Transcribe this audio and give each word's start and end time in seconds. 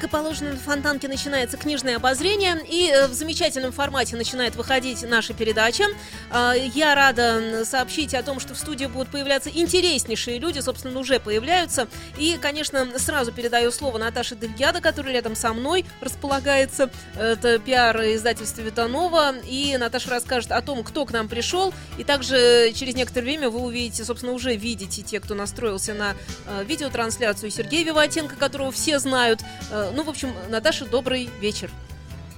Как 0.00 0.10
и 0.10 0.12
положено, 0.12 0.50
на 0.52 0.56
Фонтанке 0.56 1.08
начинается 1.08 1.56
книжное 1.56 1.96
обозрение, 1.96 2.64
и 2.68 2.88
э, 2.88 3.08
в 3.08 3.14
замечательном 3.14 3.72
формате 3.72 4.14
начинает 4.14 4.54
выходить 4.54 5.02
наша 5.02 5.34
передача. 5.34 5.86
Э, 6.30 6.52
Я 6.72 6.94
рада 6.94 7.64
сообщить 7.64 8.14
о 8.14 8.22
том, 8.22 8.38
что 8.38 8.54
в 8.54 8.58
студии 8.58 8.86
будут 8.86 9.08
появляться 9.08 9.50
интереснейшие 9.50 10.38
люди, 10.38 10.60
собственно, 10.60 11.00
уже 11.00 11.18
появляются. 11.18 11.88
И, 12.16 12.38
конечно, 12.40 12.86
сразу 12.96 13.32
передаю 13.32 13.72
слово 13.72 13.98
Наташе 13.98 14.36
Дельгяда, 14.36 14.80
которая 14.80 15.14
рядом 15.14 15.34
со 15.34 15.52
мной 15.52 15.84
располагается. 16.00 16.90
Это 17.18 17.58
пиар 17.58 17.96
издательства 18.02 18.60
Витанова. 18.60 19.34
И 19.48 19.76
Наташа 19.78 20.10
расскажет 20.10 20.52
о 20.52 20.62
том, 20.62 20.84
кто 20.84 21.06
к 21.06 21.10
нам 21.10 21.28
пришел. 21.28 21.74
И 21.96 22.04
также 22.04 22.70
через 22.72 22.94
некоторое 22.94 23.24
время 23.24 23.50
вы 23.50 23.58
увидите, 23.58 24.04
собственно, 24.04 24.32
уже 24.32 24.54
видите 24.54 25.02
те, 25.02 25.18
кто 25.18 25.34
настроился 25.34 25.92
на 25.92 26.14
э, 26.46 26.62
видеотрансляцию 26.64 27.50
Сергея 27.50 27.84
Виватенко, 27.84 28.36
которого 28.36 28.70
все 28.70 29.00
знают. 29.00 29.40
Ну, 29.92 30.02
в 30.02 30.10
общем, 30.10 30.34
Наташа, 30.48 30.86
добрый 30.86 31.30
вечер. 31.40 31.70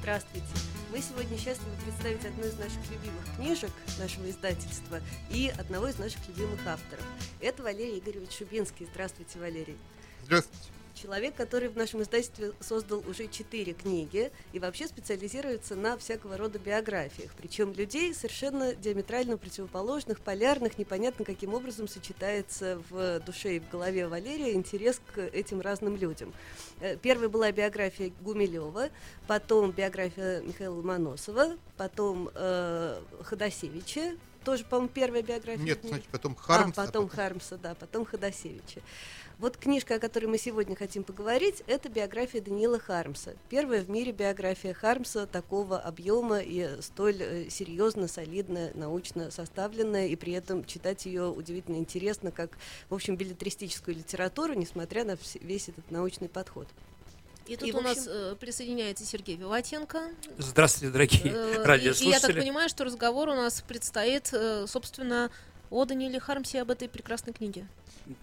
Здравствуйте. 0.01 0.47
Мы 0.93 1.01
сегодня 1.01 1.37
счастливы 1.37 1.71
представить 1.85 2.25
одну 2.25 2.45
из 2.47 2.59
наших 2.59 2.79
любимых 2.91 3.25
книжек 3.37 3.71
нашего 3.99 4.29
издательства 4.31 5.01
и 5.31 5.53
одного 5.59 5.89
из 5.89 5.99
наших 5.99 6.19
любимых 6.29 6.61
авторов. 6.67 7.05
Это 7.41 7.63
Валерий 7.63 7.99
Игоревич 7.99 8.37
Шубинский. 8.39 8.87
Здравствуйте, 8.93 9.39
Валерий. 9.39 9.79
Здравствуйте. 10.25 10.80
Человек, 11.01 11.35
который 11.35 11.69
в 11.69 11.77
нашем 11.77 12.03
издательстве 12.03 12.53
создал 12.61 13.03
уже 13.09 13.27
четыре 13.27 13.73
книги 13.73 14.31
и 14.53 14.59
вообще 14.59 14.87
специализируется 14.87 15.75
на 15.75 15.97
всякого 15.97 16.37
рода 16.37 16.59
биографиях. 16.59 17.31
Причем 17.39 17.73
людей 17.73 18.13
совершенно 18.13 18.75
диаметрально 18.75 19.39
противоположных, 19.39 20.21
полярных, 20.21 20.77
непонятно 20.77 21.25
каким 21.25 21.55
образом 21.55 21.89
сочетается 21.89 22.83
в 22.91 23.21
душе 23.21 23.57
и 23.57 23.61
в 23.61 23.71
голове 23.71 24.09
Валерия 24.09 24.53
интерес 24.53 25.01
к 25.15 25.21
этим 25.21 25.63
разным 25.63 25.97
людям. 25.97 26.35
Э, 26.81 26.97
Первой 26.97 27.29
была 27.29 27.51
биография 27.51 28.13
Гумилева, 28.21 28.91
потом 29.27 29.71
биография 29.71 30.43
Михаила 30.43 30.75
Ломоносова, 30.75 31.57
потом 31.79 32.29
э, 32.35 33.01
Ходосевича, 33.23 34.17
тоже, 34.45 34.65
по-моему, 34.65 34.89
первая 34.89 35.23
биография. 35.23 35.65
Нет, 35.65 35.81
значит, 35.83 36.09
потом 36.09 36.35
Хармс. 36.35 36.77
А, 36.79 36.87
потом 36.87 37.09
Хармса, 37.09 37.57
да, 37.59 37.75
потом 37.75 38.07
Ходосевича. 38.07 38.81
Вот 39.41 39.57
книжка, 39.57 39.95
о 39.95 39.99
которой 39.99 40.27
мы 40.27 40.37
сегодня 40.37 40.77
хотим 40.77 41.03
поговорить, 41.03 41.63
это 41.67 41.89
биография 41.89 42.43
Даниила 42.43 42.79
Хармса. 42.79 43.33
Первая 43.49 43.81
в 43.83 43.89
мире 43.89 44.13
биография 44.13 44.75
Хармса 44.75 45.25
такого 45.27 45.79
объема 45.79 46.41
и 46.41 46.69
столь 46.83 47.23
э, 47.23 47.49
серьезно, 47.49 48.07
солидно, 48.07 48.71
научно 48.75 49.31
составленная, 49.31 50.09
и 50.09 50.17
при 50.17 50.35
этом 50.35 50.67
читать 50.67 51.07
ее 51.07 51.31
удивительно 51.31 51.77
интересно, 51.77 52.31
как, 52.33 52.51
в 52.91 52.95
общем, 52.95 53.17
билетристическую 53.17 53.97
литературу, 53.97 54.53
несмотря 54.53 55.05
на 55.05 55.17
весь 55.41 55.71
этот 55.71 55.91
научный 55.91 56.29
подход. 56.29 56.69
И 57.47 57.57
тут 57.57 57.67
И, 57.67 57.73
в 57.73 57.77
у 57.77 57.81
нас 57.81 57.97
общем- 57.97 58.13
э, 58.13 58.37
присоединяется 58.39 59.07
Сергей 59.07 59.37
Виватенко. 59.37 60.11
Здравствуйте, 60.37 60.93
дорогие 60.93 61.23
Э, 61.25 61.25
и- 61.25 61.31
и, 61.31 61.33
я 61.33 61.55
так 61.57 61.67
радиослушатели. 61.67 62.41
понимаю, 62.41 62.69
что 62.69 62.85
разговор 62.85 63.31
у 63.31 63.35
нас 63.35 63.63
предстоит, 63.67 64.29
э, 64.35 64.67
собственно, 64.69 65.31
о 65.71 65.87
Данииле 65.87 66.21
Хармсе 66.21 66.61
об 66.61 66.71
этой 66.73 66.89
прекрасной 66.91 67.33
книге. 67.33 67.67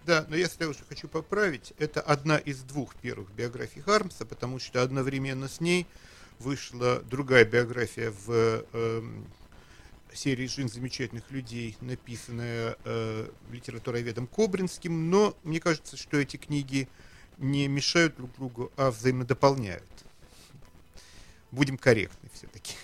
Да, 0.04 0.26
но 0.28 0.36
я 0.36 0.48
уже 0.68 0.84
хочу 0.88 1.08
поправить, 1.08 1.72
это 1.78 2.00
одна 2.00 2.36
из 2.36 2.60
двух 2.62 2.94
первых 2.96 3.30
биографий 3.32 3.80
Хармса, 3.80 4.26
потому 4.26 4.58
что 4.58 4.82
одновременно 4.82 5.48
с 5.48 5.60
ней 5.60 5.86
вышла 6.38 7.00
другая 7.02 7.44
биография 7.44 8.12
в 8.26 8.64
эм, 8.72 9.26
серии 10.12 10.46
«Жизнь 10.46 10.68
замечательных 10.68 11.30
людей», 11.30 11.76
написанная 11.80 12.76
э, 12.84 13.30
литературоведом 13.50 14.26
Кобринским, 14.26 15.10
но 15.10 15.34
мне 15.42 15.60
кажется, 15.60 15.96
что 15.96 16.18
эти 16.18 16.36
книги 16.36 16.88
не 17.38 17.66
мешают 17.66 18.16
друг 18.16 18.34
другу, 18.34 18.72
а 18.76 18.90
взаимодополняют. 18.90 19.84
Будем 21.50 21.78
корректны 21.78 22.28
все-таки. 22.34 22.74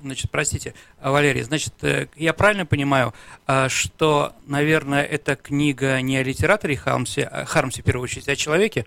Значит, 0.00 0.30
простите, 0.30 0.74
Валерий, 1.02 1.42
значит, 1.42 1.74
э, 1.82 2.06
я 2.14 2.32
правильно 2.32 2.64
понимаю, 2.64 3.14
а, 3.46 3.68
что, 3.68 4.32
наверное, 4.46 5.02
эта 5.02 5.34
книга 5.34 6.00
не 6.00 6.16
о 6.18 6.22
литераторе 6.22 6.76
Хармсе, 6.76 7.24
а 7.24 7.44
Хармсе 7.44 7.82
в 7.82 7.84
первую 7.84 8.04
очередь, 8.04 8.28
а 8.28 8.32
о 8.32 8.36
человеке? 8.36 8.86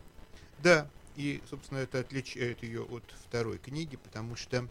Да, 0.60 0.88
и, 1.18 1.42
собственно, 1.50 1.80
это 1.80 2.00
отличает 2.00 2.64
ее 2.64 2.84
от 2.84 3.04
второй 3.28 3.58
книги, 3.58 3.98
потому 3.98 4.38
что 4.38 4.68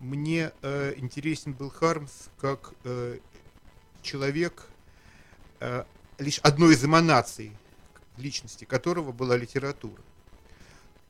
мне 0.00 0.52
э, 0.62 0.94
интересен 0.96 1.52
был 1.52 1.70
Хармс 1.70 2.28
как 2.40 2.72
э, 2.84 3.18
человек, 4.02 4.68
э, 5.60 5.84
лишь 6.18 6.38
одной 6.40 6.74
из 6.74 6.84
эманаций 6.84 7.52
личности 8.16 8.64
которого 8.64 9.12
была 9.12 9.36
литература. 9.36 10.02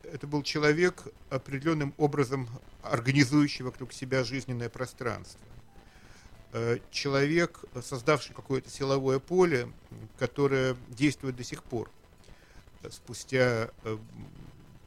Это 0.02 0.26
был 0.26 0.42
человек, 0.42 1.04
определенным 1.30 1.94
образом 1.98 2.48
организующий 2.82 3.64
вокруг 3.64 3.92
себя 3.92 4.24
жизненное 4.24 4.68
пространство. 4.68 5.40
Э, 6.52 6.78
Человек, 6.90 7.60
создавший 7.82 8.34
какое-то 8.34 8.70
силовое 8.70 9.18
поле, 9.18 9.68
которое 10.18 10.76
действует 10.88 11.36
до 11.36 11.44
сих 11.44 11.62
пор 11.62 11.90
спустя 12.90 13.70
э, 13.84 13.98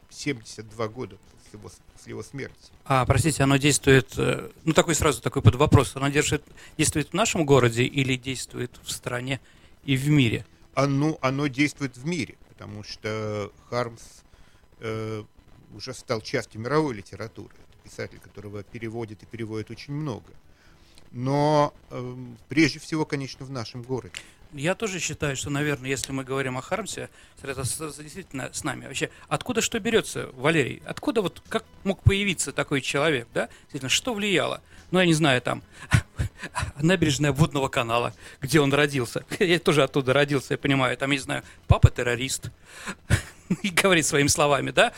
72 0.09 0.87
года 0.87 1.17
после 1.17 1.59
его, 1.59 1.71
после 1.93 2.09
его 2.09 2.23
смерти. 2.23 2.71
А, 2.85 3.05
простите, 3.05 3.43
оно 3.43 3.57
действует, 3.57 4.17
э, 4.17 4.49
ну 4.63 4.73
такой 4.73 4.95
сразу 4.95 5.21
такой 5.21 5.41
под 5.41 5.55
вопрос, 5.55 5.95
оно 5.95 6.09
держит, 6.09 6.43
действует 6.77 7.09
в 7.09 7.13
нашем 7.13 7.45
городе 7.45 7.83
или 7.83 8.15
действует 8.15 8.79
в 8.83 8.91
стране 8.91 9.39
и 9.83 9.95
в 9.95 10.09
мире? 10.09 10.45
Оно, 10.73 11.17
оно 11.21 11.47
действует 11.47 11.97
в 11.97 12.05
мире, 12.05 12.37
потому 12.49 12.83
что 12.83 13.51
Хармс 13.69 14.01
э, 14.01 14.30
уже 15.73 15.93
стал 15.93 16.21
частью 16.21 16.61
мировой 16.61 16.95
литературы. 16.95 17.53
Это 17.69 17.77
писатель, 17.83 18.19
которого 18.19 18.63
переводит 18.63 19.23
и 19.23 19.25
переводит 19.25 19.71
очень 19.71 19.93
много. 19.93 20.31
Но 21.11 21.73
э, 21.89 22.15
прежде 22.47 22.79
всего, 22.79 23.05
конечно, 23.05 23.45
в 23.45 23.51
нашем 23.51 23.81
городе. 23.81 24.15
Я 24.53 24.75
тоже 24.75 24.99
считаю, 24.99 25.37
что, 25.37 25.49
наверное, 25.49 25.89
если 25.89 26.11
мы 26.11 26.25
говорим 26.25 26.57
о 26.57 26.61
Хармсе, 26.61 27.09
это 27.41 27.63
действительно 27.63 28.51
с 28.51 28.63
нами. 28.65 28.85
Вообще, 28.85 29.09
откуда 29.29 29.61
что 29.61 29.79
берется, 29.79 30.29
Валерий? 30.33 30.81
Откуда 30.85 31.21
вот, 31.21 31.41
как 31.47 31.63
мог 31.85 32.03
появиться 32.03 32.51
такой 32.51 32.81
человек, 32.81 33.27
да? 33.33 33.47
Действительно, 33.63 33.89
что 33.89 34.13
влияло? 34.13 34.61
Ну, 34.91 34.99
я 34.99 35.05
не 35.05 35.13
знаю, 35.13 35.41
там, 35.41 35.63
набережная 36.81 37.31
водного 37.31 37.69
канала, 37.69 38.13
где 38.41 38.59
он 38.59 38.73
родился. 38.73 39.25
Я 39.39 39.57
тоже 39.59 39.83
оттуда 39.83 40.11
родился, 40.11 40.53
я 40.53 40.57
понимаю. 40.57 40.97
Там, 40.97 41.11
не 41.11 41.17
знаю, 41.17 41.43
папа 41.67 41.89
террорист. 41.89 42.51
И 43.63 43.69
говорит 43.69 44.05
своими 44.05 44.27
словами, 44.27 44.71
да? 44.71 44.93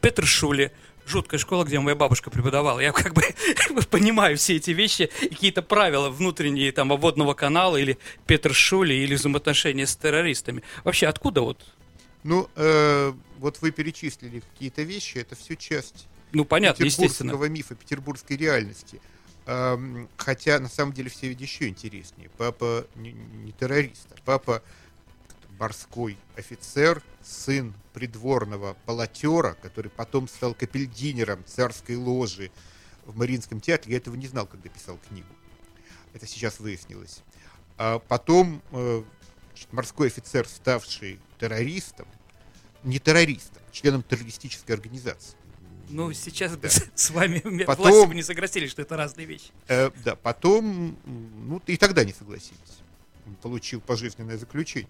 Петр 0.00 0.26
Шули, 0.26 0.72
жуткая 1.06 1.38
школа, 1.38 1.64
где 1.64 1.78
моя 1.80 1.96
бабушка 1.96 2.30
преподавала. 2.30 2.80
Я 2.80 2.92
как 2.92 3.14
бы 3.14 3.22
понимаю 3.90 4.36
все 4.36 4.56
эти 4.56 4.70
вещи, 4.70 5.10
какие-то 5.20 5.62
правила 5.62 6.10
внутренние 6.10 6.72
там 6.72 6.88
водного 6.88 7.34
канала 7.34 7.76
или 7.76 7.98
Петр 8.26 8.54
Шули, 8.54 8.94
или 8.94 9.14
взаимоотношения 9.14 9.86
с 9.86 9.96
террористами. 9.96 10.62
Вообще, 10.84 11.06
откуда 11.06 11.40
вот? 11.42 11.64
Ну, 12.24 12.48
э, 12.56 13.12
вот 13.38 13.60
вы 13.60 13.70
перечислили 13.70 14.40
какие-то 14.52 14.82
вещи, 14.82 15.18
это 15.18 15.36
все 15.36 15.56
часть 15.56 16.08
Ну, 16.32 16.44
понятно, 16.44 16.84
петербургского 16.84 17.44
мифа, 17.48 17.74
петербургской 17.74 18.36
реальности. 18.36 19.00
Ам, 19.46 20.08
Хотя, 20.16 20.58
на 20.58 20.68
самом 20.68 20.92
деле, 20.92 21.08
все 21.08 21.28
ведь 21.28 21.40
еще 21.40 21.68
интереснее. 21.68 22.28
Папа 22.36 22.86
не, 22.96 23.12
не 23.12 23.52
террорист, 23.52 24.08
а 24.10 24.16
папа 24.24 24.62
морской 25.58 26.16
офицер, 26.36 27.02
сын 27.22 27.74
придворного 27.92 28.76
полотера, 28.86 29.54
который 29.62 29.90
потом 29.90 30.28
стал 30.28 30.54
капельдинером 30.54 31.44
царской 31.44 31.96
ложи 31.96 32.50
в 33.06 33.16
Мариинском 33.16 33.60
театре. 33.60 33.92
Я 33.92 33.98
этого 33.98 34.14
не 34.14 34.26
знал, 34.28 34.46
когда 34.46 34.68
писал 34.68 34.98
книгу. 35.08 35.28
Это 36.14 36.26
сейчас 36.26 36.60
выяснилось. 36.60 37.22
А 37.76 37.98
потом 37.98 38.62
э, 38.72 39.02
значит, 39.50 39.72
морской 39.72 40.08
офицер, 40.08 40.46
ставший 40.48 41.18
террористом, 41.38 42.06
не 42.84 42.98
террористом, 42.98 43.62
членом 43.72 44.02
террористической 44.02 44.74
организации. 44.74 45.36
Ну, 45.90 46.12
сейчас 46.12 46.52
бы 46.56 46.62
Да. 46.62 46.70
с- 46.70 46.84
с 46.94 47.10
вами 47.10 47.38
Потом- 47.64 47.90
власти 47.90 48.06
бы 48.08 48.14
не 48.14 48.22
согласились, 48.22 48.70
что 48.70 48.82
это 48.82 48.96
разные 48.96 49.26
вещи. 49.26 49.50
Э, 49.68 49.90
да, 50.04 50.16
потом, 50.16 50.96
ну, 51.04 51.62
и 51.66 51.76
тогда 51.76 52.04
не 52.04 52.12
согласились. 52.12 52.58
Он 53.26 53.34
получил 53.36 53.80
пожизненное 53.80 54.36
заключение. 54.38 54.88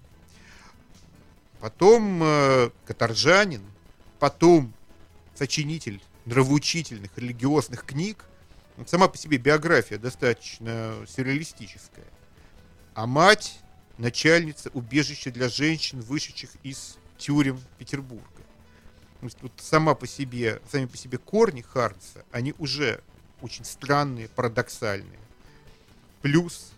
Потом 1.61 2.23
э, 2.23 2.71
каторжанин, 2.87 3.63
потом 4.19 4.73
сочинитель 5.35 6.01
нравоучительных 6.25 7.17
религиозных 7.17 7.85
книг. 7.85 8.25
Сама 8.87 9.09
по 9.09 9.17
себе 9.17 9.39
биография 9.39 9.99
достаточно 9.99 10.95
сюрреалистическая. 11.09 12.07
А 12.95 13.07
мать 13.07 13.59
начальница 13.97 14.71
убежища 14.73 15.33
для 15.33 15.49
женщин, 15.49 16.01
вышедших 16.01 16.51
из 16.63 16.97
тюрем 17.17 17.61
Петербурга. 17.79 18.25
То 19.21 19.27
есть 19.27 19.39
вот 19.43 19.53
сама 19.57 19.95
по 19.95 20.07
себе, 20.07 20.61
сами 20.71 20.87
по 20.87 20.97
себе 20.97 21.19
корни 21.19 21.63
Хармса, 21.63 22.25
они 22.31 22.55
уже 22.59 23.03
очень 23.41 23.65
странные, 23.65 24.29
парадоксальные. 24.29 25.19
Плюс 26.23 26.73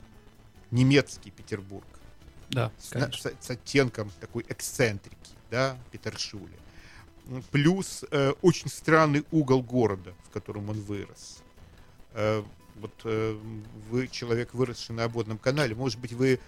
немецкий 0.71 1.31
Петербург 1.31 1.85
Да, 2.51 2.71
с, 2.79 2.91
конечно. 2.91 3.31
с- 3.31 3.47
с 3.47 3.51
оттенком 3.51 4.11
такой 4.21 4.45
эксцентрики, 4.49 5.17
да, 5.51 5.79
Петершуля. 5.93 6.57
М, 7.29 7.43
Плюс 7.51 8.05
э, 8.11 8.33
очень 8.43 8.69
странный 8.69 9.25
угол 9.31 9.63
города, 9.63 10.15
в 10.29 10.31
котором 10.31 10.69
он 10.69 10.81
вырос. 10.81 11.39
Э, 12.13 12.43
вот 12.77 12.93
э, 13.05 13.39
вы 13.91 14.09
человек, 14.09 14.55
выросший 14.55 14.95
на 14.95 15.05
обводном 15.05 15.39
канале, 15.39 15.75
может 15.75 16.01
быть, 16.01 16.13
вы 16.13 16.41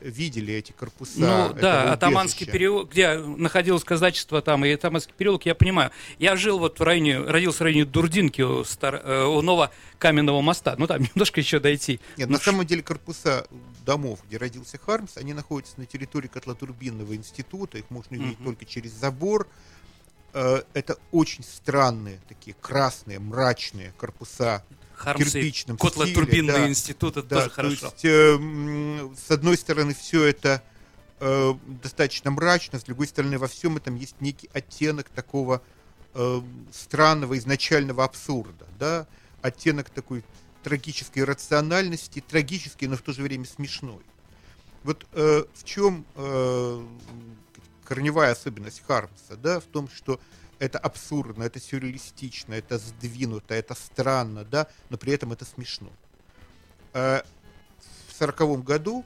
видели 0.00 0.52
эти 0.54 0.72
корпуса. 0.72 1.18
Ну 1.18 1.54
да, 1.54 1.92
Атаманский 1.92 2.46
переулок, 2.46 2.90
где 2.90 3.18
находилось 3.18 3.82
казачество 3.84 4.42
там, 4.42 4.64
и 4.64 4.70
Атаманский 4.70 5.14
переулок, 5.16 5.46
я 5.46 5.54
понимаю. 5.54 5.90
Я 6.18 6.36
жил 6.36 6.58
вот 6.58 6.78
в 6.78 6.82
районе, 6.82 7.18
родился 7.20 7.58
в 7.58 7.62
районе 7.62 7.84
Дурдинки 7.86 8.42
у, 8.42 8.62
стар- 8.64 9.00
э, 9.04 9.24
у 9.24 9.40
нового 9.42 9.70
каменного 9.98 10.40
моста. 10.42 10.74
Ну 10.78 10.86
там 10.86 11.00
немножко 11.14 11.40
еще 11.40 11.58
дойти. 11.60 12.00
Нет, 12.16 12.28
Ну, 12.28 12.34
на 12.34 12.40
самом 12.42 12.66
деле 12.66 12.82
корпуса 12.82 13.46
домов, 13.84 14.20
где 14.28 14.36
родился 14.36 14.78
Хармс, 14.78 15.16
они 15.16 15.32
находятся 15.32 15.74
на 15.78 15.86
территории 15.86 16.28
котлотурбинного 16.28 17.14
института, 17.16 17.78
их 17.78 17.88
можно 17.90 18.16
увидеть 18.18 18.38
Мгм. 18.40 18.44
только 18.50 18.64
через 18.64 18.92
забор. 18.92 19.48
Э, 20.34 20.62
Это 20.74 20.98
очень 21.12 21.42
странные, 21.42 22.20
такие 22.28 22.54
красные, 22.60 23.18
мрачные 23.18 23.92
корпуса 23.96 24.62
Хармсы, 24.96 25.24
кирпичном 25.24 25.76
Котла 25.76 26.06
стиле, 26.06 26.14
Турбинный 26.14 26.52
да. 26.52 26.68
институт, 26.68 27.16
это 27.16 27.28
Да, 27.28 27.36
тоже 27.36 27.48
то 27.48 27.54
хорошо. 27.54 27.86
есть, 27.86 28.04
э, 28.04 29.08
с 29.26 29.30
одной 29.30 29.56
стороны, 29.56 29.94
все 29.94 30.24
это 30.24 30.62
э, 31.20 31.54
достаточно 31.82 32.30
мрачно, 32.30 32.78
с 32.78 32.84
другой 32.84 33.06
стороны, 33.06 33.38
во 33.38 33.46
всем 33.46 33.76
этом 33.76 33.94
есть 33.96 34.20
некий 34.20 34.48
оттенок 34.52 35.08
такого 35.10 35.62
э, 36.14 36.40
странного 36.72 37.36
изначального 37.38 38.04
абсурда, 38.04 38.66
да, 38.78 39.06
оттенок 39.42 39.90
такой 39.90 40.24
трагической 40.62 41.24
рациональности, 41.24 42.20
трагический, 42.26 42.86
но 42.88 42.96
в 42.96 43.02
то 43.02 43.12
же 43.12 43.22
время 43.22 43.44
смешной. 43.44 44.02
Вот 44.82 45.06
э, 45.12 45.44
в 45.54 45.64
чем 45.64 46.04
э, 46.14 46.86
корневая 47.84 48.32
особенность 48.32 48.82
Хармса, 48.86 49.36
да, 49.36 49.60
в 49.60 49.64
том, 49.64 49.88
что 49.94 50.20
это 50.58 50.78
абсурдно, 50.78 51.42
это 51.44 51.60
сюрреалистично, 51.60 52.54
это 52.54 52.78
сдвинуто, 52.78 53.54
это 53.54 53.74
странно, 53.74 54.44
да, 54.44 54.68
но 54.90 54.96
при 54.96 55.12
этом 55.12 55.32
это 55.32 55.44
смешно. 55.44 55.90
Э, 56.94 57.22
В 58.08 58.12
сороковом 58.18 58.62
году, 58.62 59.04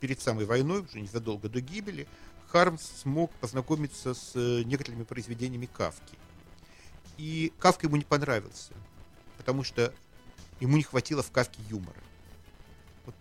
перед 0.00 0.20
самой 0.20 0.46
войной, 0.46 0.80
уже 0.80 1.00
незадолго 1.00 1.48
до 1.48 1.60
гибели, 1.60 2.08
Хармс 2.48 2.82
смог 3.02 3.30
познакомиться 3.32 4.14
с 4.14 4.32
э, 4.34 4.62
некоторыми 4.64 5.04
произведениями 5.04 5.66
Кавки. 5.66 6.18
И 7.18 7.52
Кавка 7.58 7.86
ему 7.86 7.96
не 7.96 8.04
понравился, 8.04 8.72
потому 9.36 9.62
что 9.62 9.92
ему 10.58 10.76
не 10.78 10.82
хватило 10.82 11.22
в 11.22 11.30
Кавке 11.30 11.60
юмора. 11.68 12.00
Вот 13.04 13.14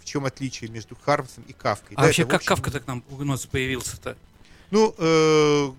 в 0.00 0.04
чем 0.04 0.24
отличие 0.24 0.70
между 0.70 0.94
Хармсом 0.94 1.42
и 1.48 1.52
Кавкой. 1.52 1.96
А 1.96 2.00
Да, 2.02 2.06
вообще, 2.06 2.22
это 2.22 2.30
как 2.30 2.40
очень- 2.42 2.48
Кавка-то 2.48 2.80
к 2.80 2.86
нам 2.86 3.02
у 3.10 3.24
нас 3.24 3.44
появился-то? 3.46 4.16
Ну, 4.70 4.94
э, 4.98 5.72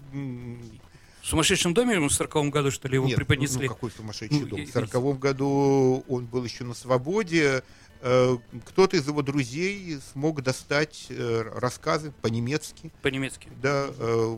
В 1.22 1.28
сумасшедшем 1.28 1.74
доме 1.74 1.96
ему 1.96 2.08
в 2.10 2.14
40 2.14 2.50
году, 2.50 2.72
что 2.72 2.88
ли, 2.88 2.96
его 2.96 3.06
Нет, 3.08 3.18
преподнесли? 3.18 3.68
Ну, 3.68 3.74
какой 3.74 3.92
сумасшедший 3.92 4.40
Ну, 4.42 4.46
дом. 4.48 4.66
В 4.66 4.70
сороковом 4.70 5.18
году 5.18 6.04
он 6.08 6.26
был 6.26 6.44
еще 6.44 6.64
на 6.64 6.74
свободе. 6.74 7.64
Э, 8.02 8.38
Кто-то 8.66 8.96
из 8.96 9.08
его 9.08 9.22
друзей 9.22 10.00
смог 10.14 10.42
достать 10.42 11.08
э, 11.10 11.42
рассказы 11.56 12.14
по-немецки. 12.22 12.92
По-немецки. 13.02 13.50
Да, 13.62 13.88
э, 13.98 14.38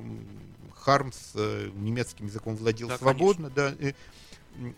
Хармс 0.75 1.31
э, 1.36 1.69
немецким 1.75 2.25
языком 2.28 2.56
владел 2.56 2.88
Да, 2.88 2.98
свободно. 2.98 3.50
Да, 3.52 3.75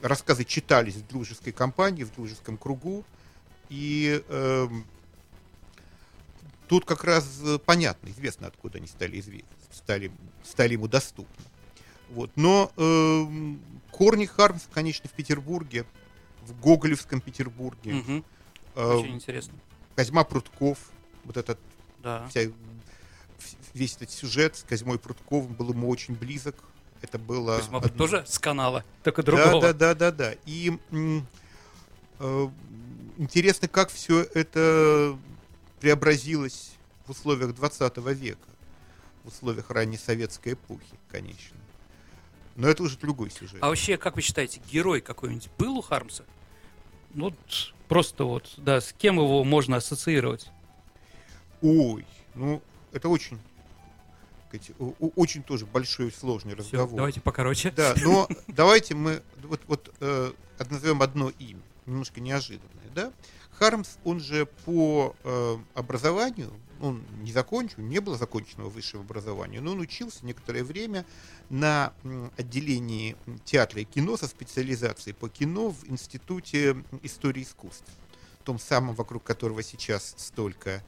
рассказы 0.01 0.43
читались 0.43 0.95
в 0.95 1.07
дружеской 1.07 1.53
компании, 1.53 2.03
в 2.03 2.13
дружеском 2.13 2.57
кругу. 2.57 3.05
И 3.69 4.21
эм, 4.27 4.85
тут 6.67 6.83
как 6.85 7.03
раз 7.05 7.39
э, 7.43 7.57
понятно, 7.65 8.09
известно, 8.09 8.47
откуда 8.47 8.79
они 8.79 8.87
стали, 8.87 9.17
изве- 9.19 9.45
стали, 9.73 10.11
стали 10.43 10.73
ему 10.73 10.87
доступны. 10.87 11.45
Вот. 12.09 12.29
Но 12.35 12.71
эм, 12.77 13.61
корни 13.91 14.25
Хармса, 14.25 14.65
конечно, 14.73 15.09
в 15.09 15.13
Петербурге, 15.13 15.85
в 16.41 16.59
Гоголевском 16.59 17.21
Петербурге. 17.21 17.93
Мгм. 17.93 18.25
Э, 18.75 18.93
Очень 18.95 19.15
интересно. 19.15 19.53
Козьма 19.95 20.23
Прутков, 20.23 20.77
вот 21.23 21.37
этот 21.37 21.59
Да. 22.01 22.27
вся, 22.29 22.41
весь 23.73 23.95
этот 23.95 24.11
сюжет 24.11 24.57
с 24.57 24.63
Козьмой 24.63 24.99
Прутковым 24.99 25.53
был 25.53 25.71
ему 25.71 25.89
очень 25.89 26.15
близок. 26.15 26.55
Это 27.01 27.17
было... 27.17 27.57
Быть, 27.57 27.67
одно- 27.67 27.97
тоже 27.97 28.23
с 28.27 28.37
канала, 28.39 28.83
только 29.03 29.23
Да, 29.23 29.31
другого. 29.31 29.61
да, 29.61 29.73
да, 29.73 29.95
да, 29.95 30.11
да. 30.11 30.33
И 30.45 30.77
м, 30.91 31.25
э, 32.19 32.49
интересно, 33.17 33.67
как 33.67 33.89
все 33.89 34.21
это 34.21 35.17
преобразилось 35.79 36.71
в 37.07 37.11
условиях 37.11 37.55
20 37.55 37.97
века, 38.13 38.37
в 39.23 39.27
условиях 39.27 39.69
ранней 39.69 39.97
советской 39.97 40.53
эпохи, 40.53 40.97
конечно. 41.09 41.57
Но 42.55 42.67
это 42.67 42.83
уже 42.83 42.97
другой 42.97 43.31
сюжет. 43.31 43.57
А 43.61 43.69
вообще, 43.69 43.97
как 43.97 44.15
вы 44.15 44.21
считаете, 44.21 44.61
герой 44.71 45.01
какой-нибудь 45.01 45.49
был 45.57 45.77
у 45.77 45.81
Хармса? 45.81 46.25
Ну, 47.13 47.33
просто 47.87 48.23
вот, 48.23 48.53
да, 48.57 48.81
с 48.81 48.93
кем 48.93 49.15
его 49.15 49.43
можно 49.43 49.77
ассоциировать? 49.77 50.49
Ой, 51.61 52.05
ну 52.33 52.61
это 52.91 53.09
очень, 53.09 53.39
сказать, 54.47 54.71
очень 55.15 55.43
тоже 55.43 55.65
большой 55.65 56.07
и 56.07 56.11
сложный 56.11 56.53
Всё, 56.55 56.63
разговор. 56.63 56.95
давайте 56.95 57.21
покороче. 57.21 57.71
Да, 57.71 57.93
но 58.03 58.27
давайте 58.47 58.95
мы 58.95 59.21
вот, 59.43 59.61
вот 59.67 59.93
э, 59.99 60.31
назовем 60.69 61.01
одно 61.01 61.31
имя, 61.39 61.61
немножко 61.85 62.19
неожиданное, 62.19 62.89
да? 62.95 63.11
Хармс, 63.59 63.97
он 64.03 64.19
же 64.19 64.47
по 64.65 65.15
э, 65.23 65.57
образованию, 65.75 66.51
он 66.81 67.03
не 67.21 67.31
закончил, 67.31 67.81
не 67.81 67.99
было 67.99 68.17
законченного 68.17 68.69
высшего 68.69 69.03
образования, 69.03 69.61
но 69.61 69.71
он 69.71 69.79
учился 69.79 70.25
некоторое 70.25 70.63
время 70.63 71.05
на 71.49 71.93
отделении 72.37 73.15
театра 73.45 73.81
и 73.81 73.85
кино 73.85 74.17
со 74.17 74.27
специализацией 74.27 75.13
по 75.13 75.29
кино 75.29 75.69
в 75.69 75.89
Институте 75.89 76.83
истории 77.03 77.43
искусств, 77.43 77.89
том 78.43 78.59
самом, 78.59 78.95
вокруг 78.95 79.23
которого 79.23 79.63
сейчас 79.63 80.15
столько 80.17 80.83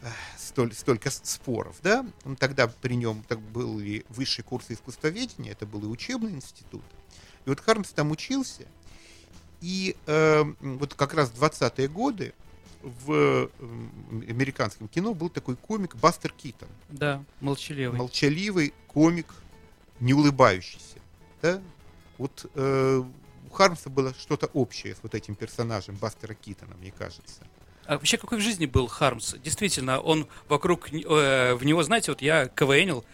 э, 0.00 0.08
столь, 0.38 0.72
столько 0.72 1.10
споров, 1.10 1.76
да, 1.82 2.04
Он 2.24 2.36
тогда 2.36 2.68
при 2.68 2.94
нем 2.94 3.22
так 3.28 3.40
был 3.40 3.78
и 3.78 4.04
высший 4.08 4.42
курс 4.42 4.66
искусствоведения, 4.70 5.52
это 5.52 5.66
был 5.66 5.82
и 5.84 5.86
учебный 5.86 6.32
институт. 6.32 6.84
И 7.44 7.48
вот 7.48 7.60
Хармс 7.60 7.90
там 7.90 8.10
учился, 8.10 8.66
и 9.60 9.96
э, 10.06 10.44
вот 10.60 10.94
как 10.94 11.14
раз 11.14 11.30
в 11.30 11.42
20-е 11.42 11.88
годы 11.88 12.34
в 13.04 13.50
американском 14.28 14.86
кино 14.88 15.12
был 15.14 15.28
такой 15.28 15.56
комик 15.56 15.96
Бастер 15.96 16.32
Китон, 16.32 16.68
Да, 16.88 17.22
молчаливый. 17.40 17.98
молчаливый 17.98 18.72
комик, 18.86 19.26
не 20.00 20.14
улыбающийся, 20.14 20.98
да. 21.42 21.60
Вот 22.18 22.50
э, 22.54 23.02
у 23.50 23.52
Хармса 23.52 23.90
было 23.90 24.14
что-то 24.18 24.46
общее 24.54 24.94
с 24.94 24.98
вот 25.02 25.14
этим 25.14 25.34
персонажем 25.34 25.96
Бастера 25.96 26.34
Китона, 26.34 26.74
мне 26.76 26.92
кажется. 26.92 27.42
А 27.86 27.94
вообще, 27.94 28.16
какой 28.18 28.38
в 28.38 28.40
жизни 28.40 28.66
был 28.66 28.86
Хармс? 28.88 29.34
Действительно, 29.44 30.00
он 30.00 30.26
вокруг, 30.48 30.92
э, 30.92 31.54
в 31.54 31.64
него, 31.64 31.82
знаете, 31.82 32.10
вот 32.12 32.22
я 32.22 32.46
КВНил, 32.48 33.04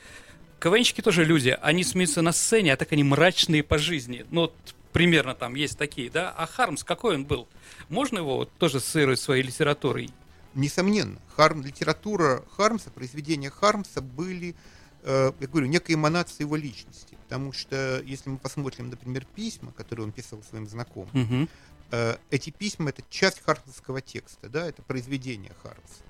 КВНщики 0.60 1.00
тоже 1.00 1.24
люди, 1.24 1.58
они 1.60 1.82
смеются 1.82 2.22
на 2.22 2.32
сцене, 2.32 2.72
а 2.72 2.76
так 2.76 2.92
они 2.92 3.02
мрачные 3.04 3.62
по 3.62 3.78
жизни. 3.78 4.24
Ну, 4.30 4.42
вот 4.42 4.54
примерно 4.92 5.34
там 5.34 5.54
есть 5.54 5.78
такие, 5.78 6.10
да? 6.10 6.30
А 6.30 6.46
Хармс, 6.46 6.84
какой 6.84 7.16
он 7.16 7.24
был? 7.24 7.48
Можно 7.88 8.18
его 8.18 8.36
вот 8.36 8.52
тоже 8.58 8.78
ассоциировать 8.78 9.20
своей 9.20 9.42
литературой? 9.42 10.10
Несомненно, 10.54 11.18
Харм, 11.34 11.62
литература 11.62 12.44
Хармса, 12.56 12.90
произведения 12.90 13.50
Хармса 13.50 14.02
были, 14.02 14.54
э, 15.02 15.32
я 15.40 15.46
говорю, 15.48 15.66
некой 15.66 15.94
эманацией 15.94 16.44
его 16.44 16.56
личности. 16.56 17.16
Потому 17.24 17.52
что, 17.52 18.02
если 18.04 18.28
мы 18.28 18.36
посмотрим, 18.36 18.90
например, 18.90 19.24
письма, 19.34 19.72
которые 19.72 20.04
он 20.04 20.12
писал 20.12 20.42
своим 20.42 20.66
знакомым, 20.66 21.08
Мгм. 21.14 21.48
э, 21.90 22.16
эти 22.30 22.50
письма 22.50 22.90
это 22.90 23.02
часть 23.08 23.42
хармсовского 23.42 24.02
текста, 24.02 24.50
да, 24.50 24.66
это 24.66 24.82
произведение 24.82 25.52
Хармса. 25.62 26.02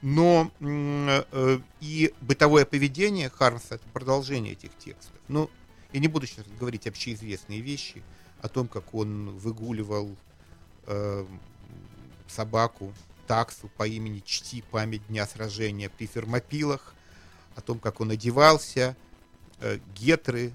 Но 0.00 0.50
э, 0.60 1.58
и 1.80 2.12
бытовое 2.20 2.64
поведение 2.64 3.30
Хармса 3.30 3.76
это 3.76 3.84
продолжение 3.92 4.52
этих 4.52 4.76
текстов. 4.78 5.14
Ну, 5.28 5.50
я 5.92 6.00
не 6.00 6.08
буду 6.08 6.26
сейчас 6.26 6.46
говорить 6.58 6.86
общеизвестные 6.86 7.60
вещи 7.60 8.02
о 8.40 8.48
том, 8.48 8.68
как 8.68 8.94
он 8.94 9.30
выгуливал 9.38 10.16
э, 10.86 11.26
собаку, 12.28 12.92
таксу 13.26 13.68
по 13.76 13.86
имени 13.86 14.20
Чти, 14.24 14.62
память 14.70 15.06
дня 15.06 15.26
сражения 15.26 15.88
при 15.88 16.06
Фермопилах, 16.06 16.94
о 17.54 17.60
том, 17.60 17.78
как 17.78 18.00
он 18.00 18.10
одевался, 18.10 18.96
э, 19.60 19.78
гетры, 19.94 20.52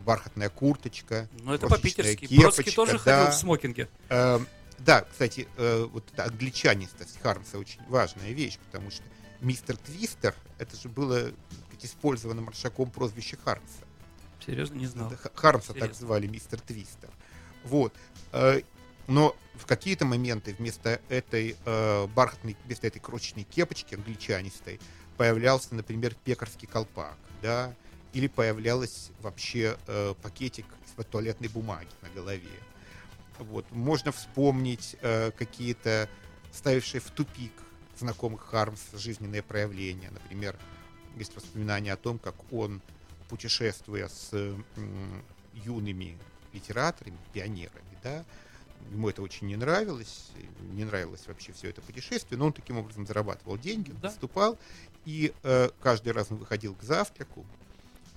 бархатная 0.00 0.48
курточка. 0.48 1.28
Ну, 1.42 1.54
это 1.54 1.66
по-питерски. 1.66 2.34
Бродский 2.36 2.72
тоже 2.72 2.92
да. 2.92 2.98
ходил 2.98 3.32
в 3.32 3.34
смокинге. 3.34 3.88
Э, 4.08 4.38
да, 4.78 5.02
кстати, 5.02 5.48
э, 5.56 5.86
вот 5.90 6.04
эта 6.12 6.24
англичанистость 6.24 7.20
Хармса 7.20 7.58
очень 7.58 7.80
важная 7.88 8.32
вещь, 8.32 8.58
потому 8.58 8.90
что 8.90 9.04
мистер 9.40 9.76
Твистер, 9.76 10.34
это 10.58 10.76
же 10.76 10.88
было 10.88 11.30
как 11.70 11.84
использовано 11.84 12.42
Маршаком 12.42 12.90
прозвище 12.90 13.36
Хармса. 13.36 13.84
Серьезно, 14.44 14.74
не 14.76 14.86
знал. 14.86 15.12
Хармса 15.34 15.68
так 15.68 15.76
Интересно. 15.76 16.06
звали, 16.06 16.26
мистер 16.26 16.60
Твистер. 16.60 17.10
Вот. 17.64 17.94
Э, 18.32 18.60
Но 19.08 19.36
в 19.54 19.66
какие-то 19.66 20.04
моменты 20.04 20.54
вместо 20.58 21.00
этой 21.08 21.56
э, 21.64 22.06
бархатной, 22.08 22.56
вместо 22.64 22.86
этой 22.86 23.00
крошечной 23.00 23.42
кепочки 23.44 23.94
англичанистой 23.94 24.80
появлялся, 25.16 25.74
например, 25.74 26.14
пекарский 26.24 26.68
колпак, 26.68 27.16
да, 27.42 27.74
или 28.12 28.28
появлялась 28.28 29.10
вообще 29.20 29.76
э, 29.86 30.14
пакетик 30.22 30.66
из-под 30.86 31.08
туалетной 31.08 31.48
бумаги 31.48 31.88
на 32.02 32.08
голове. 32.10 32.48
Вот. 33.38 33.70
Можно 33.72 34.12
вспомнить 34.12 34.96
э, 35.02 35.30
какие-то 35.32 36.08
ставившие 36.52 37.00
в 37.00 37.10
тупик 37.10 37.52
знакомых 37.98 38.42
Хармс 38.42 38.80
жизненные 38.94 39.42
проявления. 39.42 40.10
Например, 40.10 40.56
есть 41.16 41.34
воспоминания 41.34 41.92
о 41.92 41.96
том, 41.96 42.18
как 42.18 42.34
он, 42.52 42.80
путешествуя 43.32 44.08
с 44.08 44.30
юными 45.54 46.18
литераторами, 46.52 47.16
пионерами, 47.32 47.96
да, 48.02 48.26
ему 48.90 49.08
это 49.08 49.22
очень 49.22 49.46
не 49.46 49.56
нравилось, 49.56 50.28
не 50.74 50.84
нравилось 50.84 51.22
вообще 51.26 51.52
все 51.54 51.70
это 51.70 51.80
путешествие, 51.80 52.38
но 52.38 52.44
он 52.46 52.52
таким 52.52 52.76
образом 52.76 53.06
зарабатывал 53.06 53.56
деньги, 53.56 53.90
Да. 54.02 54.08
выступал, 54.10 54.58
и 55.06 55.32
э, 55.44 55.70
каждый 55.80 56.12
раз 56.12 56.26
он 56.30 56.36
выходил 56.36 56.74
к 56.74 56.82
завтраку 56.82 57.46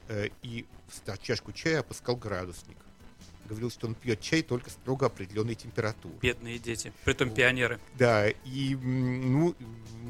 э, 0.09 0.27
и 0.43 0.65
в 0.89 1.17
чашку 1.21 1.53
чая 1.53 1.79
опускал 1.79 2.17
градусник. 2.17 2.77
Говорил, 3.47 3.71
что 3.71 3.87
он 3.87 3.95
пьет 3.95 4.19
чай 4.19 4.41
только 4.41 4.69
строго 4.69 5.05
определенной 5.05 5.55
температуры. 5.55 6.15
Бедные 6.21 6.59
дети, 6.59 6.91
притом 7.05 7.29
Вот. 7.29 7.37
пионеры. 7.37 7.79
Да, 7.93 8.27
и 8.27 8.75
ну, 8.75 9.55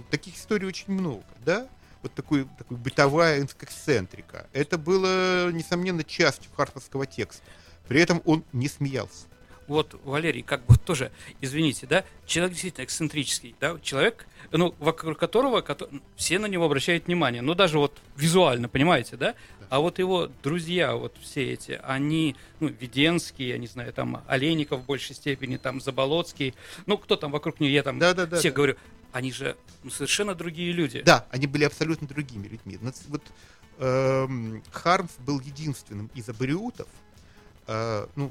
таких 0.10 0.36
историй 0.36 0.68
очень 0.68 0.94
много, 0.94 1.26
да? 1.46 1.70
Вот 2.06 2.14
такой, 2.14 2.48
такой 2.60 2.78
бытовая 2.78 3.44
эксцентрика. 3.44 4.48
Это 4.54 4.78
было, 4.78 5.52
несомненно, 5.52 6.04
частью 6.04 6.52
хартовского 6.56 7.08
текста. 7.08 7.42
При 7.88 8.00
этом 8.00 8.22
он 8.26 8.44
не 8.54 8.68
смеялся. 8.68 9.26
Вот, 9.68 10.00
Валерий, 10.04 10.44
как 10.44 10.64
бы 10.68 10.78
тоже, 10.78 11.12
извините, 11.42 11.88
да, 11.88 12.06
человек 12.28 12.52
действительно 12.52 12.86
эксцентрический, 12.86 13.56
да, 13.60 13.80
человек, 13.82 14.28
ну, 14.52 14.76
вокруг 14.78 15.18
которого 15.18 15.62
кото- 15.62 15.90
все 16.16 16.38
на 16.38 16.46
него 16.46 16.66
обращают 16.66 17.08
внимание, 17.08 17.42
ну, 17.42 17.56
даже 17.56 17.80
вот 17.80 17.98
визуально, 18.16 18.70
понимаете, 18.70 19.18
да? 19.18 19.34
А 19.70 19.80
вот 19.80 19.98
его 19.98 20.30
друзья, 20.44 20.94
вот 20.94 21.16
все 21.20 21.52
эти, 21.54 21.80
они, 21.84 22.36
ну, 22.60 22.68
Веденский, 22.68 23.48
я 23.48 23.58
не 23.58 23.66
знаю, 23.66 23.92
там, 23.94 24.24
Олейников 24.28 24.82
в 24.82 24.86
большей 24.86 25.16
степени, 25.16 25.58
там, 25.58 25.82
Заболоцкий, 25.82 26.54
ну, 26.86 27.00
кто 27.00 27.16
там 27.16 27.32
вокруг 27.32 27.60
нее, 27.60 27.74
я 27.74 27.82
там 27.82 27.98
Да-да-да, 27.98 28.38
всех 28.38 28.54
да. 28.54 28.58
говорю, 28.58 28.76
они 29.16 29.32
же 29.32 29.56
ну, 29.84 29.90
совершенно 29.92 30.36
другие 30.36 30.74
люди. 30.74 31.02
Да, 31.02 31.26
они 31.32 31.48
были 31.48 31.64
абсолютно 31.64 32.06
другими 32.06 32.48
людьми. 32.48 32.78
Вот 33.08 33.24
эм, 33.80 34.62
Хармс 34.74 35.14
был 35.20 35.40
единственным 35.40 36.12
из 36.14 36.28
абориутов, 36.28 36.90
э, 37.68 38.08
ну, 38.18 38.30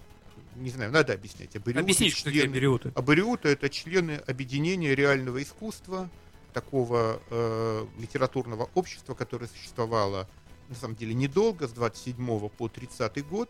не 0.57 0.69
знаю, 0.69 0.93
надо 0.93 1.15
объяснять. 1.15 1.57
Абориуты, 1.57 1.81
Объясните, 1.81 2.15
что 2.15 2.25
такие 2.27 2.43
члены- 2.43 2.53
периоды. 2.55 2.93
Абориуты— 2.95 3.49
это 3.51 3.71
члены 3.71 4.21
объединения 4.27 4.95
реального 4.95 5.43
искусства, 5.43 6.11
такого 6.53 7.19
э, 7.31 7.87
литературного 7.99 8.69
общества, 8.75 9.15
которое 9.15 9.47
существовало, 9.47 10.29
на 10.69 10.75
самом 10.75 10.97
деле, 10.97 11.15
недолго, 11.15 11.67
с 11.67 11.73
27 11.73 12.51
по 12.51 12.69
30 12.69 13.23
год, 13.23 13.49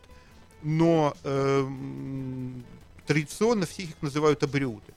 но 0.62 1.16
эм, 1.24 2.64
традиционно 3.08 3.66
все 3.66 3.82
их 3.82 4.00
называют 4.02 4.44
абориутами. 4.44 4.96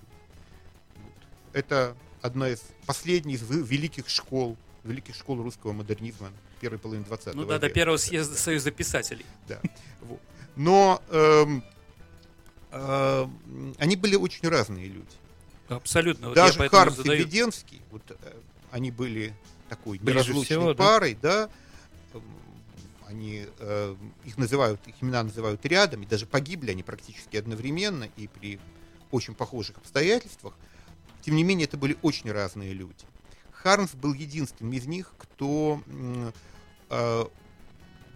Это 1.51 1.97
одна 2.21 2.49
из 2.49 2.61
последних 2.85 3.41
великих 3.41 4.09
школ, 4.09 4.57
великих 4.83 5.15
школ 5.15 5.41
русского 5.41 5.73
модернизма 5.73 6.29
первой 6.59 6.79
половины 6.79 7.05
20 7.05 7.35
Ну 7.35 7.41
века. 7.41 7.53
да, 7.53 7.59
до 7.59 7.69
первого 7.69 7.97
съезда 7.97 8.35
Союза 8.35 8.71
писателей. 8.71 9.25
Да. 9.47 9.59
Вот. 10.01 10.19
Но 10.55 11.01
эм, 11.09 11.63
эм, 12.71 13.75
они 13.77 13.95
были 13.95 14.15
очень 14.15 14.47
разные 14.47 14.87
люди. 14.87 15.15
Абсолютно. 15.69 16.29
Вот 16.29 16.35
Даже 16.35 16.57
поэтому 16.57 16.81
Хармс 16.81 16.99
и. 17.05 17.09
Веденский, 17.09 17.81
вот, 17.91 18.01
э, 18.09 18.15
они 18.71 18.89
были 18.89 19.33
такой 19.69 19.99
неразлучной 19.99 20.45
всего, 20.45 20.73
да. 20.73 20.83
парой, 20.83 21.17
да. 21.21 21.49
Эм, 22.13 22.23
Они 23.07 23.45
э, 23.59 23.95
их 24.25 24.37
называют, 24.37 24.79
их 24.87 24.95
имена 25.01 25.23
называют 25.23 25.65
рядом, 25.65 26.03
и 26.03 26.05
даже 26.05 26.25
погибли 26.25 26.71
они 26.71 26.83
практически 26.83 27.37
одновременно 27.37 28.09
и 28.15 28.27
при 28.27 28.59
очень 29.11 29.33
похожих 29.35 29.77
обстоятельствах. 29.77 30.53
Тем 31.27 31.35
не 31.35 31.43
менее, 31.43 31.65
это 31.65 31.75
были 31.75 31.97
очень 32.03 32.31
разные 32.31 32.71
люди. 32.71 33.03
Хармс 33.51 33.95
был 33.95 34.13
единственным 34.13 34.71
из 34.71 34.85
них, 34.85 35.13
кто 35.17 35.83
э, 36.89 37.25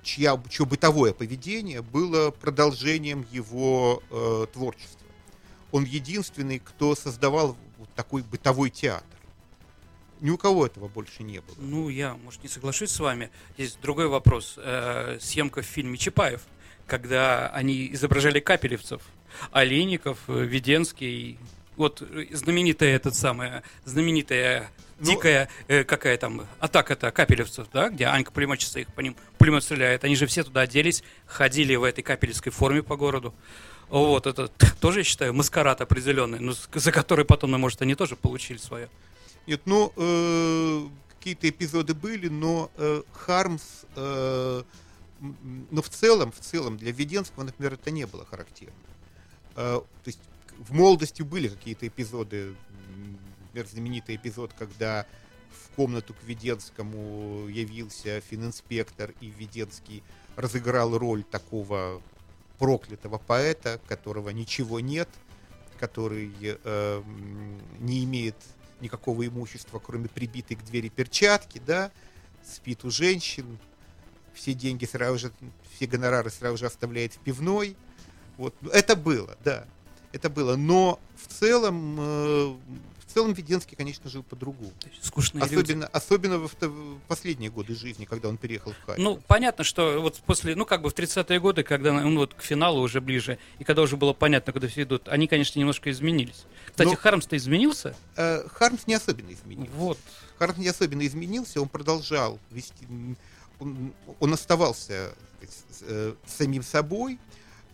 чья, 0.01 0.41
чье 0.47 0.65
бытовое 0.65 1.11
поведение 1.11 1.81
было 1.81 2.31
продолжением 2.31 3.27
его 3.29 4.01
э, 4.09 4.45
творчества. 4.53 5.05
Он 5.73 5.83
единственный, 5.83 6.59
кто 6.59 6.95
создавал 6.95 7.57
вот 7.79 7.89
такой 7.95 8.21
бытовой 8.21 8.69
театр. 8.69 9.19
Ни 10.21 10.29
у 10.29 10.37
кого 10.37 10.65
этого 10.65 10.87
больше 10.87 11.23
не 11.23 11.41
было. 11.41 11.57
Ну, 11.57 11.89
я, 11.89 12.15
может, 12.15 12.41
не 12.43 12.47
соглашусь 12.47 12.91
с 12.91 12.99
вами. 13.01 13.29
Есть 13.57 13.81
другой 13.81 14.07
вопрос. 14.07 14.53
Э, 14.55 15.17
съемка 15.19 15.63
в 15.63 15.65
фильме 15.65 15.97
Чапаев, 15.97 16.43
когда 16.87 17.49
они 17.49 17.91
изображали 17.91 18.39
капелевцев. 18.39 19.01
Олейников, 19.51 20.17
э, 20.29 20.45
Веденский. 20.45 21.37
Вот 21.81 22.03
э, 22.03 22.27
знаменитая 22.31 22.95
этот 22.95 23.15
самая, 23.15 23.63
знаменитая 23.85 24.69
Ну- 24.99 25.05
дикая 25.07 25.49
э, 25.67 25.83
какая 25.83 26.15
там 26.17 26.45
атака-то 26.59 27.09
капелевцев, 27.11 27.67
да, 27.73 27.89
где 27.89 28.05
Анька 28.05 28.31
пулеметчица 28.31 28.81
их 28.81 28.93
по 28.93 28.99
ним 29.01 29.15
пулемет 29.39 29.63
стреляет. 29.63 30.03
Они 30.03 30.15
же 30.15 30.27
все 30.27 30.43
туда 30.43 30.61
оделись, 30.61 31.03
ходили 31.25 31.75
в 31.75 31.83
этой 31.83 32.03
капелевской 32.03 32.51
форме 32.51 32.83
по 32.83 32.97
городу. 32.97 33.33
Вот, 33.89 34.27
это 34.27 34.47
тоже, 34.79 34.99
я 34.99 35.03
считаю, 35.03 35.33
маскарад 35.33 35.81
определенный, 35.81 36.39
но 36.39 36.53
с- 36.53 36.69
за 36.71 36.91
который 36.91 37.25
потом, 37.25 37.49
ну, 37.49 37.57
может, 37.57 37.81
они 37.81 37.95
тоже 37.95 38.15
получили 38.15 38.59
свое. 38.59 38.87
Нет, 39.47 39.61
ну, 39.65 39.91
э, 39.97 40.87
какие-то 41.17 41.49
эпизоды 41.49 41.95
были, 41.95 42.27
но 42.27 42.69
э, 42.77 43.01
Хармс, 43.11 43.63
э, 43.95 44.63
но 45.71 45.81
в 45.81 45.89
целом, 45.89 46.31
в 46.31 46.39
целом 46.41 46.77
для 46.77 46.91
Веденского, 46.91 47.43
например, 47.43 47.73
это 47.73 47.89
не 47.89 48.05
было 48.05 48.23
характерно. 48.23 48.75
Э, 49.55 49.81
то 49.81 50.07
есть 50.07 50.19
в 50.67 50.73
молодости 50.73 51.21
были 51.21 51.47
какие-то 51.47 51.87
эпизоды, 51.87 52.55
например, 53.45 53.67
знаменитый 53.67 54.15
эпизод, 54.15 54.51
когда 54.57 55.05
в 55.49 55.75
комнату 55.75 56.13
к 56.13 56.23
Веденскому 56.23 57.47
явился 57.47 58.21
фининспектор, 58.21 59.13
и 59.21 59.27
Веденский 59.27 60.03
разыграл 60.35 60.97
роль 60.97 61.23
такого 61.23 62.01
проклятого 62.59 63.17
поэта, 63.17 63.79
которого 63.87 64.29
ничего 64.29 64.79
нет, 64.79 65.09
который 65.79 66.31
э, 66.43 67.03
не 67.79 68.03
имеет 68.03 68.35
никакого 68.81 69.25
имущества, 69.25 69.79
кроме 69.79 70.09
прибитой 70.09 70.57
к 70.57 70.63
двери 70.63 70.89
перчатки, 70.89 71.61
да, 71.65 71.91
спит 72.43 72.85
у 72.85 72.91
женщин, 72.91 73.57
все 74.33 74.53
деньги 74.53 74.85
сразу 74.85 75.17
же, 75.17 75.31
все 75.75 75.87
гонорары 75.87 76.29
сразу 76.29 76.57
же 76.57 76.65
оставляет 76.67 77.13
в 77.13 77.19
пивной. 77.19 77.75
Вот. 78.37 78.55
Ну, 78.61 78.69
Это 78.69 78.95
было, 78.95 79.37
да, 79.43 79.65
это 80.11 80.29
было. 80.29 80.55
Но 80.55 80.99
в 81.15 81.27
целом, 81.27 81.97
э, 81.99 82.55
в 83.11 83.13
целом 83.13 83.33
Веденский, 83.33 83.75
конечно, 83.75 84.09
жил 84.09 84.23
по-другому. 84.23 84.71
Скучные 85.01 85.43
люди. 85.43 85.55
Особенно, 85.55 85.87
особенно 85.87 86.37
в, 86.37 86.99
последние 87.07 87.49
годы 87.49 87.75
жизни, 87.75 88.05
когда 88.05 88.29
он 88.29 88.37
переехал 88.37 88.71
в 88.71 88.85
Харьков. 88.85 89.03
Ну, 89.03 89.19
понятно, 89.27 89.63
что 89.63 90.01
вот 90.01 90.17
после, 90.25 90.55
ну, 90.55 90.65
как 90.65 90.81
бы 90.81 90.89
в 90.89 90.93
30-е 90.93 91.39
годы, 91.39 91.63
когда 91.63 91.93
ну, 91.93 92.17
вот 92.17 92.33
к 92.33 92.41
финалу 92.41 92.81
уже 92.81 93.01
ближе, 93.01 93.37
и 93.59 93.63
когда 93.63 93.81
уже 93.81 93.97
было 93.97 94.13
понятно, 94.13 94.53
куда 94.53 94.67
все 94.67 94.83
идут, 94.83 95.07
они, 95.09 95.27
конечно, 95.27 95.59
немножко 95.59 95.91
изменились. 95.91 96.45
Кстати, 96.67 96.87
Ну, 96.87 96.95
Хармс-то 96.95 97.35
изменился? 97.35 97.95
Э, 98.15 98.47
Хармс 98.47 98.87
не 98.87 98.93
особенно 98.93 99.33
изменился. 99.33 99.71
Вот. 99.75 99.97
Хармс 100.39 100.57
не 100.57 100.67
особенно 100.67 101.05
изменился, 101.05 101.61
он 101.61 101.67
продолжал 101.67 102.39
вести, 102.49 102.87
он, 103.59 103.93
он 104.19 104.33
оставался 104.33 105.13
сказать, 105.37 105.65
э, 105.81 106.13
самим 106.25 106.63
собой, 106.63 107.19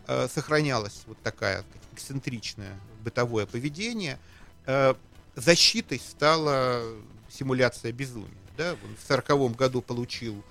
э, 0.08 0.28
сохранялось 0.34 1.04
вот 1.06 1.18
такая 1.22 1.58
так 1.58 1.66
сказать, 1.70 1.87
эксцентричное 1.98 2.80
бытовое 3.04 3.46
поведение. 3.46 4.20
Э, 4.66 4.94
защитой 5.36 6.00
стала 6.00 6.84
симуляция 7.30 7.92
безумия. 7.92 8.30
Да? 8.56 8.72
Он 8.72 8.96
в 8.96 9.06
сороковом 9.06 9.54
году 9.54 9.82
получил 9.82 10.44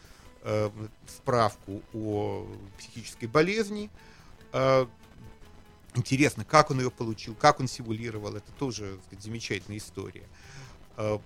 э, 0.42 0.70
справку 1.06 1.82
о 1.94 2.46
психической 2.78 3.28
болезни. 3.28 3.90
Э, 4.52 4.86
Интересно, 5.94 6.44
как 6.44 6.70
он 6.70 6.78
ее 6.78 6.90
получил, 6.90 7.34
как 7.34 7.58
он 7.58 7.68
симулировал, 7.68 8.36
это 8.36 8.52
тоже 8.58 8.98
сказать, 9.06 9.24
замечательная 9.24 9.78
история 9.78 10.26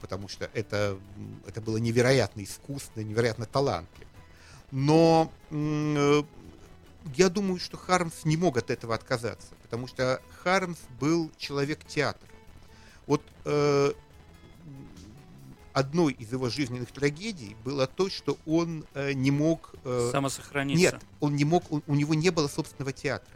потому 0.01 0.27
что 0.29 0.51
это, 0.53 0.99
это 1.47 1.61
было 1.61 1.77
невероятно 1.77 2.43
искусно, 2.43 3.01
невероятно 3.03 3.47
талантливо. 3.47 4.11
Но 4.73 5.33
я 7.15 7.29
думаю, 7.29 7.59
что 7.59 7.77
Хармс 7.77 8.25
не 8.25 8.37
мог 8.37 8.57
от 8.57 8.71
этого 8.71 8.95
отказаться, 8.95 9.55
потому 9.71 9.87
что 9.87 10.21
Хармс 10.43 10.79
был 10.99 11.31
человек 11.39 11.85
театра. 11.87 12.29
Вот 13.07 13.23
э, 13.45 13.93
одной 15.73 16.13
из 16.15 16.33
его 16.33 16.49
жизненных 16.49 16.91
трагедий 16.91 17.57
было 17.65 17.87
то, 17.87 18.11
что 18.11 18.37
он 18.47 18.85
э, 18.95 19.13
не 19.13 19.31
мог... 19.31 19.77
Э, 19.85 20.11
Самосохраниться. 20.11 20.83
Нет, 20.83 21.01
он 21.21 21.37
не 21.37 21.45
мог, 21.45 21.71
у, 21.71 21.83
у 21.87 21.95
него 21.95 22.15
не 22.15 22.31
было 22.31 22.49
собственного 22.49 22.93
театра. 22.93 23.33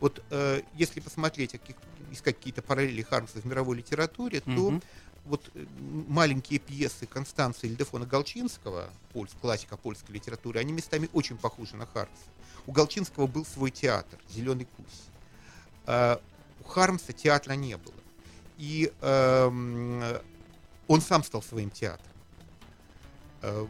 Вот 0.00 0.22
э, 0.30 0.62
если 0.74 1.00
посмотреть, 1.00 1.52
каких, 1.52 1.76
искать 2.10 2.38
какие-то 2.38 2.62
параллели 2.62 3.02
Хармса 3.02 3.38
в 3.38 3.44
мировой 3.44 3.76
литературе, 3.76 4.40
то 4.40 4.50
Мгм. 4.50 4.82
вот 5.26 5.50
э, 5.54 5.66
маленькие 6.08 6.58
пьесы 6.58 7.04
Констанции 7.04 7.66
Ильдефона 7.66 8.06
Галчинского, 8.06 8.88
польс, 9.12 9.32
классика 9.42 9.76
польской 9.76 10.14
литературы, 10.14 10.58
они 10.58 10.72
местами 10.72 11.10
очень 11.12 11.36
похожи 11.36 11.76
на 11.76 11.84
Хармса. 11.84 12.16
У 12.66 12.72
Галчинского 12.72 13.26
был 13.26 13.44
свой 13.44 13.70
театр, 13.70 14.18
«Зеленый 14.30 14.66
кусь». 14.76 15.02
А 15.86 16.20
у 16.60 16.64
Хармса 16.64 17.12
театра 17.12 17.54
не 17.54 17.76
было. 17.76 17.94
И 18.58 18.92
эм, 19.00 20.02
он 20.88 21.00
сам 21.00 21.22
стал 21.22 21.42
своим 21.42 21.70
театром. 21.70 22.12
Э, 23.42 23.66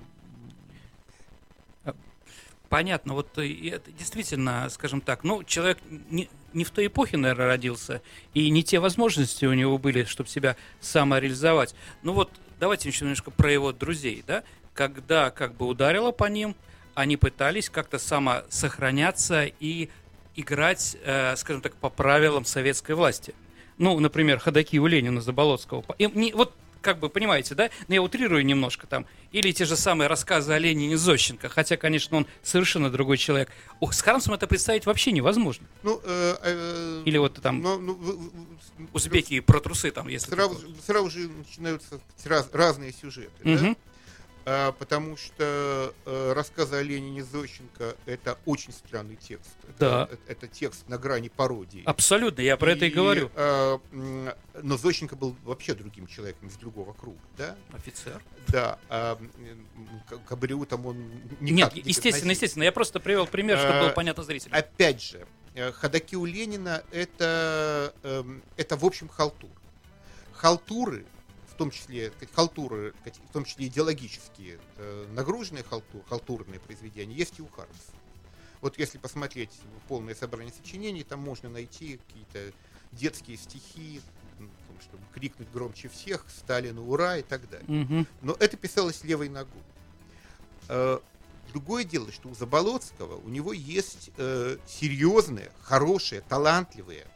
Понятно, 2.69 3.15
вот 3.15 3.39
э, 3.39 3.69
это 3.71 3.93
действительно, 3.93 4.69
скажем 4.71 5.01
так, 5.01 5.23
ну, 5.23 5.45
человек 5.45 5.79
не, 6.11 6.29
не 6.53 6.65
в 6.65 6.71
той 6.71 6.89
эпохе, 6.89 7.17
наверное, 7.17 7.47
родился, 7.47 8.03
и 8.35 8.51
не 8.51 8.65
те 8.65 8.81
возможности 8.81 9.45
у 9.45 9.55
него 9.55 9.79
были, 9.79 10.05
чтобы 10.05 10.29
себя 10.29 10.57
самореализовать. 10.81 11.75
Ну 12.03 12.13
вот, 12.13 12.31
давайте 12.59 12.89
еще 12.89 13.05
немножко 13.05 13.31
про 13.31 13.53
его 13.53 13.73
друзей, 13.73 14.25
да? 14.27 14.43
Когда 14.75 15.31
как 15.31 15.55
бы 15.55 15.67
ударило 15.67 16.11
по 16.11 16.25
ним, 16.25 16.57
они 16.95 17.17
пытались 17.17 17.71
как-то 17.71 17.99
самосохраняться 17.99 19.45
и 19.45 19.89
играть, 20.37 20.97
э, 21.05 21.35
скажем 21.37 21.63
так, 21.63 21.75
по 21.77 21.89
правилам 21.91 22.45
советской 22.45 22.95
власти. 22.95 23.35
Ну, 23.79 23.99
например, 23.99 24.39
ходаки 24.39 24.79
у 24.79 24.87
Ленина 24.87 25.21
Заболоцкого. 25.21 25.85
Им 25.99 26.13
не- 26.15 26.33
вот 26.33 26.55
как 26.83 27.01
бы 27.01 27.09
понимаете, 27.09 27.55
да? 27.57 27.69
Но 27.89 27.95
я 27.95 28.03
утрирую 28.03 28.45
немножко 28.47 28.87
там. 28.87 29.07
Или 29.33 29.51
те 29.51 29.65
же 29.65 29.77
самые 29.77 30.07
рассказы 30.09 30.53
о 30.53 30.59
Ленине 30.59 30.97
Зощенко, 30.97 31.49
хотя, 31.49 31.77
конечно, 31.77 32.17
он 32.19 32.27
совершенно 32.45 32.91
другой 32.91 33.17
человек. 33.19 33.51
Ох, 33.81 33.93
с 33.93 34.01
Хармсом 34.03 34.35
это 34.35 34.47
представить 34.47 34.87
вообще 34.87 35.11
невозможно. 35.11 35.67
ну, 35.83 36.01
э, 36.05 36.37
э, 36.43 37.03
Или 37.05 37.19
вот 37.19 37.41
там 37.43 37.61
ну, 37.61 37.79
ну, 37.79 38.33
узбеки 38.93 39.41
про 39.41 39.59
трусы 39.61 39.91
там, 39.91 40.07
если 40.09 40.31
сразу, 40.31 40.55
такое. 40.55 40.75
сразу 40.87 41.11
же 41.11 41.29
начинаются 41.29 42.01
раз- 42.25 42.49
разные 42.53 42.93
сюжеты. 42.93 43.33
да? 43.43 43.75
А, 44.49 44.71
потому 44.71 45.17
что 45.17 45.93
э, 46.05 46.33
рассказы 46.33 46.77
о 46.77 46.83
Ленине 46.83 47.25
Зощенко 47.25 47.97
это 48.07 48.39
очень 48.47 48.73
странный 48.73 49.17
текст. 49.17 49.51
Да. 49.81 50.09
Это, 50.09 50.19
это 50.29 50.47
текст 50.47 50.89
на 50.89 50.99
грани 50.99 51.29
пародии. 51.29 51.83
Абсолютно, 51.85 52.43
я 52.43 52.57
про 52.57 52.71
это 52.71 52.85
и 52.85 52.91
говорю. 52.91 53.29
э, 53.35 53.79
но 54.63 54.77
Зощенко 54.77 55.17
был 55.17 55.35
вообще 55.43 55.75
другим 55.75 56.07
человеком 56.07 56.47
из 56.47 56.55
другого 56.55 56.93
круга, 56.93 57.19
да? 57.37 57.57
Офицер. 57.73 58.23
Да. 58.47 58.79
А 58.89 59.19
к 60.29 60.31
Абриу 60.33 60.65
там 60.65 60.87
он 60.87 60.97
никак 61.41 61.75
Нет, 61.75 61.85
не 61.85 61.91
естественно, 61.91 62.31
естественно. 62.31 62.63
Я 62.63 62.71
просто 62.71 63.01
привел 63.01 63.27
пример, 63.27 63.59
чтобы 63.59 63.75
А, 63.75 63.83
было 63.83 63.91
понятно 63.91 64.23
зрителям. 64.23 64.57
Опять 64.57 65.03
же, 65.03 65.27
э, 65.55 65.73
ходаки 65.73 66.15
у 66.17 66.25
Ленина 66.25 66.85
это, 66.93 67.93
эм, 68.05 68.45
это 68.57 68.77
в 68.77 68.85
общем 68.85 69.09
халтур. 69.09 69.51
Халтуры, 70.35 71.05
том 71.57 71.71
числе 71.71 72.09
сказать, 72.11 72.35
халтуры, 72.35 72.95
сказать, 73.01 73.21
в 73.29 73.33
том 73.33 73.45
числе 73.45 73.67
идеологические, 73.67 74.59
э, 74.77 75.07
нагруженные 75.13 75.65
халтур, 75.65 76.03
халтурные 76.09 76.61
произведения, 76.61 77.15
есть 77.15 77.39
и 77.39 77.43
у 77.43 77.49
Хармса. 77.49 77.93
Вот 78.61 78.79
если 78.79 78.99
посмотреть 78.99 79.51
полное 79.89 80.15
собрание 80.15 80.53
сочинений, 80.53 81.05
там 81.05 81.21
можно 81.21 81.49
найти 81.49 81.99
какие-то 82.07 82.53
детские 82.93 83.37
стихи, 83.37 84.01
чтобы 84.81 85.03
крикнуть 85.15 85.51
громче 85.53 85.89
всех, 85.89 86.25
Сталину 86.29 86.87
ура 86.87 87.19
и 87.19 87.23
так 87.23 87.49
далее. 87.49 87.69
Мгм. 87.69 88.07
Но 88.23 88.37
это 88.39 88.57
писалось 88.57 89.05
левой 89.05 89.29
ногой. 89.29 89.63
Э, 90.69 90.99
Другое 91.53 91.85
дело, 91.85 92.11
что 92.13 92.29
у 92.29 92.35
Заболоцкого 92.35 93.17
у 93.17 93.29
него 93.29 93.53
есть 93.53 94.11
э, 94.17 94.59
серьезные, 94.67 95.51
хорошие, 95.63 96.21
талантливые 96.23 97.07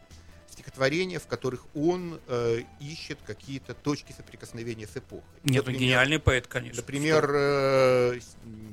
стихотворения, 0.60 1.18
в 1.18 1.26
которых 1.26 1.64
он 1.74 2.20
э, 2.26 2.62
ищет 2.80 3.18
какие-то 3.26 3.72
точки 3.72 4.12
соприкосновения 4.12 4.86
с 4.86 4.96
эпохой. 4.96 5.24
Нет, 5.42 5.66
он 5.66 5.72
Например, 5.72 5.80
гениальный 5.80 6.18
поэт, 6.18 6.46
конечно. 6.46 6.82
Например, 6.82 7.30
э, 7.32 8.20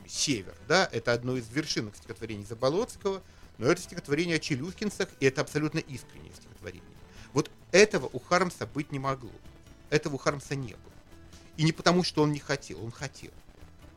«Север», 0.07 0.53
да, 0.67 0.89
это 0.91 1.13
одно 1.13 1.37
из 1.37 1.49
вершинок 1.49 1.95
стихотворений 1.95 2.45
Заболоцкого, 2.45 3.21
но 3.57 3.67
это 3.67 3.81
стихотворение 3.81 4.35
о 4.35 4.39
Челюскинцах, 4.39 5.07
и 5.19 5.25
это 5.25 5.41
абсолютно 5.41 5.79
искреннее 5.79 6.33
стихотворение. 6.33 6.83
Вот 7.31 7.49
этого 7.71 8.09
у 8.11 8.19
Хармса 8.19 8.65
быть 8.65 8.91
не 8.91 8.99
могло. 8.99 9.31
Этого 9.89 10.15
у 10.15 10.17
Хармса 10.17 10.55
не 10.55 10.73
было. 10.73 10.93
И 11.55 11.63
не 11.63 11.71
потому, 11.71 12.03
что 12.03 12.21
он 12.21 12.33
не 12.33 12.39
хотел, 12.39 12.83
он 12.83 12.91
хотел. 12.91 13.31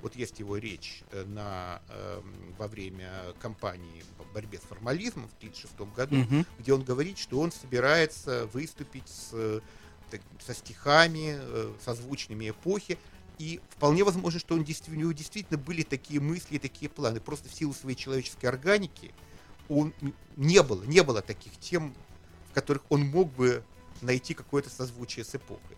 Вот 0.03 0.17
есть 0.17 0.39
его 0.41 0.57
речь 0.57 1.03
э, 1.13 1.25
на, 1.25 1.81
эм, 1.89 2.55
во 2.59 2.67
время 2.69 3.11
кампании 3.41 4.03
по 4.19 4.25
борьбе 4.35 4.59
с 4.59 4.63
формализмом 4.63 5.29
в 5.29 5.35
1936 5.39 5.95
году, 5.95 6.17
Мгм. 6.17 6.47
где 6.59 6.73
он 6.73 6.83
говорит, 6.83 7.19
что 7.19 7.41
он 7.41 7.53
собирается 7.53 8.47
выступить 8.53 9.09
с, 9.09 9.31
э, 9.33 9.61
так- 10.11 10.23
со 10.45 10.55
стихами, 10.55 11.37
э, 11.39 11.73
созвучными 11.85 12.51
эпохи. 12.51 12.99
И 13.39 13.61
вполне 13.71 14.05
возможно, 14.05 14.39
что 14.41 14.55
он 14.55 14.65
действительно, 14.65 14.99
у 14.99 15.01
него 15.01 15.13
действительно 15.13 15.59
были 15.59 15.83
такие 15.83 16.21
мысли 16.21 16.57
и 16.57 16.59
такие 16.59 16.89
планы. 16.91 17.21
Просто 17.21 17.49
в 17.49 17.55
силу 17.55 17.73
своей 17.75 17.97
человеческой 17.97 18.47
органики 18.47 19.13
он 19.69 19.93
не 20.37 20.63
было, 20.63 20.83
не 20.85 21.03
было 21.03 21.23
таких 21.23 21.57
тем, 21.59 21.95
в 22.51 22.53
которых 22.55 22.83
он 22.89 23.03
мог 23.03 23.33
бы 23.33 23.63
найти 24.03 24.35
какое-то 24.35 24.69
созвучие 24.71 25.25
с 25.25 25.35
эпохой. 25.35 25.77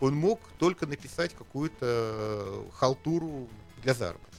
Он 0.00 0.14
мог 0.16 0.40
только 0.58 0.86
написать 0.86 1.34
какую-то 1.34 1.78
э, 1.82 2.64
халтуру 2.74 3.48
для 3.82 3.94
заработка. 3.94 4.32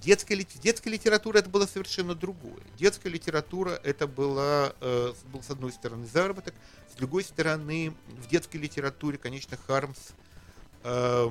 Детская, 0.00 0.36
детская 0.62 0.90
литература 0.90 1.38
это 1.38 1.50
было 1.50 1.66
совершенно 1.66 2.14
другое. 2.14 2.62
Детская 2.78 3.10
литература 3.10 3.80
это 3.82 4.06
была, 4.06 4.72
э, 4.80 5.12
был 5.32 5.42
с 5.42 5.50
одной 5.50 5.72
стороны 5.72 6.06
заработок, 6.06 6.54
с 6.90 6.94
другой 6.96 7.24
стороны 7.24 7.92
в 8.06 8.28
детской 8.28 8.56
литературе, 8.58 9.18
конечно, 9.18 9.58
Хармс 9.66 9.98
э, 10.84 11.28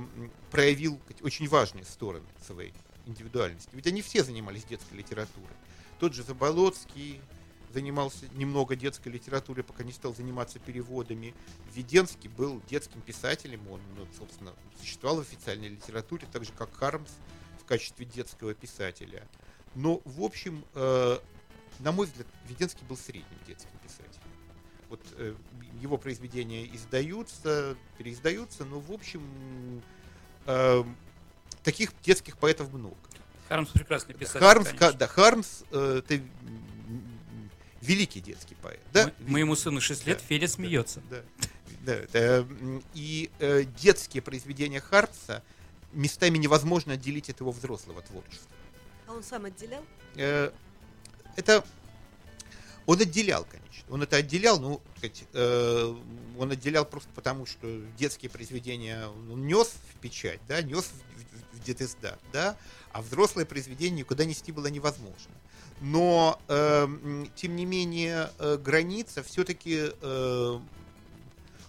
проявил 0.51 0.99
очень 1.21 1.47
важные 1.47 1.85
стороны 1.85 2.27
своей 2.45 2.73
индивидуальности. 3.07 3.69
Ведь 3.71 3.87
они 3.87 4.01
все 4.01 4.23
занимались 4.23 4.65
детской 4.65 4.95
литературой. 4.95 5.55
Тот 5.99 6.13
же 6.13 6.21
Заболоцкий 6.23 7.21
занимался 7.77 8.25
немного 8.33 8.75
детской 8.75 9.09
литературой, 9.09 9.63
пока 9.63 9.83
не 9.83 9.91
стал 9.91 10.15
заниматься 10.15 10.57
переводами. 10.57 11.35
Веденский 11.75 12.27
был 12.27 12.59
детским 12.67 13.01
писателем, 13.01 13.61
он, 13.69 13.79
ну, 13.95 14.07
собственно, 14.17 14.51
существовал 14.79 15.17
в 15.17 15.21
официальной 15.21 15.69
литературе, 15.69 16.27
так 16.33 16.43
же 16.43 16.51
как 16.57 16.73
Хармс 16.73 17.11
в 17.61 17.65
качестве 17.65 18.07
детского 18.07 18.55
писателя. 18.55 19.27
Но, 19.75 20.01
в 20.05 20.23
общем, 20.23 20.65
э, 20.73 21.19
на 21.77 21.91
мой 21.91 22.07
взгляд, 22.07 22.25
Веденский 22.49 22.83
был 22.87 22.97
средним 22.97 23.37
детским 23.45 23.69
писателем. 23.83 24.23
Вот 24.89 25.01
э, 25.17 25.35
его 25.79 25.99
произведения 25.99 26.65
издаются, 26.65 27.77
переиздаются, 27.99 28.65
но, 28.65 28.79
в 28.79 28.91
общем, 28.91 29.83
э, 30.47 30.83
таких 31.61 31.91
детских 32.01 32.37
поэтов 32.37 32.73
много. 32.73 32.97
Хармс 33.49 33.69
прекрасный 33.69 34.15
писатель. 34.15 34.39
Хармс, 34.39 34.69
конечно. 34.69 34.93
да, 34.93 35.07
Хармс 35.07 35.63
э, 35.69 36.01
м, 36.09 36.31
великий 37.81 38.19
детский 38.21 38.55
поэт. 38.55 38.79
Да? 38.93 39.05
Мо- 39.05 39.13
Моему 39.31 39.55
сыну 39.55 39.81
6 39.81 40.05
лет, 40.05 40.17
Да, 40.19 40.23
Федя 40.25 40.47
да, 40.47 40.53
смеется. 40.53 41.01
Да, 41.09 41.21
да, 42.11 42.37
м, 42.39 42.83
и 42.93 43.29
э, 43.39 43.63
детские 43.79 44.21
произведения 44.21 44.79
Хармса 44.81 45.43
местами 45.93 46.37
невозможно 46.37 46.93
отделить 46.93 47.29
от 47.29 47.39
его 47.39 47.51
взрослого 47.51 48.01
творчества. 48.01 48.49
А 49.07 49.13
он 49.13 49.23
сам 49.23 49.45
отделял? 49.45 49.83
Э, 50.15 50.51
это 51.35 51.63
он 52.85 52.99
отделял, 53.01 53.45
конечно. 53.45 53.67
Он 53.89 54.01
это 54.03 54.17
отделял, 54.17 54.59
ну, 54.59 54.81
так 54.85 54.97
сказать, 54.97 55.23
э, 55.33 55.95
он 56.37 56.51
отделял 56.51 56.85
просто 56.85 57.09
потому, 57.15 57.45
что 57.45 57.81
детские 57.97 58.29
произведения 58.29 59.07
он 59.07 59.45
нес 59.47 59.73
в 59.93 59.99
печать, 59.99 60.39
да, 60.47 60.61
нес 60.61 60.85
в, 60.85 61.55
в, 61.55 61.59
в 61.61 61.63
детиздат, 61.63 62.19
да, 62.33 62.57
а 62.91 63.01
взрослые 63.01 63.45
произведения 63.45 63.97
никуда 63.99 64.25
нести 64.25 64.51
было 64.51 64.67
невозможно. 64.67 65.31
Но, 65.81 66.39
э, 66.47 66.87
тем 67.35 67.55
не 67.55 67.65
менее, 67.65 68.31
э, 68.39 68.57
граница 68.57 69.21
все-таки 69.23 69.91
э, 70.01 70.59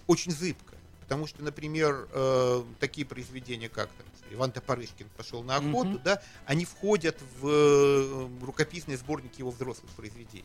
очень 0.07 0.33
зыбкая. 0.33 0.79
Потому 1.01 1.27
что, 1.27 1.43
например, 1.43 2.09
э, 2.13 2.63
такие 2.81 3.07
произведения, 3.07 3.69
как 3.69 3.89
там, 3.91 4.07
Иван 4.31 4.53
Топорышкин 4.53 5.09
пошел 5.17 5.43
на 5.43 5.57
охоту, 5.57 5.91
Мгм. 5.93 6.03
да, 6.05 6.23
они 6.47 6.65
входят 6.67 7.17
в 7.41 7.49
э, 7.49 8.29
рукописный 8.45 8.97
сборник 8.97 9.39
его 9.39 9.51
взрослых 9.51 9.91
произведений. 9.93 10.45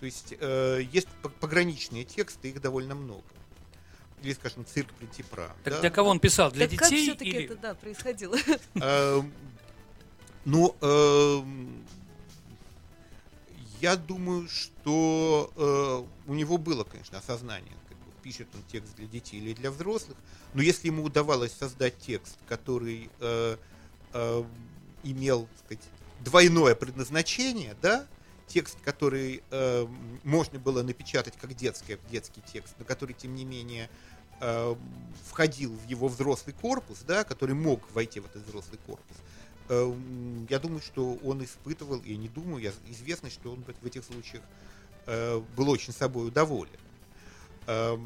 То 0.00 0.06
есть 0.06 0.34
э, 0.38 0.80
есть 0.92 1.08
по- 1.22 1.28
пограничные 1.28 2.04
тексты, 2.04 2.48
их 2.50 2.60
довольно 2.60 2.94
много. 2.94 3.22
Или, 4.22 4.32
скажем, 4.34 4.64
цирк 4.66 4.92
Принтипра. 4.94 5.54
Так 5.62 5.74
да. 5.74 5.80
для 5.80 5.90
кого 5.90 6.10
он 6.10 6.18
писал? 6.18 6.50
Для 6.50 6.68
так 6.68 6.78
как 6.78 6.90
детей 6.90 7.04
все-таки 7.04 7.30
или... 7.30 7.44
это 7.44 7.56
да, 7.56 7.74
происходило? 7.74 8.36
Э, 8.74 9.22
Ну, 10.44 10.74
эм, 10.80 11.84
я 13.80 13.96
думаю, 13.96 14.48
что 14.48 15.52
э, 15.56 16.30
у 16.30 16.34
него 16.34 16.58
было, 16.58 16.84
конечно, 16.84 17.18
осознание, 17.18 17.74
как 17.88 17.96
бы, 17.98 18.12
пишет 18.22 18.48
он 18.54 18.62
текст 18.70 18.94
для 18.96 19.06
детей 19.06 19.38
или 19.38 19.54
для 19.54 19.70
взрослых, 19.70 20.16
но 20.54 20.62
если 20.62 20.88
ему 20.88 21.04
удавалось 21.04 21.52
создать 21.52 21.98
текст, 21.98 22.38
который 22.46 23.10
э, 23.20 23.56
э, 24.12 24.44
имел, 25.04 25.46
так 25.46 25.64
сказать, 25.64 25.84
двойное 26.20 26.74
предназначение, 26.74 27.76
да, 27.80 28.06
текст, 28.46 28.78
который 28.82 29.42
э, 29.50 29.86
можно 30.24 30.58
было 30.58 30.82
напечатать 30.82 31.34
как 31.36 31.54
детский, 31.54 31.98
детский 32.10 32.42
текст, 32.52 32.74
но 32.78 32.84
который, 32.84 33.12
тем 33.12 33.34
не 33.34 33.44
менее, 33.44 33.88
э, 34.40 34.74
входил 35.26 35.72
в 35.72 35.88
его 35.88 36.08
взрослый 36.08 36.54
корпус, 36.54 37.00
да, 37.06 37.24
который 37.24 37.54
мог 37.54 37.90
войти 37.92 38.20
в 38.20 38.26
этот 38.26 38.46
взрослый 38.46 38.78
корпус, 38.86 39.16
я 39.68 40.58
думаю, 40.58 40.80
что 40.80 41.18
он 41.24 41.44
испытывал, 41.44 42.02
я 42.04 42.16
не 42.16 42.28
думаю, 42.28 42.62
я, 42.62 42.72
известно, 42.88 43.30
что 43.30 43.52
он 43.52 43.64
в 43.64 43.86
этих 43.86 44.04
случаях 44.04 44.42
э, 45.06 45.40
был 45.56 45.68
очень 45.68 45.92
собой 45.92 46.30
доволен. 46.30 46.70
Э, 47.66 47.98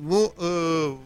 ну, 0.00 0.34
э, 0.36 0.96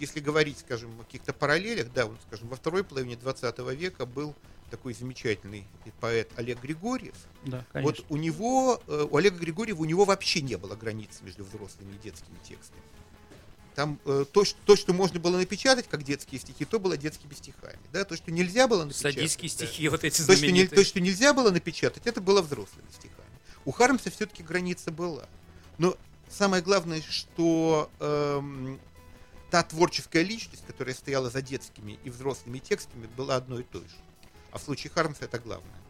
если 0.00 0.20
говорить, 0.20 0.58
скажем, 0.58 0.98
о 0.98 1.04
каких-то 1.04 1.32
параллелях, 1.32 1.92
да, 1.92 2.06
он, 2.06 2.16
скажем, 2.26 2.48
во 2.48 2.56
второй 2.56 2.82
половине 2.84 3.16
20 3.16 3.58
века 3.76 4.06
был 4.06 4.34
такой 4.70 4.94
замечательный 4.94 5.66
поэт 6.00 6.30
Олег 6.36 6.62
Григорьев. 6.62 7.14
Да, 7.44 7.64
Вот 7.74 8.04
у 8.08 8.16
него, 8.16 8.80
э, 8.86 9.06
у 9.10 9.16
Олега 9.16 9.38
Григорьева 9.38 9.80
у 9.80 9.84
него 9.84 10.04
вообще 10.04 10.40
не 10.40 10.56
было 10.56 10.76
границ 10.76 11.20
между 11.22 11.44
взрослыми 11.44 11.94
и 11.94 11.98
детскими 11.98 12.38
текстами. 12.42 12.82
Там 13.80 13.98
э, 14.04 14.26
то, 14.30 14.44
что, 14.44 14.58
то, 14.66 14.76
что 14.76 14.92
можно 14.92 15.18
было 15.20 15.38
напечатать 15.38 15.88
как 15.88 16.02
детские 16.02 16.38
стихи, 16.38 16.66
то 16.66 16.78
было 16.78 16.98
детскими 16.98 17.32
стихами. 17.32 17.80
Да? 17.94 18.04
То, 18.04 18.14
что 18.14 18.30
нельзя 18.30 18.68
было 18.68 18.84
напечатать. 18.84 19.14
Садистские 19.14 19.48
да. 19.48 19.54
стихи, 19.54 19.88
вот 19.88 20.04
эти 20.04 20.20
То 20.20 20.36
что, 20.36 20.50
не, 20.50 20.66
то, 20.66 20.84
что 20.84 21.00
нельзя 21.00 21.32
было 21.32 21.50
напечатать, 21.50 22.06
это 22.06 22.20
было 22.20 22.42
взрослыми 22.42 22.90
стихами. 22.90 23.30
У 23.64 23.70
Хармса 23.70 24.10
все-таки 24.10 24.42
граница 24.42 24.90
была. 24.90 25.26
Но 25.78 25.96
самое 26.28 26.62
главное, 26.62 27.00
что 27.00 27.90
эм, 28.00 28.78
та 29.50 29.62
творческая 29.62 30.24
личность, 30.24 30.64
которая 30.66 30.94
стояла 30.94 31.30
за 31.30 31.40
детскими 31.40 31.98
и 32.04 32.10
взрослыми 32.10 32.58
текстами, 32.58 33.08
была 33.16 33.36
одной 33.36 33.62
и 33.62 33.64
той 33.64 33.80
же. 33.80 33.96
А 34.52 34.58
в 34.58 34.62
случае 34.62 34.90
Хармса 34.90 35.24
это 35.24 35.38
главное. 35.38 35.80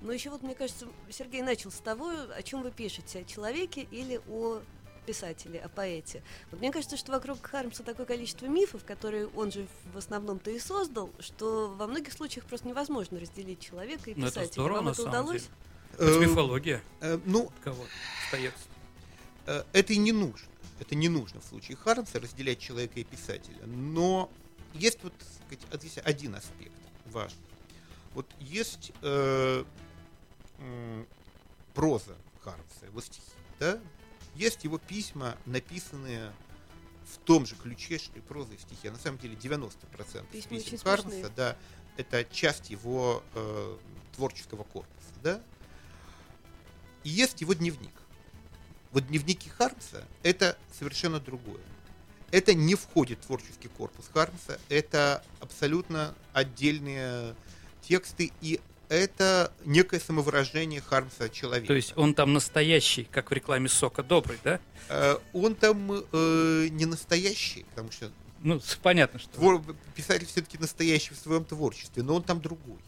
Но 0.00 0.12
еще 0.12 0.30
вот, 0.30 0.44
мне 0.44 0.54
кажется, 0.54 0.86
Сергей 1.10 1.42
начал 1.42 1.72
с 1.72 1.78
того, 1.78 2.08
о 2.08 2.42
чем 2.44 2.62
вы 2.62 2.70
пишете, 2.70 3.22
о 3.22 3.24
человеке 3.24 3.88
или 3.90 4.20
о 4.28 4.60
писателе, 5.02 5.60
о 5.60 5.68
поэте. 5.68 6.22
Вот 6.50 6.60
мне 6.60 6.70
кажется, 6.72 6.96
что 6.96 7.12
вокруг 7.12 7.44
Хармса 7.46 7.82
такое 7.82 8.06
количество 8.06 8.46
мифов, 8.46 8.84
которые 8.84 9.26
он 9.28 9.50
же 9.52 9.66
в 9.92 9.96
основном-то 9.98 10.50
и 10.50 10.58
создал, 10.58 11.10
что 11.18 11.68
во 11.76 11.86
многих 11.86 12.12
случаях 12.12 12.44
просто 12.46 12.68
невозможно 12.68 13.18
разделить 13.20 13.60
человека 13.60 14.10
и 14.10 14.14
Ну, 14.14 14.26
это 14.26 14.30
писателя. 14.40 14.52
здорово, 14.52 14.76
Вам 14.76 14.84
на 14.86 14.90
это 14.90 15.02
самом 15.02 15.10
удалось? 15.10 15.42
деле. 15.42 15.54
Это 15.94 16.04
Э, 16.04 16.18
мифология. 16.20 16.82
э, 17.00 17.18
ну, 17.24 17.46
От 17.46 17.52
кого 17.64 17.84
остается. 18.26 18.64
Э, 19.46 19.64
это 19.72 19.92
и 19.92 19.96
не 19.98 20.12
нужно. 20.12 20.48
Это 20.80 20.94
не 20.94 21.08
нужно 21.08 21.40
в 21.40 21.44
случае 21.44 21.76
Хармса 21.76 22.18
разделять 22.18 22.58
человека 22.58 22.98
и 22.98 23.04
писателя. 23.04 23.58
Но 23.66 24.30
есть 24.74 24.98
вот 25.02 25.12
так 25.18 25.28
сказать, 25.58 25.82
здесь 25.82 25.98
один 26.04 26.34
аспект 26.34 26.72
важный. 27.06 27.38
Вот 28.14 28.26
есть 28.40 28.92
э, 29.02 29.64
м, 30.58 31.06
проза 31.74 32.16
Хармса, 32.42 32.86
его 32.86 33.00
стихи, 33.00 33.22
да? 33.60 33.78
Есть 34.34 34.64
его 34.64 34.78
письма, 34.78 35.36
написанные 35.46 36.32
в 37.04 37.18
том 37.18 37.46
же 37.46 37.54
ключе, 37.56 37.98
что 37.98 38.16
и 38.18 38.20
проза 38.20 38.54
и 38.54 38.58
стихи. 38.58 38.88
А 38.88 38.92
на 38.92 38.98
самом 38.98 39.18
деле 39.18 39.34
90% 39.34 40.26
Письма 40.30 40.58
писем 40.58 40.78
смешные. 40.78 41.28
да, 41.36 41.56
это 41.96 42.24
часть 42.24 42.70
его 42.70 43.22
э, 43.34 43.76
творческого 44.14 44.64
корпуса, 44.64 45.12
да? 45.22 45.42
И 47.04 47.10
есть 47.10 47.40
его 47.40 47.52
дневник. 47.54 47.92
Вот 48.92 49.06
дневники 49.06 49.48
Хармса– 49.48 50.04
это 50.22 50.56
совершенно 50.78 51.18
другое. 51.18 51.62
Это 52.30 52.54
не 52.54 52.74
входит 52.74 53.18
в 53.18 53.26
творческий 53.26 53.68
корпус 53.68 54.08
Хармса, 54.12 54.58
это 54.68 55.22
абсолютно 55.40 56.14
отдельные 56.32 57.34
тексты, 57.82 58.32
и 58.40 58.60
это 58.92 59.52
некое 59.64 60.00
самовыражение 60.00 60.80
Хармса 60.80 61.28
человека. 61.28 61.66
То 61.68 61.74
есть 61.74 61.92
он 61.96 62.14
там 62.14 62.32
настоящий, 62.32 63.04
как 63.04 63.30
в 63.30 63.34
рекламе 63.34 63.68
сока 63.68 64.02
добрый, 64.02 64.38
да? 64.44 64.60
Э, 64.88 65.16
он 65.32 65.54
там 65.54 65.90
э, 65.90 66.68
не 66.70 66.84
настоящий, 66.86 67.64
потому 67.70 67.90
что 67.90 68.10
Ну, 68.42 68.60
понятно, 68.82 69.18
что. 69.18 69.30
твор- 69.40 69.76
писатель 69.94 70.26
все-таки 70.26 70.58
настоящий 70.58 71.14
в 71.14 71.18
своем 71.18 71.44
творчестве, 71.44 72.02
но 72.02 72.16
он 72.16 72.22
там 72.22 72.40
другой. 72.40 72.78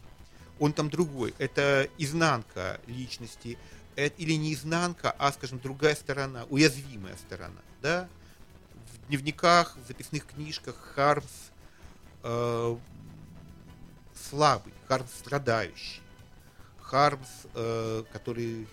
Он 0.58 0.72
там 0.72 0.90
другой. 0.90 1.34
Это 1.38 1.88
изнанка 1.98 2.80
личности, 2.86 3.56
э, 3.96 4.08
или 4.18 4.34
не 4.34 4.52
изнанка, 4.52 5.10
а, 5.18 5.32
скажем, 5.32 5.58
другая 5.58 5.94
сторона, 5.94 6.44
уязвимая 6.50 7.16
сторона. 7.16 7.60
Да? 7.80 8.08
В 8.92 9.08
дневниках, 9.08 9.76
в 9.82 9.86
записных 9.88 10.26
книжках 10.26 10.76
Хармс 10.94 11.24
э, 12.22 12.76
слабый, 14.14 14.72
Хармс 14.88 15.10
страдающий, 15.12 16.00
Хармс, 16.80 17.28
э, 17.54 18.04
который 18.12 18.66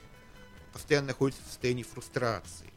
постоянно 0.73 1.07
находится 1.07 1.41
в 1.43 1.47
состоянии 1.47 1.83
фрустрации. 1.83 2.67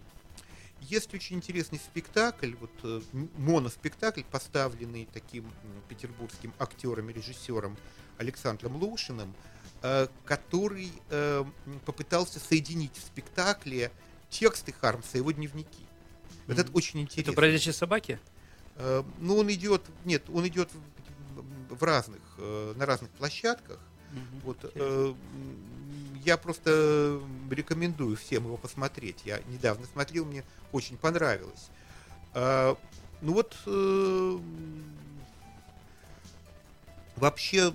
Есть 0.81 1.15
очень 1.15 1.37
интересный 1.37 1.79
спектакль, 1.79 2.55
вот 2.61 2.71
э, 2.83 3.01
моноспектакль, 3.39 4.23
поставленный 4.31 5.09
таким 5.13 5.51
петербургским 5.89 6.53
актером 6.59 7.11
и 7.11 7.13
режиссером 7.13 7.77
Александром 8.19 8.77
Лушиным, 8.77 9.35
э, 9.83 10.09
который 10.25 10.93
э, 11.11 11.45
попытался 11.87 12.39
соединить 12.39 12.97
в 12.97 13.01
спектакле 13.01 13.91
тексты 14.31 14.73
Хармса 14.73 15.11
и 15.15 15.19
его 15.19 15.33
дневники. 15.33 15.87
Вот 16.47 16.59
это 16.59 16.69
Мгм. 16.69 16.77
очень 16.77 17.01
интересно. 17.01 17.31
Это 17.31 17.37
бродячие 17.37 17.73
собаки? 17.73 18.19
Э, 18.77 19.03
Ну, 19.21 19.39
он 19.39 19.51
идет, 19.53 19.83
нет, 20.05 20.29
он 20.29 20.47
идет 20.49 20.69
в, 21.71 21.83
разных, 21.83 22.21
э, 22.39 22.75
на 22.77 22.87
разных 22.87 23.11
площадках. 23.11 23.79
Вот, 24.45 24.59
э, 24.63 25.15
я 26.25 26.37
просто 26.37 27.21
рекомендую 27.51 28.17
всем 28.17 28.45
его 28.45 28.57
посмотреть. 28.57 29.23
Я 29.25 29.41
недавно 29.49 29.87
смотрел, 29.93 30.25
мне 30.25 30.45
очень 30.73 30.97
понравилось. 30.97 31.69
А, 32.33 32.77
ну 33.21 33.33
вот, 33.35 33.57
э, 33.67 34.39
вообще, 37.17 37.73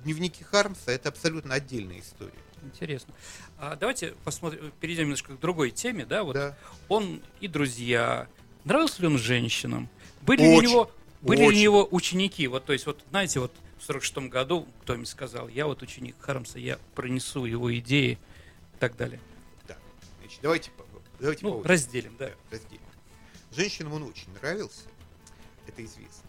дневники 0.00 0.42
Хармса 0.44 0.92
это 0.92 1.08
абсолютно 1.08 1.54
отдельная 1.54 2.00
история. 2.00 2.32
Интересно. 2.62 3.12
А 3.58 3.76
давайте 3.76 4.14
посмотрим, 4.24 4.72
перейдем 4.80 5.04
немножко 5.04 5.34
к 5.36 5.40
другой 5.40 5.70
теме, 5.70 6.06
да? 6.06 6.24
Вот 6.24 6.34
Да. 6.34 6.56
он 6.88 7.22
и 7.40 7.48
друзья. 7.48 8.26
Нравился 8.64 9.02
ли 9.02 9.08
он 9.08 9.18
женщинам? 9.18 9.88
Были 10.22 10.42
ли 10.42 10.48
у 10.48 10.56
Очень, 10.56 10.68
него, 10.70 10.90
были 11.28 11.40
ли 11.40 11.44
у 11.46 11.48
очень. 11.48 11.60
него 11.60 11.88
ученики? 11.90 12.46
Вот, 12.48 12.64
то 12.64 12.72
есть, 12.72 12.86
вот, 12.86 13.02
знаете, 13.10 13.40
вот 13.40 13.52
в 13.78 13.82
46 13.84 14.16
году 14.30 14.66
кто-нибудь 14.82 15.08
сказал, 15.08 15.48
я 15.48 15.66
вот 15.66 15.82
ученик 15.82 16.16
Хармса, 16.20 16.58
я 16.58 16.78
пронесу 16.94 17.44
его 17.44 17.74
идеи 17.78 18.12
и 18.74 18.78
так 18.78 18.96
далее. 18.96 19.20
Да. 19.68 19.76
Значит, 20.20 20.38
давайте, 20.42 20.70
давайте 21.20 21.44
Ну, 21.46 21.62
разделим, 21.62 22.16
да. 22.18 22.30
разделим. 22.50 22.80
Женщинам 23.52 23.92
он 23.94 24.02
очень 24.04 24.32
нравился, 24.40 24.82
это 25.66 25.84
известно. 25.84 26.28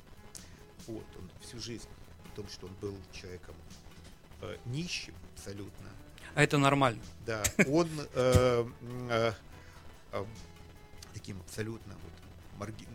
Вот, 0.88 1.06
он 1.18 1.30
всю 1.42 1.60
жизнь, 1.60 1.88
о 2.32 2.36
том, 2.36 2.48
что 2.50 2.68
он 2.68 2.74
был 2.82 2.96
человеком 3.12 3.56
э, 4.42 4.58
нищим 4.66 5.14
абсолютно, 5.34 5.90
А 6.36 6.44
это 6.44 6.58
нормально. 6.58 7.02
да, 7.26 7.42
он 7.68 7.90
э, 8.14 8.66
э, 9.10 9.34
э, 10.12 10.26
таким 11.14 11.40
абсолютно 11.42 11.94
вот 11.94 12.60
марги- 12.68 12.88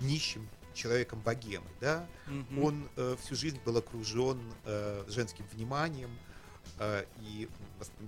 нищим 0.00 0.48
человеком 0.78 1.20
богемы, 1.20 1.66
да, 1.80 2.06
Мгм. 2.26 2.64
он 2.64 2.88
э, 2.96 3.16
всю 3.20 3.34
жизнь 3.34 3.60
был 3.64 3.76
окружен 3.76 4.40
э, 4.64 5.04
женским 5.08 5.44
вниманием, 5.52 6.10
э, 6.78 7.04
и 7.20 7.48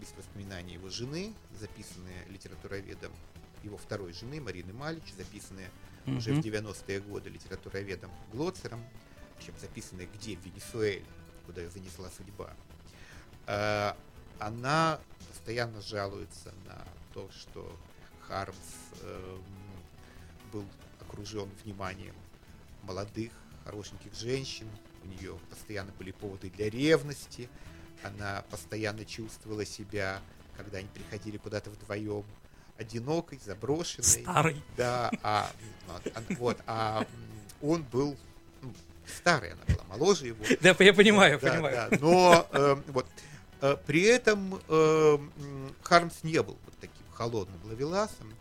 есть 0.01 0.17
воспоминания 0.17 0.75
его 0.75 0.89
жены, 0.89 1.35
записанные 1.59 2.25
литературоведом, 2.29 3.13
его 3.65 3.77
второй 3.77 4.13
жены 4.13 4.41
Марины 4.41 4.73
Малич, 4.73 5.13
записанные 5.19 5.69
уже 6.07 6.33
в 6.33 6.39
Мгм. 6.39 6.47
90-е 6.47 7.01
годы 7.01 7.29
литературоведом 7.29 8.11
Глоцером, 8.33 8.83
причем 9.37 9.55
записанные 9.61 10.09
где? 10.15 10.37
В 10.37 10.45
Венесуэле, 10.47 11.05
куда 11.47 11.61
ее 11.63 11.71
занесла 11.71 12.09
судьба. 12.17 12.51
Э, 13.47 13.93
Она 14.39 14.99
постоянно 15.29 15.83
жалуется 15.83 16.55
на 16.67 16.83
то, 17.13 17.29
что 17.31 17.77
Хармс 18.27 18.57
эм, 19.03 19.43
был 20.53 20.65
окружен 21.01 21.51
вниманием 21.63 22.15
молодых, 22.83 23.33
хорошеньких 23.65 24.15
женщин. 24.15 24.69
У 25.05 25.09
нее 25.09 25.39
постоянно 25.49 25.93
были 25.99 26.13
поводы 26.13 26.51
для 26.51 26.69
ревности. 26.71 27.49
Она 28.03 28.45
постоянно 28.51 29.05
чувствовала 29.05 29.65
себя, 29.65 30.21
когда 30.57 30.79
они 30.79 30.89
приходили 30.89 31.37
куда-то 31.37 31.71
вдвоем, 31.71 32.25
одинокой, 32.79 33.39
заброшенной. 33.45 34.23
Старый. 34.23 34.63
Да, 34.77 35.11
а, 35.23 35.51
а, 35.89 36.23
вот, 36.39 36.59
а 36.67 37.07
он 37.61 37.83
был, 37.83 38.17
ну, 38.63 38.73
старая, 39.07 39.53
она 39.53 39.63
была 39.67 39.85
моложе 39.89 40.29
его. 40.29 40.45
Да, 40.61 40.75
я 40.79 40.95
понимаю, 40.95 41.39
Да, 41.41 41.53
понимаю. 41.53 41.91
да, 41.91 41.99
но 42.01 42.47
э, 42.53 42.77
вот 42.89 43.07
при 43.87 44.03
этом 44.03 44.61
э, 44.69 45.19
Хармс 45.83 46.23
не 46.23 46.43
был 46.43 46.57
вот 46.65 46.75
таким 46.81 47.05
холодным 47.13 47.61
ловеласом. 47.65 48.33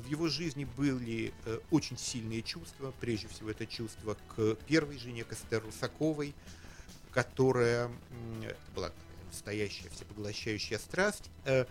В 0.00 0.06
его 0.06 0.28
жизни 0.28 0.64
были 0.64 1.32
э, 1.44 1.58
очень 1.70 1.98
сильные 1.98 2.42
чувства. 2.42 2.92
Прежде 3.00 3.28
всего, 3.28 3.50
это 3.50 3.66
чувство 3.66 4.16
к 4.34 4.54
первой 4.66 4.98
жене, 4.98 5.24
к 5.24 5.32
Эстер 5.32 5.62
Русаковой, 5.62 6.34
которая 7.12 7.90
это 8.42 8.58
была 8.74 8.92
настоящая 9.28 9.88
всепоглощающая 9.90 10.78
страсть, 10.78 11.30
э, 11.44 11.66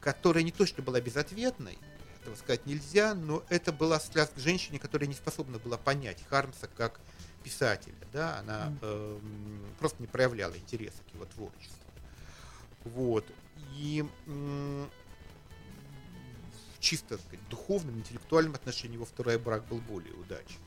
которая 0.00 0.44
не 0.44 0.52
то 0.52 0.66
что 0.66 0.82
была 0.82 1.00
безответной, 1.00 1.78
этого 2.20 2.36
сказать 2.36 2.66
нельзя, 2.66 3.14
но 3.14 3.42
это 3.48 3.72
была 3.72 3.98
страсть 3.98 4.34
к 4.34 4.38
женщине, 4.38 4.78
которая 4.78 5.08
не 5.08 5.14
способна 5.14 5.58
была 5.58 5.76
понять 5.76 6.22
Хармса 6.28 6.68
как 6.76 7.00
писателя, 7.42 7.94
да, 8.12 8.38
она 8.38 8.72
э, 8.80 9.18
просто 9.78 10.00
не 10.00 10.06
проявляла 10.06 10.56
интереса 10.56 10.98
к 11.10 11.14
его 11.14 11.24
творчеству. 11.24 11.76
Вот. 12.84 13.24
И 13.74 14.04
чисто 16.82 17.16
так 17.16 17.20
сказать, 17.20 17.48
духовном, 17.48 17.96
интеллектуальном 17.98 18.54
отношении 18.54 18.94
его 18.94 19.06
второй 19.06 19.38
брак 19.38 19.64
был 19.66 19.78
более 19.78 20.12
удачным. 20.14 20.60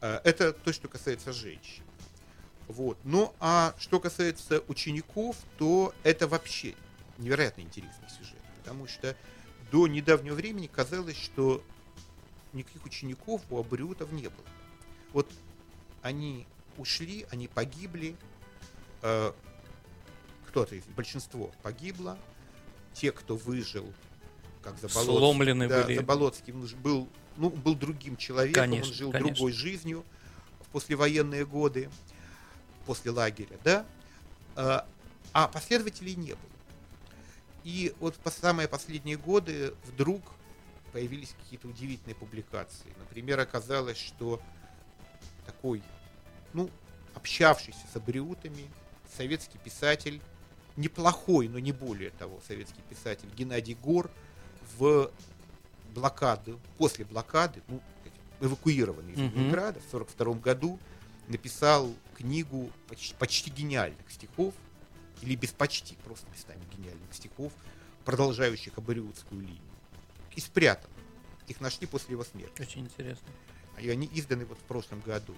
Э, 0.00 0.20
Это 0.22 0.52
то, 0.52 0.72
что 0.72 0.88
касается 0.88 1.32
женщин. 1.32 1.82
Вот. 2.68 2.98
Ну, 3.02 3.34
а 3.40 3.74
что 3.78 3.98
касается 3.98 4.62
учеников, 4.68 5.36
то 5.58 5.92
это 6.04 6.28
вообще 6.28 6.76
невероятно 7.18 7.62
интересный 7.62 8.08
сюжет, 8.08 8.38
потому 8.58 8.86
что 8.86 9.16
до 9.72 9.88
недавнего 9.88 10.34
времени 10.34 10.68
казалось, 10.68 11.16
что 11.16 11.64
никаких 12.52 12.84
учеников 12.84 13.42
у 13.50 13.58
абориутов 13.58 14.12
не 14.12 14.28
было. 14.28 14.46
Вот 15.12 15.28
они 16.02 16.46
ушли, 16.76 17.26
они 17.30 17.48
погибли, 17.48 18.16
э, 19.02 19.32
кто-то 20.46 20.74
из 20.74 20.84
большинство 20.84 21.52
погибло, 21.62 22.18
те, 22.92 23.12
кто 23.12 23.36
выжил, 23.36 23.92
как 24.62 24.78
Заболоцкий, 24.78 25.16
Сломлены 25.16 25.68
да, 25.68 25.82
были. 25.82 25.96
Заболоцкий 25.96 26.52
был, 26.52 27.08
ну, 27.36 27.50
был 27.50 27.74
другим 27.74 28.16
человеком, 28.16 28.62
Конечно, 28.62 28.88
он 28.88 28.94
жил 28.94 29.12
конечно. 29.12 29.34
другой 29.34 29.52
жизнью 29.52 30.04
в 30.60 30.68
послевоенные 30.68 31.46
годы, 31.46 31.90
после 32.86 33.10
лагеря, 33.10 33.58
да, 33.64 33.86
а, 34.56 34.86
а 35.32 35.48
последователей 35.48 36.14
не 36.14 36.32
было. 36.32 36.38
И 37.64 37.94
вот 38.00 38.16
по 38.16 38.30
самые 38.30 38.68
последние 38.68 39.16
годы 39.16 39.74
вдруг 39.84 40.22
появились 40.92 41.34
какие-то 41.42 41.68
удивительные 41.68 42.14
публикации. 42.14 42.92
Например, 42.98 43.38
оказалось, 43.38 43.98
что 43.98 44.40
такой, 45.46 45.82
ну, 46.52 46.70
общавшийся 47.14 47.80
с 47.92 47.96
абриутами, 47.96 48.70
советский 49.16 49.58
писатель, 49.58 50.20
неплохой, 50.76 51.48
но 51.48 51.58
не 51.58 51.72
более 51.72 52.10
того, 52.10 52.40
советский 52.46 52.82
писатель 52.88 53.28
Геннадий 53.36 53.74
Гор 53.74 54.10
в 54.78 55.10
блокаду, 55.94 56.58
после 56.78 57.04
блокады, 57.04 57.62
ну, 57.68 57.80
эвакуированный 58.40 59.12
из 59.12 59.18
Мгм. 59.18 59.34
Ленинграда 59.34 59.80
в 59.80 59.86
1942 59.86 60.34
году, 60.40 60.78
написал 61.28 61.92
книгу 62.16 62.70
почти, 62.88 63.14
почти 63.14 63.50
гениальных 63.50 64.10
стихов, 64.10 64.54
или 65.22 65.34
без 65.36 65.50
почти, 65.50 65.96
просто 66.04 66.26
местами 66.30 66.60
гениальных 66.76 67.12
стихов, 67.12 67.52
продолжающих 68.04 68.78
абориутскую 68.78 69.40
линию. 69.42 69.60
И 70.34 70.40
спрятан. 70.40 70.90
Их 71.48 71.60
нашли 71.60 71.86
после 71.86 72.12
его 72.12 72.24
смерти. 72.24 72.62
Очень 72.62 72.82
интересно. 72.82 73.28
И 73.78 73.88
они 73.90 74.08
изданы 74.12 74.44
вот 74.46 74.58
в 74.58 74.62
прошлом 74.62 75.00
году. 75.00 75.34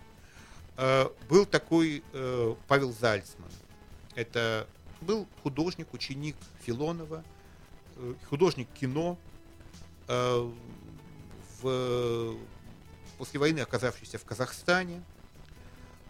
Э, 0.76 1.08
Был 1.28 1.46
такой 1.46 2.02
э, 2.12 2.54
Павел 2.68 2.92
Зальцман. 2.92 3.50
Это 4.14 4.68
был 5.00 5.26
художник, 5.42 5.92
ученик 5.92 6.36
Филонова, 6.64 7.24
художник 8.28 8.68
кино, 8.72 9.18
э, 10.08 10.50
в, 11.60 12.36
после 13.18 13.38
войны 13.40 13.60
оказавшийся 13.60 14.18
в 14.18 14.24
Казахстане. 14.24 15.02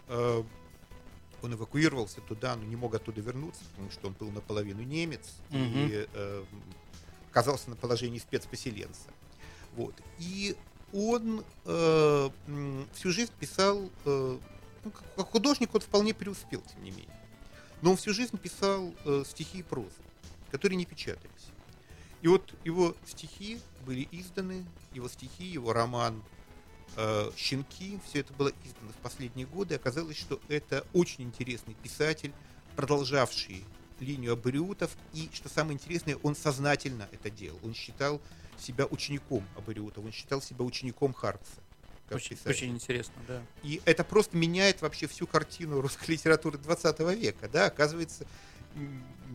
Э, 0.08 0.42
Он 1.42 1.52
эвакуировался 1.54 2.20
туда, 2.20 2.54
но 2.56 2.62
не 2.64 2.76
мог 2.76 2.94
оттуда 2.94 3.20
вернуться, 3.20 3.62
потому 3.72 3.90
что 3.90 4.06
он 4.06 4.12
был 4.14 4.30
наполовину 4.30 4.82
немец 4.82 5.28
и 5.50 5.56
Мгм. 5.56 5.90
э, 6.14 6.44
оказался 7.30 7.68
на 7.70 7.74
положении 7.76 8.18
спецпоселенца. 8.20 9.08
Вот. 9.74 9.94
И 10.18 10.54
он 10.92 11.44
э, 11.64 12.30
всю 12.94 13.10
жизнь 13.10 13.32
писал, 13.40 13.90
э, 14.04 14.38
ну, 14.84 14.92
как 15.16 15.30
художник 15.30 15.74
он 15.74 15.80
вполне 15.80 16.14
преуспел, 16.14 16.62
тем 16.62 16.84
не 16.84 16.90
менее. 16.90 17.20
Но 17.80 17.90
он 17.90 17.96
всю 17.96 18.12
жизнь 18.14 18.36
писал 18.38 18.94
э, 19.04 19.24
стихи 19.26 19.58
и 19.58 19.62
прозу, 19.62 19.90
которые 20.52 20.76
не 20.76 20.84
печатались. 20.86 21.46
И 22.22 22.28
вот 22.28 22.54
его 22.64 22.94
стихи 23.06 23.60
были 23.84 24.08
изданы, 24.12 24.64
его 24.94 25.08
стихи, 25.08 25.44
его 25.44 25.72
роман 25.72 26.22
э, 26.96 27.30
«Щенки», 27.36 28.00
все 28.06 28.20
это 28.20 28.32
было 28.34 28.52
издано 28.64 28.92
в 28.92 29.02
последние 29.02 29.46
годы. 29.46 29.74
Оказалось, 29.74 30.16
что 30.16 30.40
это 30.48 30.86
очень 30.92 31.24
интересный 31.24 31.74
писатель, 31.74 32.32
продолжавший 32.76 33.64
линию 33.98 34.32
абориутов, 34.32 34.96
и, 35.12 35.28
что 35.32 35.48
самое 35.48 35.74
интересное, 35.74 36.16
он 36.22 36.36
сознательно 36.36 37.08
это 37.12 37.28
делал. 37.28 37.58
Он 37.64 37.74
считал 37.74 38.20
себя 38.58 38.86
учеником 38.86 39.44
абориутов, 39.56 40.04
он 40.04 40.12
считал 40.12 40.40
себя 40.40 40.64
учеником 40.64 41.12
Харпса. 41.12 41.60
как 42.08 42.16
Очень, 42.16 42.36
писатель. 42.36 42.50
очень 42.50 42.68
интересно, 42.74 43.14
да. 43.26 43.42
И 43.64 43.80
это 43.84 44.04
просто 44.04 44.36
меняет 44.36 44.80
вообще 44.80 45.08
всю 45.08 45.26
картину 45.26 45.80
русской 45.80 46.12
литературы 46.12 46.58
20 46.58 47.00
века. 47.16 47.48
Да? 47.48 47.66
Оказывается, 47.66 48.26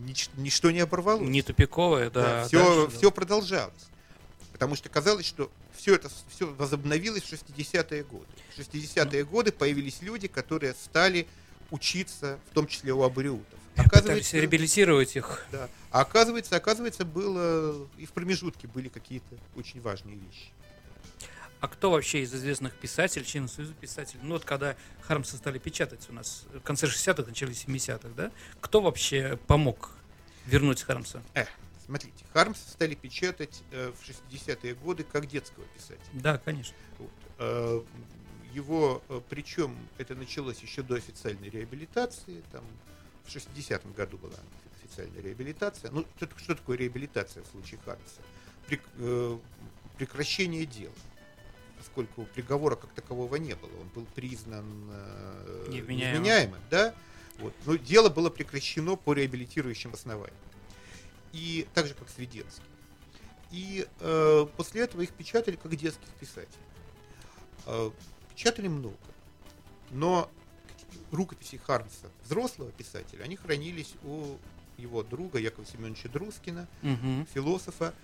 нич- 0.06 0.30
ничто 0.36 0.70
не 0.70 0.80
оборвалось. 0.80 1.28
Не 1.28 1.42
тупиковое, 1.42 2.10
да. 2.10 2.46
все, 2.46 2.58
дальше, 2.64 2.92
да. 2.92 2.98
все 2.98 3.10
продолжалось. 3.10 3.86
Потому 4.52 4.74
что 4.76 4.88
казалось, 4.88 5.26
что 5.26 5.50
все 5.76 5.94
это 5.94 6.10
все 6.30 6.46
возобновилось 6.54 7.22
в 7.22 7.32
60-е 7.32 8.02
годы. 8.04 8.26
В 8.56 8.58
60-е 8.58 9.24
Ну. 9.24 9.30
годы 9.30 9.52
появились 9.52 10.02
люди, 10.02 10.26
которые 10.28 10.74
стали 10.74 11.26
учиться, 11.70 12.38
в 12.50 12.54
том 12.54 12.66
числе 12.66 12.92
у 12.92 13.02
абориутов. 13.02 13.58
Пытались 13.76 14.32
реабилитировать 14.32 15.14
их. 15.14 15.46
да. 15.52 15.68
А 15.90 16.00
оказывается, 16.00 16.56
оказывается, 16.56 17.04
было 17.04 17.86
и 17.96 18.06
в 18.06 18.12
промежутке 18.12 18.66
были 18.66 18.88
какие-то 18.88 19.36
очень 19.54 19.80
важные 19.80 20.16
вещи. 20.16 20.50
А 21.60 21.66
кто 21.68 21.90
вообще 21.90 22.20
из 22.22 22.32
известных 22.34 22.74
писателей, 22.74 23.24
членов 23.24 23.50
Союза 23.50 23.74
писателей, 23.74 24.20
ну 24.22 24.34
вот 24.34 24.44
когда 24.44 24.76
Хармса 25.02 25.36
стали 25.36 25.58
печатать 25.58 26.06
у 26.08 26.12
нас 26.12 26.44
в 26.54 26.60
конце 26.60 26.86
60-х, 26.86 27.24
начале 27.28 27.52
70-х, 27.52 28.08
да, 28.16 28.30
кто 28.60 28.80
вообще 28.80 29.38
помог 29.48 29.90
вернуть 30.46 30.82
Хармса? 30.82 31.20
Э, 31.34 31.46
смотрите, 31.84 32.24
Хармса 32.32 32.68
стали 32.70 32.94
печатать 32.94 33.62
э, 33.72 33.92
в 33.92 34.08
60-е 34.08 34.74
годы 34.76 35.02
как 35.02 35.26
детского 35.26 35.64
писателя. 35.76 35.98
Да, 36.12 36.38
конечно. 36.38 36.76
Вот. 36.98 37.10
Э, 37.38 37.82
Его, 38.54 39.02
э, 39.08 39.20
причем 39.28 39.76
это 39.98 40.14
началось 40.14 40.60
еще 40.60 40.82
до 40.82 40.94
официальной 40.94 41.50
реабилитации, 41.50 42.42
там 42.52 42.64
в 43.24 43.34
60-м 43.34 43.92
году 43.94 44.16
была 44.16 44.36
официальная 44.80 45.20
реабилитация. 45.22 45.90
Ну, 45.90 46.06
что, 46.16 46.28
что 46.38 46.54
такое 46.54 46.78
реабилитация 46.78 47.42
в 47.42 47.46
случае 47.48 47.80
Хармса? 47.84 48.22
Прек- 48.68 48.88
э, 48.98 49.38
прекращение 49.98 50.64
дела. 50.64 50.92
Поскольку 51.78 52.24
приговора 52.34 52.74
как 52.76 52.90
такового 52.92 53.36
не 53.36 53.54
было, 53.54 53.70
он 53.80 53.88
был 53.94 54.04
признан 54.14 54.66
э, 54.90 55.66
Невменяемым. 55.70 56.22
невменяемым, 56.22 56.60
да? 56.70 56.94
Вот. 57.38 57.54
Но 57.66 57.76
дело 57.76 58.08
было 58.08 58.30
прекращено 58.30 58.96
по 58.96 59.12
реабилитирующим 59.14 59.94
основаниям. 59.94 60.36
И 61.32 61.66
так 61.74 61.86
же, 61.86 61.94
как 61.94 62.08
Свиденский. 62.08 62.64
И 63.52 63.86
э, 64.00 64.46
после 64.56 64.82
этого 64.82 65.02
их 65.02 65.10
печатали 65.12 65.56
как 65.56 65.74
детских 65.76 66.08
писателей. 66.20 66.58
Э, 67.66 67.90
печатали 68.34 68.66
много. 68.68 68.96
Но 69.90 70.28
рукописи 71.12 71.56
Хармса, 71.58 72.08
взрослого 72.24 72.72
писателя, 72.72 73.22
они 73.22 73.36
хранились 73.36 73.94
у 74.02 74.36
его 74.76 75.02
друга 75.02 75.38
Якова 75.38 75.64
Семеновича 75.66 76.08
Друскина, 76.08 76.66
Мгм. 76.82 77.26
философа, 77.32 77.94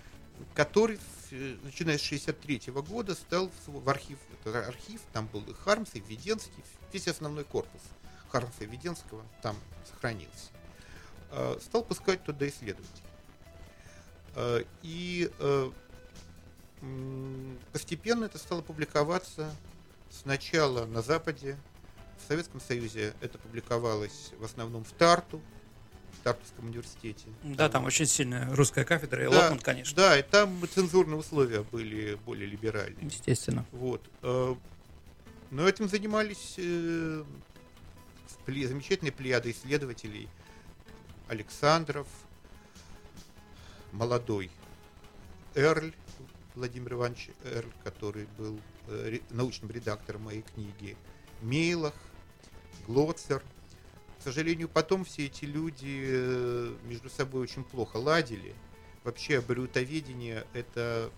который, 0.53 0.99
э, 1.31 1.57
начиная 1.63 1.97
с 1.97 2.01
63 2.01 2.71
года, 2.81 3.15
стал 3.15 3.51
в, 3.67 3.89
архив, 3.89 4.17
это 4.43 4.67
архив, 4.67 5.01
там 5.13 5.27
был 5.27 5.41
и 5.43 5.53
Хармс, 5.53 5.91
и 5.93 5.99
Введенский, 5.99 6.63
весь 6.91 7.07
основной 7.07 7.43
корпус 7.43 7.81
Хармса 8.31 8.63
и 8.63 8.65
Введенского 8.65 9.23
там 9.41 9.55
сохранился. 9.89 10.49
Э, 11.31 11.57
Стал 11.61 11.83
пускать 11.83 12.23
туда 12.23 12.47
исследователей. 12.47 13.03
Э, 14.35 14.63
И 14.83 15.31
постепенно 17.71 18.25
это 18.25 18.37
стало 18.37 18.61
публиковаться 18.61 19.49
сначала 20.11 20.85
на 20.85 21.01
Западе, 21.01 21.57
в 22.23 22.27
Советском 22.27 22.59
Союзе 22.59 23.13
это 23.21 23.37
публиковалось 23.37 24.31
в 24.39 24.43
основном 24.43 24.83
в 24.83 24.91
Тарту, 24.91 25.41
в 26.25 26.27
Тартовском 26.27 26.65
университете. 26.65 27.27
Да, 27.43 27.69
там 27.69 27.85
очень 27.85 28.07
сильная 28.07 28.51
русская 28.55 28.83
кафедра, 28.83 29.23
и 29.23 29.29
Да, 29.29 29.43
Лотман, 29.43 29.59
конечно. 29.59 29.95
Да, 29.95 30.17
и 30.17 30.23
там 30.23 30.59
цензурные 30.67 31.17
условия 31.17 31.61
были 31.61 32.15
более 32.25 32.47
либеральные. 32.47 33.05
Естественно. 33.05 33.63
Вот. 33.71 34.01
э, 34.23 34.55
Но 35.51 35.69
этим 35.69 35.87
занимались 35.87 36.55
э, 36.57 37.23
замечательные 38.47 39.11
плеяды 39.11 39.51
исследователей. 39.51 40.27
Александров, 41.27 42.07
молодой 43.91 44.49
Эрль, 45.53 45.93
Владимир 46.55 46.93
Иванович 46.93 47.29
Эрль, 47.43 47.71
который 47.83 48.27
был 48.39 48.59
э, 48.87 49.19
научным 49.29 49.69
редактором 49.69 50.23
моей 50.23 50.41
книги, 50.41 50.97
Мейлах, 51.43 51.93
Глоцер. 52.87 53.43
К 54.25 54.29
сожалению, 54.29 54.67
потом 54.69 55.05
все 55.05 55.27
эти 55.27 55.45
люди 55.45 56.01
э, 56.03 56.73
между 56.85 57.11
собой 57.11 57.43
очень 57.43 57.63
плохо 57.63 57.97
ладили. 57.97 58.55
Вообще, 59.03 59.37
аборютоведение– 59.37 60.47
это 60.53 61.11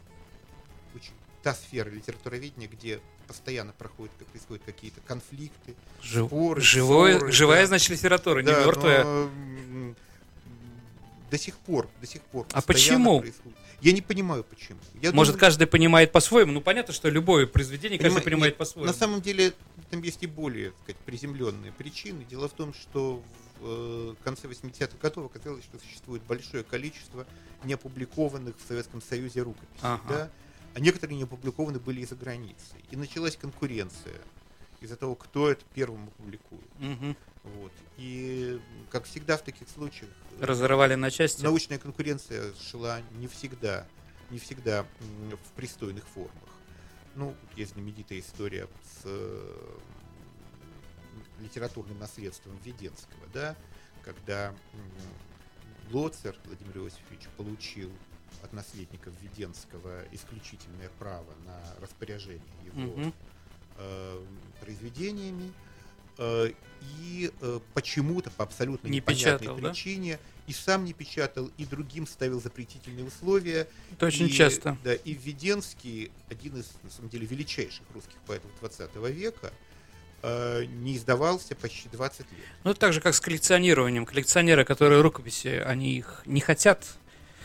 очень 0.93 1.13
та 1.41 1.53
сфера 1.53 1.87
литературоведения, 1.89 2.67
где 2.67 2.99
постоянно 3.25 3.71
проходят, 3.71 4.11
происходят 4.29 4.65
какие-то 4.65 4.99
конфликты, 5.07 5.73
Жив- 6.01 6.27
споры, 6.27 6.59
живое- 6.59 7.17
ссоры, 7.19 7.31
живая, 7.31 7.61
да. 7.61 7.67
значит, 7.67 7.89
литература, 7.91 8.39
не 8.41 8.47
Да, 8.51 8.65
мертвая. 8.65 9.03
но, 9.05 9.29
до 11.29 11.37
сих 11.37 11.57
пор, 11.57 11.89
до 12.01 12.07
сих 12.07 12.21
пор. 12.21 12.47
А 12.51 12.61
почему? 12.61 13.19
происходит. 13.19 13.57
Я 13.81 13.91
не 13.91 14.01
понимаю, 14.01 14.43
почему. 14.43 14.79
Я 15.01 15.11
Может, 15.11 15.33
думаю, 15.33 15.39
каждый 15.39 15.67
понимает 15.67 16.11
по-своему. 16.11 16.51
Ну, 16.51 16.61
понятно, 16.61 16.93
что 16.93 17.09
любое 17.09 17.45
произведение 17.45 17.99
каждый 17.99 18.15
понимаю, 18.15 18.25
понимает 18.25 18.53
нет, 18.53 18.57
по-своему. 18.57 18.87
На 18.87 18.97
самом 18.97 19.21
деле, 19.21 19.53
там 19.91 20.01
есть 20.01 20.23
и 20.23 20.27
более 20.27 20.71
так 20.71 20.79
сказать, 20.81 20.97
приземленные 21.05 21.71
причины. 21.71 22.25
Дело 22.27 22.47
в 22.49 22.53
том, 22.53 22.73
что 22.73 23.21
в 23.59 24.11
э, 24.11 24.15
конце 24.23 24.47
80-х 24.47 24.97
годов 24.99 25.27
оказалось, 25.27 25.63
что 25.63 25.77
существует 25.79 26.23
большое 26.23 26.63
количество 26.63 27.27
неопубликованных 27.63 28.55
в 28.57 28.67
Советском 28.67 29.01
Союзе 29.01 29.41
рукописей. 29.43 29.79
Ага. 29.81 30.01
Да? 30.09 30.29
А 30.73 30.79
некоторые 30.79 31.17
не 31.17 31.23
опубликованы 31.23 31.79
были 31.79 32.01
и 32.01 32.05
за 32.05 32.15
границей. 32.15 32.83
И 32.89 32.95
началась 32.95 33.35
конкуренция 33.35 34.15
из-за 34.81 34.95
того, 34.95 35.15
кто 35.15 35.49
это 35.49 35.63
первым 35.73 36.07
опубликует. 36.07 36.79
Мгм. 36.79 37.15
Вот. 37.43 37.71
И, 37.97 38.59
как 38.89 39.05
всегда 39.05 39.37
в 39.37 39.41
таких 39.41 39.69
случаях, 39.69 40.11
э, 40.39 40.43
Разорвали 40.45 40.95
на 40.95 41.09
части. 41.11 41.41
научная 41.43 41.79
конкуренция 41.79 42.53
шла 42.55 43.01
не 43.13 43.27
всегда, 43.27 43.87
не 44.29 44.37
всегда 44.39 44.85
в 45.09 45.51
пристойных 45.55 46.05
формах. 46.07 46.31
Ну, 47.15 47.35
есть 47.55 47.73
знаменитая 47.73 48.19
история 48.19 48.67
с 48.83 49.01
э, 49.05 49.77
литературным 51.39 51.97
наследством 51.99 52.57
Веденского, 52.63 53.25
да, 53.33 53.55
когда 54.03 54.53
Лоцер 55.91 56.35
Владимир 56.45 56.77
Иосифович 56.79 57.27
получил 57.37 57.91
от 58.43 58.53
наследников 58.53 59.13
Веденского 59.21 60.03
исключительное 60.11 60.89
право 60.99 61.25
на 61.45 61.59
распоряжение 61.81 62.41
его 62.65 62.79
Мгм. 62.97 63.13
Э, 63.77 64.19
произведениями 64.61 65.51
э, 66.17 66.51
и 66.99 67.31
э, 67.41 67.59
почему-то 67.73 68.29
по 68.31 68.43
абсолютно 68.43 68.87
Не 68.87 68.97
непонятной 68.97 69.39
печатал, 69.39 69.57
да? 69.57 69.69
причине 69.69 70.19
и 70.47 70.53
сам 70.53 70.85
не 70.85 70.93
печатал, 70.93 71.51
и 71.57 71.65
другим 71.65 72.07
ставил 72.07 72.41
запретительные 72.41 73.05
условия. 73.05 73.67
Это 73.91 74.05
очень 74.05 74.27
И, 74.27 74.31
часто. 74.31 74.77
Да, 74.83 74.93
и 74.93 75.13
Введенский, 75.13 76.11
один 76.29 76.57
из, 76.57 76.71
на 76.83 76.89
самом 76.89 77.09
деле, 77.09 77.25
величайших 77.25 77.83
русских 77.93 78.15
поэтов 78.25 78.49
20 78.61 78.95
века, 79.13 79.51
не 80.23 80.95
издавался 80.95 81.53
почти 81.53 81.89
20 81.89 82.19
лет. 82.19 82.29
Ну, 82.63 82.73
так 82.73 82.93
же, 82.93 83.01
как 83.01 83.13
с 83.13 83.19
коллекционированием. 83.19 84.05
Коллекционеры, 84.05 84.63
которые 84.63 85.01
рукописи, 85.01 85.61
они 85.65 85.97
их 85.97 86.23
не 86.25 86.39
хотят 86.39 86.85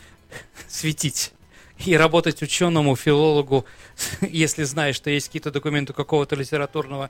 светить. 0.67 1.33
И 1.79 1.97
работать 1.97 2.41
ученому, 2.41 2.95
филологу, 2.95 3.65
если 4.21 4.63
знаешь, 4.63 4.95
что 4.95 5.09
есть 5.09 5.27
какие-то 5.27 5.51
документы 5.51 5.93
какого-то 5.93 6.35
литературного 6.35 7.09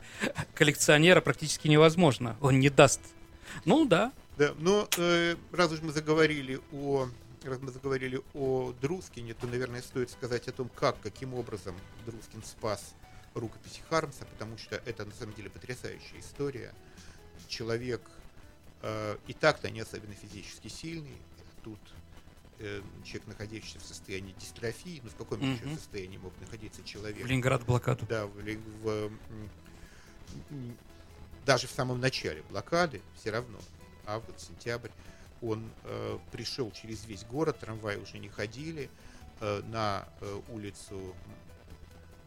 коллекционера, 0.55 1.21
практически 1.21 1.67
невозможно. 1.67 2.37
Он 2.41 2.59
не 2.59 2.69
даст. 2.69 3.01
Ну 3.65 3.85
да, 3.85 4.11
Да, 4.37 4.53
но 4.57 4.87
э, 4.97 5.35
раз 5.51 5.71
уж 5.71 5.81
мы 5.81 5.91
заговорили 5.91 6.59
о 6.71 7.07
раз 7.43 7.59
мы 7.61 7.71
заговорили 7.71 8.21
о 8.33 8.73
Друскине, 8.81 9.33
то, 9.33 9.47
наверное, 9.47 9.81
стоит 9.81 10.09
сказать 10.09 10.47
о 10.47 10.51
том, 10.51 10.69
как, 10.69 10.99
каким 11.01 11.33
образом 11.33 11.75
Друскин 12.05 12.43
спас 12.43 12.93
рукописи 13.33 13.81
Хармса, 13.89 14.25
потому 14.25 14.57
что 14.57 14.75
это, 14.85 15.05
на 15.05 15.11
самом 15.13 15.33
деле, 15.33 15.49
потрясающая 15.49 16.19
история. 16.19 16.73
Человек 17.47 18.01
э, 18.81 19.17
и 19.27 19.33
так-то 19.33 19.69
не 19.69 19.81
особенно 19.81 20.13
физически 20.13 20.67
сильный, 20.67 21.17
тут 21.63 21.79
э, 22.59 22.81
человек, 23.03 23.27
находящийся 23.27 23.79
в 23.79 23.83
состоянии 23.83 24.33
дистрофии, 24.39 25.01
ну 25.03 25.09
в 25.09 25.15
каком 25.15 25.39
еще 25.39 25.65
Мгм. 25.65 25.75
состоянии 25.75 26.17
мог 26.17 26.33
находиться 26.39 26.83
человек? 26.83 27.23
в 27.25 27.27
Ленинград 27.27 27.65
блокаду. 27.65 28.05
Да, 28.07 28.25
в, 28.25 28.33
в, 28.33 29.11
м, 30.49 30.77
даже 31.45 31.67
в 31.67 31.71
самом 31.71 31.99
начале 31.99 32.41
блокады, 32.49 33.01
все 33.15 33.31
равно, 33.31 33.59
август, 34.05 34.39
сентябрь, 34.39 34.89
он 35.41 35.69
э, 35.83 36.17
пришел 36.31 36.71
через 36.71 37.05
весь 37.05 37.23
город, 37.25 37.59
трамваи 37.59 37.97
уже 37.97 38.17
не 38.17 38.29
ходили, 38.29 38.89
э, 39.41 39.61
на 39.65 40.07
э, 40.21 40.41
улицу 40.49 41.15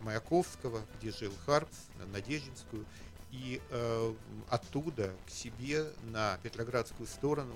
Маяковского, 0.01 0.83
где 0.99 1.11
жил 1.11 1.33
Харпс, 1.47 1.77
на 1.99 2.07
Надеждинскую, 2.07 2.85
и 3.33 3.61
э, 3.71 4.15
оттуда 4.51 5.15
к 5.27 5.31
себе 5.31 5.87
на 6.05 6.39
Петроградскую 6.43 7.07
сторону 7.07 7.55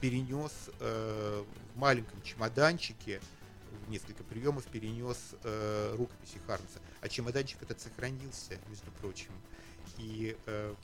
перенес 0.00 0.70
э, 0.80 1.44
в 1.74 1.78
маленьком 1.78 2.20
чемоданчике 2.22 3.20
в 3.86 3.90
несколько 3.90 4.24
приемов 4.24 4.64
перенес 4.66 5.34
э, 5.44 5.94
рукописи 5.96 6.38
Хармса. 6.46 6.80
А 7.00 7.08
чемоданчик 7.08 7.62
этот 7.62 7.80
сохранился, 7.80 8.58
между 8.68 8.90
прочим. 9.00 9.30
И 9.98 10.36
э, 10.46 10.74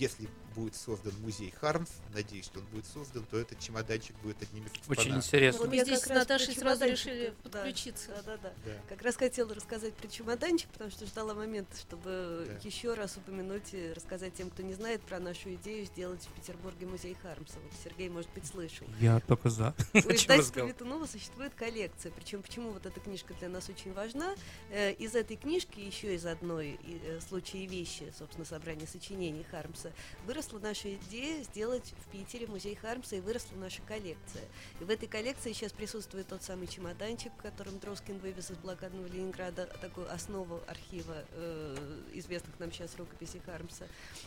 если 0.00 0.28
будет 0.54 0.74
создан 0.74 1.12
музей 1.20 1.52
Хармс, 1.60 1.90
надеюсь, 2.12 2.46
что 2.46 2.58
он 2.58 2.66
будет 2.66 2.84
создан, 2.86 3.24
то 3.30 3.38
этот 3.38 3.60
чемоданчик 3.60 4.16
будет 4.16 4.42
одним 4.42 4.64
из 4.64 4.70
Очень 4.72 4.80
экспонатов. 4.94 5.24
интересно. 5.26 5.60
Вот 5.60 5.68
мы 5.68 5.78
здесь 5.84 6.00
с 6.00 6.08
Наташей 6.08 6.54
сразу 6.54 6.84
решили 6.86 7.34
да, 7.44 7.50
подключиться. 7.50 8.08
Да, 8.08 8.22
да, 8.22 8.36
да. 8.38 8.52
Да. 8.64 8.72
Как 8.88 9.02
раз 9.02 9.16
хотела 9.16 9.54
рассказать 9.54 9.94
про 9.94 10.08
чемоданчик, 10.08 10.68
потому 10.70 10.90
что 10.90 11.06
ждала 11.06 11.34
момента, 11.34 11.76
чтобы 11.76 12.46
Да. 12.48 12.68
еще 12.68 12.94
раз 12.94 13.16
упомянуть 13.16 13.72
и 13.74 13.92
рассказать 13.92 14.34
тем, 14.34 14.50
кто 14.50 14.62
не 14.62 14.74
знает 14.74 15.00
про 15.02 15.20
нашу 15.20 15.54
идею 15.54 15.86
сделать 15.86 16.22
в 16.24 16.32
Петербурге 16.40 16.86
музей 16.86 17.16
Хармса. 17.22 17.60
Вот 17.62 17.72
Сергей, 17.84 18.08
может 18.08 18.30
быть, 18.32 18.46
слышал. 18.46 18.86
Я 19.00 19.20
только 19.20 19.50
за. 19.50 19.74
У 19.92 19.98
издательства? 19.98 20.66
Витунова 20.66 21.06
существует 21.06 21.54
коллекция. 21.54 22.10
Причем 22.10 22.42
почему 22.42 22.70
вот 22.72 22.86
эта 22.86 22.98
книжка 22.98 23.34
для 23.34 23.48
нас 23.48 23.68
очень 23.68 23.92
важна? 23.92 24.34
Э, 24.70 24.92
из 24.94 25.14
этой 25.14 25.36
книжки, 25.36 25.78
еще 25.78 26.14
из 26.16 26.26
одной 26.26 26.78
э, 26.82 27.20
случая 27.20 27.58
и 27.58 27.66
вещи, 27.66 28.12
собственно, 28.18 28.44
собрания 28.44 28.86
сочинений 28.88 29.44
Хармса, 29.48 29.89
выросла 30.26 30.58
наша 30.58 30.94
идея 30.94 31.42
сделать 31.44 31.92
в 32.06 32.10
Питере 32.10 32.46
музей 32.46 32.74
Хармса, 32.74 33.16
и 33.16 33.20
выросла 33.20 33.56
наша 33.56 33.82
коллекция. 33.82 34.44
И 34.80 34.84
в 34.84 34.90
этой 34.90 35.08
коллекции 35.08 35.52
сейчас 35.52 35.72
присутствует 35.72 36.26
тот 36.28 36.42
самый 36.42 36.66
чемоданчик, 36.66 37.32
в 37.32 37.42
котором 37.42 37.78
Дроскин 37.78 38.18
вывез 38.18 38.50
из 38.50 38.56
блокадного 38.58 39.06
Ленинграда 39.06 39.66
такую 39.80 40.12
основу 40.12 40.60
архива 40.66 41.24
э, 41.32 41.76
известных 42.14 42.58
нам 42.58 42.72
сейчас 42.72 42.96
рукописей 42.96 43.40
Хармса. 43.44 43.86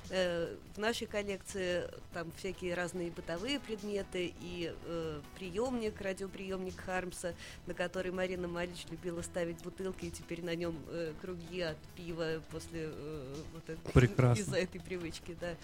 Э, 0.10 0.56
в 0.76 0.78
нашей 0.78 1.08
коллекции 1.08 1.90
там 2.14 2.32
всякие 2.38 2.74
разные 2.74 3.12
бытовые 3.12 3.60
предметы 3.60 4.34
и 4.42 4.74
э, 4.86 5.22
приемник, 5.38 6.00
радиоприемник 6.02 6.80
Хармса, 6.80 7.34
на 7.68 7.74
который 7.74 8.12
Марина 8.12 8.48
Малич 8.48 8.86
любила 8.90 9.22
ставить 9.22 9.62
бутылки, 9.64 10.06
и 10.06 10.12
теперь 10.12 10.44
на 10.44 10.56
нем 10.56 10.76
э, 10.90 11.14
круги 11.22 11.62
от 11.62 11.78
пива 11.96 12.42
после 12.52 12.90
э, 12.92 13.36
вот 13.54 13.70
это- 13.70 13.92
Прекрасно. 13.92 14.42
из-за 14.42 14.58
этой 14.58 14.80
привычки, 14.82 15.36
да. 15.44 15.56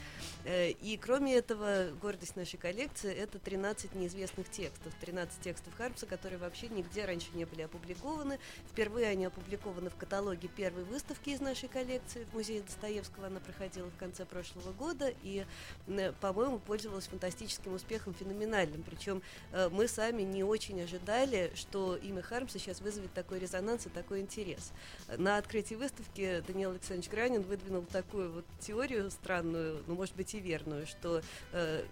Э, 0.45 0.71
и 0.71 0.97
кроме 0.97 1.35
этого, 1.35 1.89
гордость 2.01 2.35
нашей 2.35 2.57
коллекции 2.57 3.13
это 3.13 3.39
13 3.39 3.95
неизвестных 3.95 4.49
текстов, 4.49 4.93
13 5.01 5.41
текстов 5.41 5.73
Хармса, 5.75 6.05
которые 6.05 6.39
вообще 6.39 6.67
нигде 6.67 7.05
раньше 7.05 7.27
не 7.33 7.45
были 7.45 7.61
опубликованы. 7.61 8.39
Впервые 8.71 9.07
они 9.07 9.25
опубликованы 9.25 9.89
в 9.89 9.95
каталоге 9.95 10.47
первой 10.47 10.83
выставки 10.83 11.29
из 11.29 11.39
нашей 11.39 11.69
коллекции 11.69 12.25
в 12.25 12.33
музее 12.33 12.61
Достоевского. 12.61 13.27
Она 13.27 13.39
проходила 13.39 13.89
в 13.89 13.95
конце 13.97 14.25
прошлого 14.25 14.73
года 14.73 15.13
и, 15.23 15.45
э, 15.87 16.13
по-моему, 16.19 16.59
пользовалась 16.59 17.07
фантастическим 17.07 17.73
успехом, 17.73 18.13
феноменальным. 18.13 18.83
Причем 18.83 19.21
э, 19.51 19.69
мы 19.69 19.87
сами 19.87 20.23
не 20.23 20.43
очень 20.43 20.81
ожидали, 20.81 21.51
что 21.55 21.95
имя 21.95 22.21
Хармса 22.21 22.59
сейчас 22.59 22.81
вызовет 22.81 23.13
такой 23.13 23.39
резонанс 23.39 23.85
и 23.85 23.89
такой 23.89 24.21
интерес. 24.21 24.71
На 25.17 25.37
открытии 25.37 25.75
выставки 25.75 26.43
Даниил 26.47 26.71
Александрович 26.71 27.09
Гранин 27.09 27.41
выдвинул 27.43 27.83
такую 27.83 28.31
вот 28.31 28.45
теорию 28.59 29.09
странную, 29.11 29.68
ну, 29.87 29.95
может 29.95 30.15
быть, 30.15 30.33
и 30.33 30.39
верную, 30.39 30.85
что 30.87 31.21
э, 31.51 31.83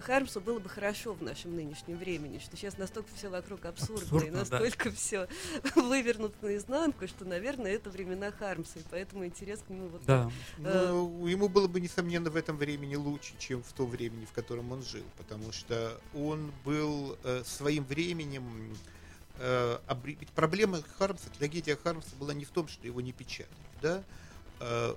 Хармсу 0.00 0.40
было 0.40 0.58
бы 0.58 0.68
хорошо 0.68 1.14
в 1.14 1.22
нашем 1.22 1.56
нынешнем 1.56 1.96
времени, 1.96 2.38
что 2.38 2.56
сейчас 2.56 2.76
настолько 2.78 3.08
все 3.14 3.28
вокруг 3.28 3.64
абсурдно, 3.64 4.02
и 4.02 4.04
Абсурдно, 4.04 4.32
да. 4.32 4.38
настолько 4.60 4.90
все 4.90 5.28
вывернуто 5.74 6.36
наизнанку, 6.42 7.06
что, 7.08 7.24
наверное, 7.24 7.72
это 7.72 7.90
времена 7.90 8.30
Хармса, 8.30 8.78
и 8.78 8.82
поэтому 8.90 9.24
интерес 9.24 9.60
к 9.60 9.70
нему 9.70 9.88
вот 9.88 10.04
Да. 10.04 10.30
Ну, 10.58 11.26
ему 11.26 11.48
было 11.48 11.66
бы, 11.66 11.80
несомненно, 11.80 12.30
в 12.30 12.36
этом 12.36 12.56
времени 12.56 12.96
лучше, 12.96 13.34
чем 13.38 13.62
в 13.62 13.72
то 13.72 13.86
времени, 13.86 14.24
в 14.26 14.32
котором 14.32 14.72
он 14.72 14.82
жил, 14.82 15.04
потому 15.16 15.52
что 15.52 15.98
он 16.14 16.52
был 16.64 17.16
э, 17.24 17.42
своим 17.46 17.84
временем... 17.84 18.76
э, 19.38 19.78
обре- 19.86 20.16
ведь 20.20 20.30
проблема 20.30 20.82
Хармса, 20.98 21.28
трагедия 21.38 21.76
Хармса 21.76 22.10
была 22.18 22.34
не 22.34 22.44
в 22.44 22.50
том, 22.50 22.68
что 22.68 22.86
его 22.86 23.00
не 23.00 23.12
печатали, 23.12 23.48
да? 23.80 24.02
э, 24.60 24.94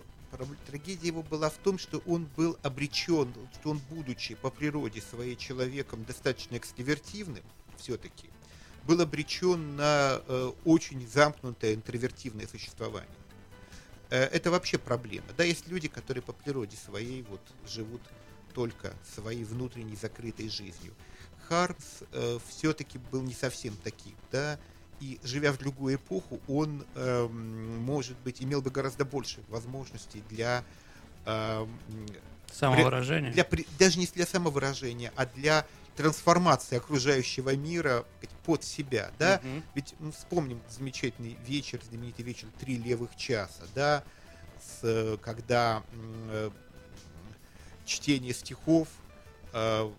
трагедия 0.68 1.08
его 1.08 1.24
была 1.24 1.50
в 1.50 1.58
том, 1.58 1.78
что 1.78 2.00
он 2.06 2.28
был 2.38 2.58
обречен, 2.64 3.34
что 3.54 3.72
он, 3.72 3.82
будучи 3.90 4.36
по 4.36 4.50
природе 4.50 5.02
своей 5.02 5.36
человеком 5.36 6.04
достаточно 6.06 6.58
экстравертивным, 6.58 7.44
все-таки, 7.78 8.30
был 8.86 9.02
обречен 9.02 9.76
на 9.76 10.22
э, 10.28 10.52
очень 10.66 11.08
замкнутое 11.08 11.76
интровертивное 11.76 12.48
существование. 12.48 13.10
Э, 14.10 14.24
это 14.24 14.52
вообще 14.52 14.78
проблема. 14.78 15.28
Да, 15.38 15.44
есть 15.44 15.68
люди, 15.68 15.88
которые 15.88 16.24
по 16.24 16.34
природе 16.34 16.78
своей 16.78 17.24
вот 17.24 17.42
живут 17.68 18.02
только 18.54 18.94
своей 19.14 19.44
внутренней 19.44 19.96
закрытой 19.96 20.50
жизнью. 20.50 20.94
Хармс 21.48 22.04
э, 22.12 22.40
все-таки 22.48 23.00
был 23.12 23.22
не 23.22 23.34
совсем 23.34 23.76
таким, 23.84 24.16
да, 24.32 24.60
и 25.00 25.20
живя 25.24 25.52
в 25.52 25.58
другую 25.58 25.96
эпоху, 25.96 26.40
он, 26.48 26.86
эм, 26.96 27.78
может 27.80 28.18
быть, 28.20 28.42
имел 28.42 28.62
бы 28.62 28.70
гораздо 28.70 29.06
больше 29.06 29.42
возможностей 29.48 30.24
для 30.30 30.64
эм, 31.26 31.70
Самовыражение. 32.52 33.32
для, 33.32 33.46
даже 33.78 34.00
не 34.00 34.08
для 34.08 34.26
самовыражения, 34.26 35.14
а 35.16 35.26
для 35.26 35.66
трансформации 35.96 36.78
окружающего 36.78 37.56
мира 37.56 38.06
под 38.46 38.64
себя, 38.64 39.12
да? 39.20 39.42
Мгм. 39.44 39.64
Ведь 39.76 39.96
ну, 40.00 40.12
вспомним 40.12 40.62
замечательный 40.70 41.38
вечер, 41.46 41.80
знаменитый 41.90 42.26
вечер 42.26 42.48
«Три 42.60 42.78
левых 42.78 43.16
часа», 43.16 43.64
да? 43.76 44.04
С, 44.62 44.80
э, 44.84 45.18
когда 45.22 45.84
э, 46.32 46.50
чтение 47.86 48.34
стихов 48.34 48.88
э, 49.54 49.92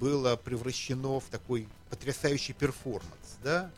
было 0.00 0.36
превращено 0.36 1.20
в 1.20 1.24
такой 1.24 1.68
потрясающий 1.90 2.52
перформанс, 2.52 3.38
да? 3.42 3.70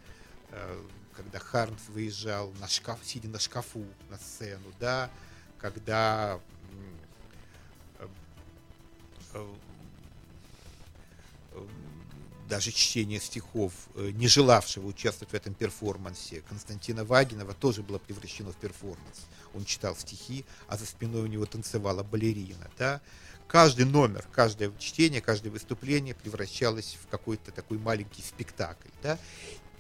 Э, 0.53 0.83
когда 1.17 1.39
Хармс 1.39 1.89
выезжал 1.89 2.53
на 2.61 2.69
шкаф, 2.69 2.99
сидя 3.05 3.29
на 3.29 3.39
шкафу 3.39 3.85
на 4.09 4.17
сцену, 4.19 4.73
да? 4.79 5.11
Когда 5.59 6.41
э, 7.99 8.09
э, 9.35 9.55
даже 12.49 12.73
чтение 12.73 13.21
стихов, 13.21 13.73
не 13.95 14.27
желавшего 14.27 14.87
участвовать 14.87 15.33
в 15.33 15.37
этом 15.37 15.55
перформансе, 15.55 16.43
Константина 16.49 17.05
Вагинова 17.05 17.55
тоже 17.55 17.83
было 17.83 17.99
превращено 17.99 18.51
в 18.51 18.57
перформанс. 18.57 19.27
Он 19.55 19.65
читал 19.65 19.95
стихи, 19.95 20.45
а 20.67 20.77
за 20.77 20.85
спиной 20.87 21.23
у 21.23 21.27
него 21.27 21.47
танцевала 21.47 22.03
балерина. 22.03 22.69
Да? 22.77 23.01
Каждый 23.47 23.85
номер, 23.85 24.27
каждое 24.33 24.73
чтение, 24.79 25.21
каждое 25.21 25.51
выступление 25.51 26.15
превращалось 26.15 26.99
в 27.01 27.09
какой-то 27.09 27.53
такой 27.53 27.79
маленький 27.79 28.23
спектакль. 28.23 28.89
Да? 29.03 29.17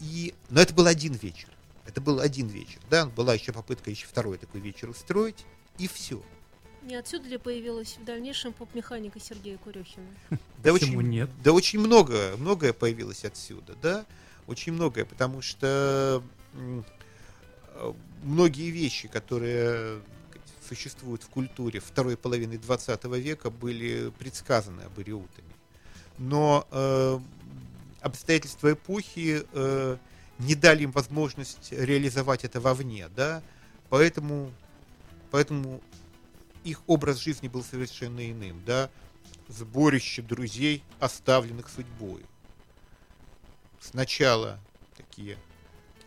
И, 0.00 0.34
но 0.48 0.60
это 0.60 0.74
был 0.74 0.86
один 0.86 1.14
вечер. 1.14 1.48
Это 1.86 2.00
был 2.00 2.20
один 2.20 2.48
вечер. 2.48 2.80
Да? 2.88 3.06
Была 3.06 3.34
еще 3.34 3.52
попытка 3.52 3.90
еще 3.90 4.06
второй 4.06 4.38
такой 4.38 4.60
вечер 4.60 4.88
устроить, 4.88 5.44
и 5.78 5.88
все. 5.88 6.22
Не 6.82 6.94
отсюда 6.94 7.28
ли 7.28 7.38
появилась 7.38 7.98
в 8.00 8.04
дальнейшем 8.04 8.52
поп-механика 8.52 9.20
Сергея 9.20 9.58
Курехина? 9.58 10.06
Да 10.62 10.72
Почему 10.72 10.98
очень, 10.98 11.08
нет? 11.08 11.30
Да 11.42 11.52
очень 11.52 11.78
много, 11.78 12.34
многое 12.38 12.72
появилось 12.72 13.24
отсюда, 13.24 13.74
да, 13.80 14.06
очень 14.46 14.72
многое, 14.72 15.04
потому 15.04 15.40
что 15.40 16.22
э, 16.54 16.82
многие 18.22 18.70
вещи, 18.70 19.08
которые 19.08 20.00
существуют 20.68 21.22
в 21.22 21.28
культуре 21.28 21.80
второй 21.80 22.16
половины 22.16 22.58
20 22.58 23.04
века, 23.16 23.50
были 23.50 24.12
предсказаны 24.18 24.82
абориутами. 24.82 25.48
Но 26.18 26.66
э, 26.70 27.18
обстоятельства 28.00 28.72
эпохи 28.72 29.44
э, 29.52 29.96
не 30.38 30.54
дали 30.54 30.84
им 30.84 30.90
возможность 30.92 31.72
реализовать 31.72 32.44
это 32.44 32.60
вовне, 32.60 33.08
да, 33.08 33.42
поэтому, 33.88 34.52
поэтому 35.30 35.80
их 36.64 36.82
образ 36.86 37.18
жизни 37.18 37.48
был 37.48 37.62
совершенно 37.62 38.30
иным, 38.30 38.62
да, 38.64 38.90
сборище 39.48 40.22
друзей, 40.22 40.82
оставленных 40.98 41.68
судьбой. 41.68 42.24
Сначала 43.80 44.58
такие 44.96 45.36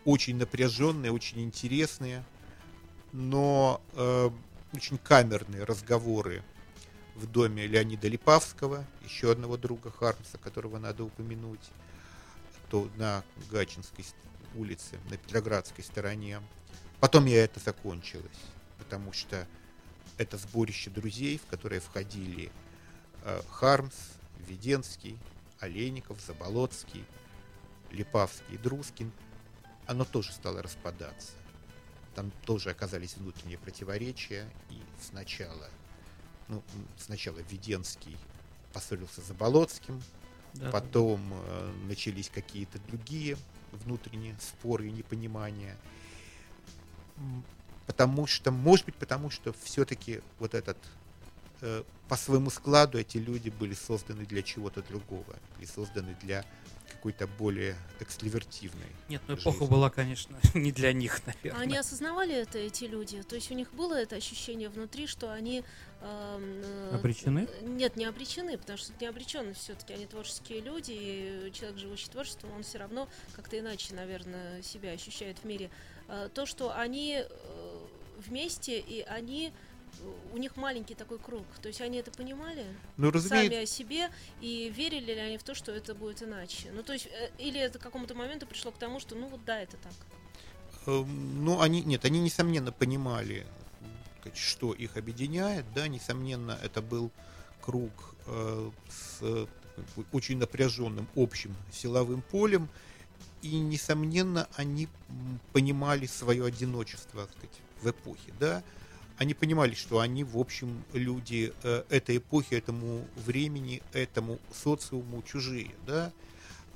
очень 0.04 0.36
напряженные, 0.36 1.12
очень 1.12 1.42
интересные, 1.42 2.24
но 3.12 3.80
э, 3.92 4.30
очень 4.72 4.98
камерные 4.98 5.64
разговоры 5.64 6.42
в 7.14 7.26
доме 7.26 7.66
Леонида 7.66 8.08
Липавского, 8.08 8.84
еще 9.04 9.32
одного 9.32 9.56
друга 9.56 9.90
Хармса, 9.90 10.38
которого 10.38 10.78
надо 10.78 11.04
упомянуть, 11.04 11.70
то 12.70 12.88
на 12.96 13.22
Гачинской 13.50 14.04
улице, 14.54 14.98
на 15.10 15.16
Петроградской 15.16 15.84
стороне. 15.84 16.40
Потом 17.00 17.26
я 17.26 17.44
это 17.44 17.60
закончилось, 17.60 18.40
потому 18.78 19.12
что 19.12 19.46
это 20.16 20.38
сборище 20.38 20.90
друзей, 20.90 21.38
в 21.38 21.46
которое 21.46 21.80
входили 21.80 22.50
э, 23.22 23.42
Хармс, 23.50 23.94
Веденский, 24.46 25.18
Олейников, 25.60 26.20
Заболоцкий, 26.20 27.04
Липавский 27.90 28.54
и 28.54 28.58
Друскин, 28.58 29.12
оно 29.86 30.04
тоже 30.04 30.32
стало 30.32 30.62
распадаться. 30.62 31.32
Там 32.14 32.30
тоже 32.44 32.70
оказались 32.70 33.16
внутренние 33.16 33.58
противоречия, 33.58 34.48
и 34.70 34.80
сначала, 35.00 35.68
ну, 36.48 36.62
сначала 36.98 37.38
Веденский 37.50 38.16
поссорился 38.72 39.20
с 39.20 39.26
Заболоцким, 39.26 40.02
Да, 40.54 40.70
потом 40.70 41.20
э, 41.32 41.72
начались 41.88 42.28
какие-то 42.28 42.78
другие 42.88 43.36
внутренние 43.72 44.36
споры 44.40 44.88
и 44.88 44.92
непонимания. 44.92 45.76
Потому 47.86 48.26
что, 48.26 48.50
может 48.50 48.86
быть, 48.86 48.96
потому 48.96 49.30
что 49.30 49.52
все-таки 49.62 50.20
вот 50.38 50.54
этот 50.54 50.78
э, 51.60 51.82
по 52.08 52.16
своему 52.16 52.50
складу 52.50 52.98
эти 52.98 53.18
люди 53.18 53.50
были 53.50 53.74
созданы 53.74 54.24
для 54.24 54.42
чего-то 54.42 54.82
другого, 54.82 55.36
были 55.56 55.66
созданы 55.66 56.16
для 56.22 56.44
какой-то 57.04 57.26
более 57.26 57.76
экстравертивной. 58.00 58.86
Нет, 59.10 59.20
ну 59.28 59.34
эпоха 59.34 59.58
жизнь. 59.58 59.70
была, 59.70 59.90
конечно, 59.90 60.38
не 60.54 60.72
для 60.72 60.94
них, 60.94 61.20
наверное. 61.26 61.60
Они 61.62 61.76
осознавали 61.76 62.34
это, 62.34 62.56
эти 62.56 62.84
люди? 62.84 63.22
То 63.22 63.34
есть 63.34 63.50
у 63.50 63.54
них 63.54 63.70
было 63.74 63.92
это 63.92 64.16
ощущение 64.16 64.70
внутри, 64.70 65.06
что 65.06 65.30
они... 65.30 65.62
эм, 66.00 66.62
э, 66.64 66.90
Обречены? 66.94 67.46
Нет, 67.60 67.96
не 67.96 68.06
обречены, 68.06 68.56
потому 68.56 68.78
что 68.78 68.94
не 68.98 69.06
обречены 69.06 69.52
все-таки. 69.52 69.92
Они 69.92 70.06
творческие 70.06 70.62
люди, 70.62 70.92
и 70.96 71.50
человек, 71.52 71.78
живущий 71.78 72.08
творчеством, 72.08 72.52
он 72.52 72.62
все 72.62 72.78
равно 72.78 73.06
как-то 73.36 73.58
иначе, 73.58 73.94
наверное, 73.94 74.62
себя 74.62 74.92
ощущает 74.92 75.40
в 75.40 75.44
мире. 75.44 75.70
Э, 76.08 76.30
То, 76.32 76.46
что 76.46 76.74
они 76.74 77.18
э, 77.22 77.78
вместе, 78.16 78.80
и 78.80 79.02
они... 79.02 79.52
У 80.32 80.38
них 80.38 80.56
маленький 80.56 80.94
такой 80.94 81.18
круг. 81.18 81.44
То 81.62 81.68
есть 81.68 81.80
они 81.80 81.98
это 81.98 82.10
понимали 82.10 82.66
Ну, 82.96 83.06
сами 83.10 83.14
разумеется, 83.14 83.60
о 83.60 83.66
себе 83.66 84.10
и 84.40 84.72
верили 84.74 85.14
ли 85.14 85.20
они 85.20 85.38
в 85.38 85.42
то, 85.42 85.54
что 85.54 85.72
это 85.72 85.94
будет 85.94 86.22
иначе. 86.22 86.70
Ну, 86.72 86.82
то 86.82 86.92
есть, 86.92 87.06
э, 87.06 87.30
или 87.38 87.60
это 87.60 87.78
к 87.78 87.82
какому-то 87.82 88.14
моменту 88.14 88.46
пришло 88.46 88.70
к 88.72 88.78
тому, 88.78 89.00
что 89.00 89.14
ну 89.14 89.28
вот 89.28 89.44
да, 89.44 89.60
это 89.60 89.76
так. 89.76 89.92
э, 90.86 91.04
ну, 91.04 91.60
они, 91.60 91.82
нет, 91.82 92.04
они, 92.04 92.20
несомненно, 92.20 92.72
понимали, 92.72 93.46
что 94.34 94.72
их 94.72 94.96
объединяет, 94.96 95.64
да, 95.74 95.88
несомненно, 95.88 96.58
это 96.62 96.82
был 96.82 97.10
круг 97.60 97.92
э, 98.26 98.70
с 98.88 99.48
очень 100.12 100.38
напряженным 100.38 101.08
общим 101.16 101.54
силовым 101.72 102.22
полем, 102.22 102.68
и, 103.42 103.58
несомненно, 103.58 104.48
они 104.56 104.88
понимали 105.52 106.06
свое 106.06 106.46
одиночество, 106.46 107.26
так 107.26 107.32
сказать, 107.32 107.60
в 107.82 107.90
эпохе, 107.90 108.32
да, 108.40 108.62
они 109.16 109.34
понимали, 109.34 109.74
что 109.74 110.00
они, 110.00 110.24
в 110.24 110.36
общем, 110.38 110.84
люди 110.92 111.52
э, 111.62 111.84
этой 111.88 112.16
эпохи, 112.16 112.54
этому 112.54 113.06
времени, 113.16 113.82
этому 113.92 114.40
социуму 114.52 115.22
чужие, 115.22 115.70
да. 115.86 116.12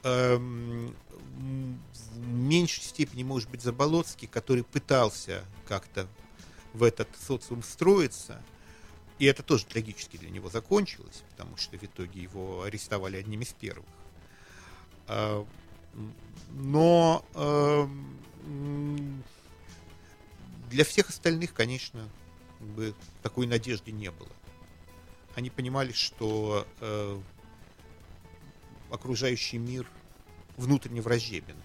Эм, 0.05 0.95
в 1.37 2.19
меньшей 2.29 2.83
степени, 2.83 3.25
может 3.25 3.51
быть, 3.51 3.63
Заболоцкий, 3.63 4.29
который 4.29 4.63
пытался 4.63 5.45
как-то 5.67 6.07
в 6.73 6.85
этот 6.85 7.09
социум 7.27 7.63
встроиться, 7.63 8.41
и 9.19 9.25
это 9.25 9.43
тоже 9.43 9.67
трагически 9.67 10.17
для 10.17 10.31
него 10.31 10.49
закончилось, 10.49 11.25
потому 11.31 11.57
что 11.57 11.77
в 11.77 11.83
итоге 11.83 12.23
его 12.23 12.63
арестовали 12.63 13.17
одним 13.17 13.43
из 13.43 13.53
первых. 13.53 13.87
М, 15.09 15.47
Но 16.51 17.25
эм, 17.35 19.25
для 20.71 20.85
всех 20.85 21.09
остальных, 21.09 21.53
конечно, 21.53 22.09
бы 22.61 22.95
такой 23.23 23.47
надежды 23.47 23.93
не 23.93 24.11
было. 24.11 24.31
Они 25.35 25.51
понимали, 25.51 25.93
что 25.93 26.67
э, 26.81 27.21
окружающий 28.91 29.59
мир 29.59 29.87
внутренне 30.57 31.01
враждебен. 31.01 31.57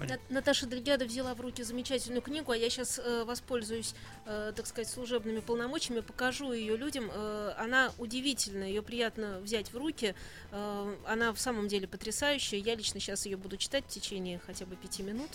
Понятно. 0.00 0.24
Наташа 0.30 0.66
Дригяда 0.66 1.04
взяла 1.04 1.34
в 1.34 1.40
руки 1.42 1.62
замечательную 1.62 2.22
книгу, 2.22 2.50
а 2.52 2.56
я 2.56 2.70
сейчас 2.70 2.98
воспользуюсь, 3.26 3.94
э, 4.24 4.52
так 4.56 4.66
сказать, 4.66 4.88
служебными 4.88 5.40
полномочиями, 5.40 6.00
покажу 6.00 6.52
ее 6.52 6.74
людям. 6.78 7.10
Э, 7.12 7.52
она 7.58 7.92
удивительная, 7.98 8.68
ее 8.68 8.82
приятно 8.82 9.40
взять 9.40 9.74
в 9.74 9.76
руки. 9.76 10.14
Э, 10.52 10.96
она 11.06 11.34
в 11.34 11.38
самом 11.38 11.68
деле 11.68 11.86
потрясающая. 11.86 12.58
Я 12.58 12.76
лично 12.76 12.98
сейчас 12.98 13.26
ее 13.26 13.36
буду 13.36 13.58
читать 13.58 13.84
в 13.84 13.88
течение 13.88 14.40
хотя 14.46 14.64
бы 14.64 14.74
пяти 14.74 15.02
минут. 15.02 15.28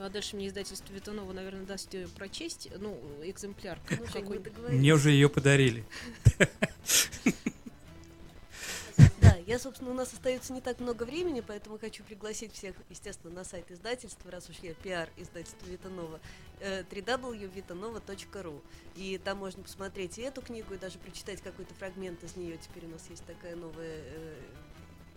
Ну, 0.00 0.06
а 0.06 0.08
дальше 0.08 0.34
мне 0.34 0.48
издательство 0.48 0.94
Витанова, 0.94 1.30
наверное, 1.34 1.66
даст 1.66 1.92
ее 1.92 2.08
прочесть. 2.08 2.70
Ну, 2.78 2.98
экземпляр. 3.22 3.78
Ну, 3.90 4.06
какой. 4.10 4.38
Мне 4.70 4.94
уже 4.94 5.10
ее 5.10 5.28
подарили. 5.28 5.84
Да, 9.20 9.36
я, 9.46 9.58
собственно, 9.58 9.90
у 9.90 9.94
нас 9.94 10.10
остается 10.14 10.54
не 10.54 10.62
так 10.62 10.80
много 10.80 11.04
времени, 11.04 11.42
поэтому 11.46 11.78
хочу 11.78 12.02
пригласить 12.02 12.54
всех, 12.54 12.74
естественно, 12.88 13.34
на 13.34 13.44
сайт 13.44 13.70
издательства, 13.70 14.30
раз 14.30 14.48
уж 14.48 14.56
я 14.62 14.72
пиар 14.72 15.10
издательства 15.18 15.66
Витанова, 15.66 16.18
э, 16.60 16.82
www.vitanova.ru. 16.90 18.62
И 18.96 19.20
там 19.22 19.36
можно 19.36 19.62
посмотреть 19.62 20.18
и 20.18 20.22
эту 20.22 20.40
книгу, 20.40 20.72
и 20.72 20.78
даже 20.78 20.98
прочитать 20.98 21.42
какой-то 21.42 21.74
фрагмент 21.74 22.24
из 22.24 22.36
нее. 22.36 22.56
Теперь 22.56 22.86
у 22.86 22.88
нас 22.92 23.06
есть 23.10 23.26
такая 23.26 23.54
новая 23.54 24.00
э, 24.00 24.34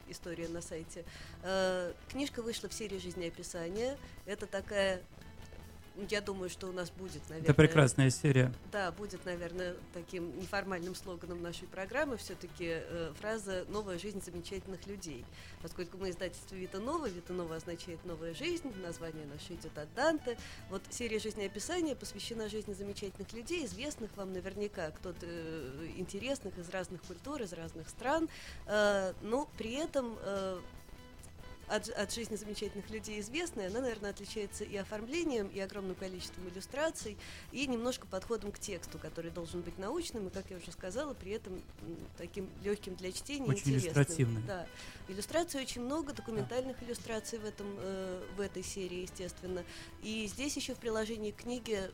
история 0.08 0.47
на 0.47 0.62
сайте. 0.62 1.04
Э, 1.43 1.93
Книжка 2.10 2.41
вышла 2.41 2.70
в 2.70 2.74
серии 2.74 2.97
жизнеописания. 2.97 3.97
Это 4.26 4.45
такая... 4.47 5.01
Я 6.09 6.21
думаю, 6.21 6.49
что 6.49 6.67
у 6.67 6.71
нас 6.71 6.89
будет, 6.89 7.21
наверное... 7.29 7.49
Это 7.49 7.53
прекрасная 7.53 8.09
серия. 8.09 8.51
Да, 8.71 8.91
будет, 8.91 9.25
наверное, 9.25 9.75
таким 9.93 10.37
неформальным 10.39 10.95
слоганом 10.95 11.41
нашей 11.41 11.67
программы 11.67 12.17
все-таки 12.17 12.81
фраза 13.19 13.65
«Новая 13.69 13.99
жизнь 13.99 14.21
замечательных 14.21 14.85
людей». 14.87 15.25
Поскольку 15.61 15.97
мы 15.97 16.09
издательство 16.09 16.55
Вита 16.55 16.79
Нова, 16.79 17.07
Вита 17.07 17.33
Нова 17.33 17.55
означает 17.55 18.03
«новая 18.05 18.33
жизнь», 18.33 18.71
название 18.81 19.25
наше 19.25 19.53
идет 19.53 19.77
от 19.77 19.93
Данте. 19.93 20.37
Вот 20.69 20.81
серия 20.89 21.19
жизнеописания 21.19 21.95
посвящена 21.95 22.49
жизни 22.49 22.73
замечательных 22.73 23.31
людей, 23.33 23.65
известных 23.65 24.09
вам 24.17 24.33
наверняка, 24.33 24.91
кто-то 24.91 25.25
э, 25.25 25.89
интересных 25.97 26.57
из 26.57 26.69
разных 26.69 27.01
культур, 27.03 27.41
из 27.41 27.53
разных 27.53 27.89
стран, 27.89 28.29
Э, 28.65 29.13
но 29.21 29.47
при 29.57 29.73
этом 29.73 30.17
э, 30.21 30.59
от, 31.68 31.89
от 31.89 32.14
жизни 32.14 32.36
замечательных 32.36 32.89
людей 32.89 33.20
известная, 33.20 33.68
она, 33.68 33.82
наверное, 33.82 34.11
отличается 34.11 34.64
и 34.64 34.76
оформлением, 34.76 35.47
и 35.47 35.59
огромным 35.59 35.95
количеством 35.95 36.47
иллюстраций, 36.49 37.18
и 37.51 37.68
немножко 37.68 38.07
подходом 38.07 38.51
к 38.51 38.59
тексту, 38.59 38.99
который 38.99 39.32
должен 39.32 39.61
быть 39.61 39.78
научным, 39.78 40.28
и, 40.28 40.30
как 40.30 40.49
я 40.49 40.57
уже 40.57 40.72
сказала, 40.72 41.14
при 41.14 41.32
этом 41.32 41.61
таким 42.18 42.49
легким 42.64 42.95
для 42.95 43.11
чтения, 43.11 43.45
Очень 43.45 43.74
интересным. 43.74 43.93
иллюстративным. 43.93 44.45
Да. 44.45 44.68
Иллюстраций 45.07 45.61
очень 45.61 45.82
много, 45.82 46.14
документальных 46.14 46.82
иллюстраций 46.84 47.39
в, 47.39 47.45
этом, 47.45 47.68
э, 47.78 48.24
в 48.36 48.41
этой 48.41 48.64
серии, 48.64 49.01
естественно. 49.01 49.64
И 50.01 50.28
здесь 50.28 50.55
еще 50.55 50.76
в 50.76 50.78
приложении 50.78 51.32
к 51.32 51.38
книге 51.38 51.91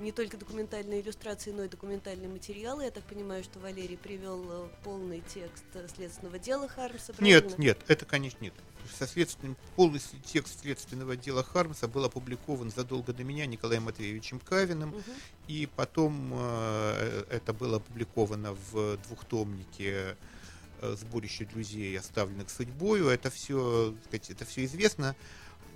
не 0.00 0.12
только 0.12 0.36
документальные 0.36 1.00
иллюстрации, 1.00 1.52
но 1.52 1.64
и 1.64 1.68
документальные 1.68 2.28
материалы. 2.28 2.84
Я 2.84 2.90
так 2.90 3.04
понимаю, 3.04 3.42
что 3.44 3.58
Валерий 3.60 3.96
привел 3.96 4.44
э, 4.48 4.68
полный 4.84 5.22
текст 5.32 5.64
э, 5.74 5.86
следственного 5.94 6.38
дела 6.38 6.68
Хармса. 6.68 7.12
правильно? 7.14 7.48
Нет, 7.48 7.58
нет, 7.58 7.78
это, 7.88 8.04
конечно, 8.04 8.38
нет. 8.42 8.54
Со 8.98 9.06
следственным, 9.06 9.56
полностью 9.76 10.18
текст 10.20 10.60
следственного 10.60 11.16
дела 11.16 11.42
Хармса 11.42 11.88
был 11.88 12.04
опубликован 12.04 12.70
задолго 12.70 13.12
до 13.12 13.24
меня 13.24 13.46
Николаем 13.46 13.84
Матвеевичем 13.84 14.38
Кавиным, 14.40 14.90
Мгм. 14.90 15.02
и 15.46 15.68
потом 15.76 16.30
э, 16.34 17.24
это 17.30 17.52
было 17.52 17.76
опубликовано 17.78 18.54
в 18.72 18.96
двухтомнике 19.08 20.16
э, 20.80 20.96
сборище 20.98 21.44
друзей, 21.44 21.98
оставленных 21.98 22.50
судьбою. 22.50 23.08
Это 23.08 23.30
все, 23.30 23.94
сказать, 24.04 24.30
это 24.30 24.44
все 24.44 24.64
известно. 24.64 25.16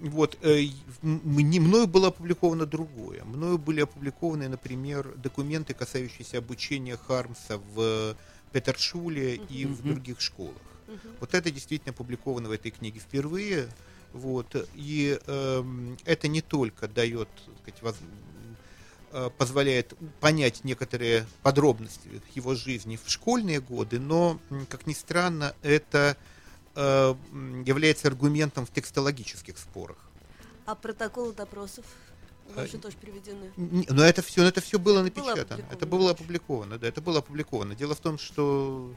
Вот, 0.02 0.36
э, 0.42 0.66
мне, 1.02 1.60
мною 1.60 1.86
было 1.86 2.08
опубликовано 2.08 2.66
другое. 2.66 3.22
Мною 3.24 3.56
были 3.56 3.82
опубликованы, 3.82 4.48
например, 4.48 5.14
документы, 5.16 5.74
касающиеся 5.74 6.38
обучения 6.38 6.96
Хармса 6.96 7.58
в 7.58 8.16
Петершуле 8.52 9.36
и 9.36 9.64
в 9.64 9.82
других 9.82 10.20
школах. 10.20 10.56
Мгм. 10.88 10.98
Вот 11.20 11.34
это 11.34 11.50
действительно 11.52 11.92
опубликовано 11.92 12.48
в 12.48 12.52
этой 12.52 12.72
книге 12.72 12.98
впервые. 12.98 13.68
Вот, 14.12 14.68
и 14.74 15.18
эм, 15.26 15.96
это 16.04 16.28
не 16.28 16.42
только 16.42 16.88
дает, 16.88 17.28
так 17.46 17.74
сказать, 17.78 17.82
воз- 17.82 18.08
э, 19.12 19.30
позволяет 19.38 19.94
понять 20.20 20.64
некоторые 20.64 21.26
подробности 21.42 22.08
его 22.34 22.54
жизни 22.54 22.98
в 23.02 23.08
школьные 23.08 23.60
годы, 23.60 24.00
но, 24.00 24.38
как 24.68 24.86
ни 24.86 24.92
странно, 24.92 25.54
это 25.62 26.16
э, 26.18 26.31
м, 26.74 27.62
является 27.64 28.08
аргументом 28.08 28.66
в 28.66 28.70
текстологических 28.70 29.58
спорах. 29.58 29.98
А 30.66 30.74
протоколы 30.74 31.32
допросов 31.32 31.84
ваши 32.54 32.76
Э, 32.76 32.80
тоже 32.80 32.96
приведены? 32.96 33.52
Но 33.56 34.04
это 34.04 34.22
все, 34.22 34.44
это 34.44 34.60
все 34.60 34.78
было 34.78 35.02
напечатано. 35.02 35.40
опубликовано, 35.42 35.72
это 35.72 35.86
было 35.86 36.10
опубликовано, 36.10 36.78
да, 36.78 36.88
это 36.88 37.00
было 37.00 37.18
опубликовано. 37.18 37.74
Дело 37.74 37.94
в 37.94 38.00
том, 38.00 38.18
что 38.18 38.94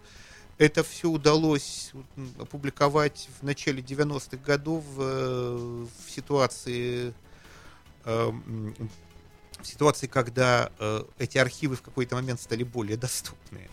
это 0.57 0.83
все 0.83 1.09
удалось 1.09 1.91
опубликовать 2.39 3.29
в 3.39 3.43
начале 3.43 3.81
90-х 3.81 4.37
годов 4.37 4.83
э, 4.97 5.85
в 6.05 6.11
ситуации 6.11 7.13
э, 8.05 8.31
в 9.59 9.67
ситуации, 9.67 10.07
когда 10.07 10.71
э, 10.79 11.03
эти 11.17 11.37
архивы 11.37 11.75
в 11.75 11.81
какой-то 11.81 12.15
момент 12.15 12.39
стали 12.41 12.63
более 12.63 12.97
доступны. 12.97 13.67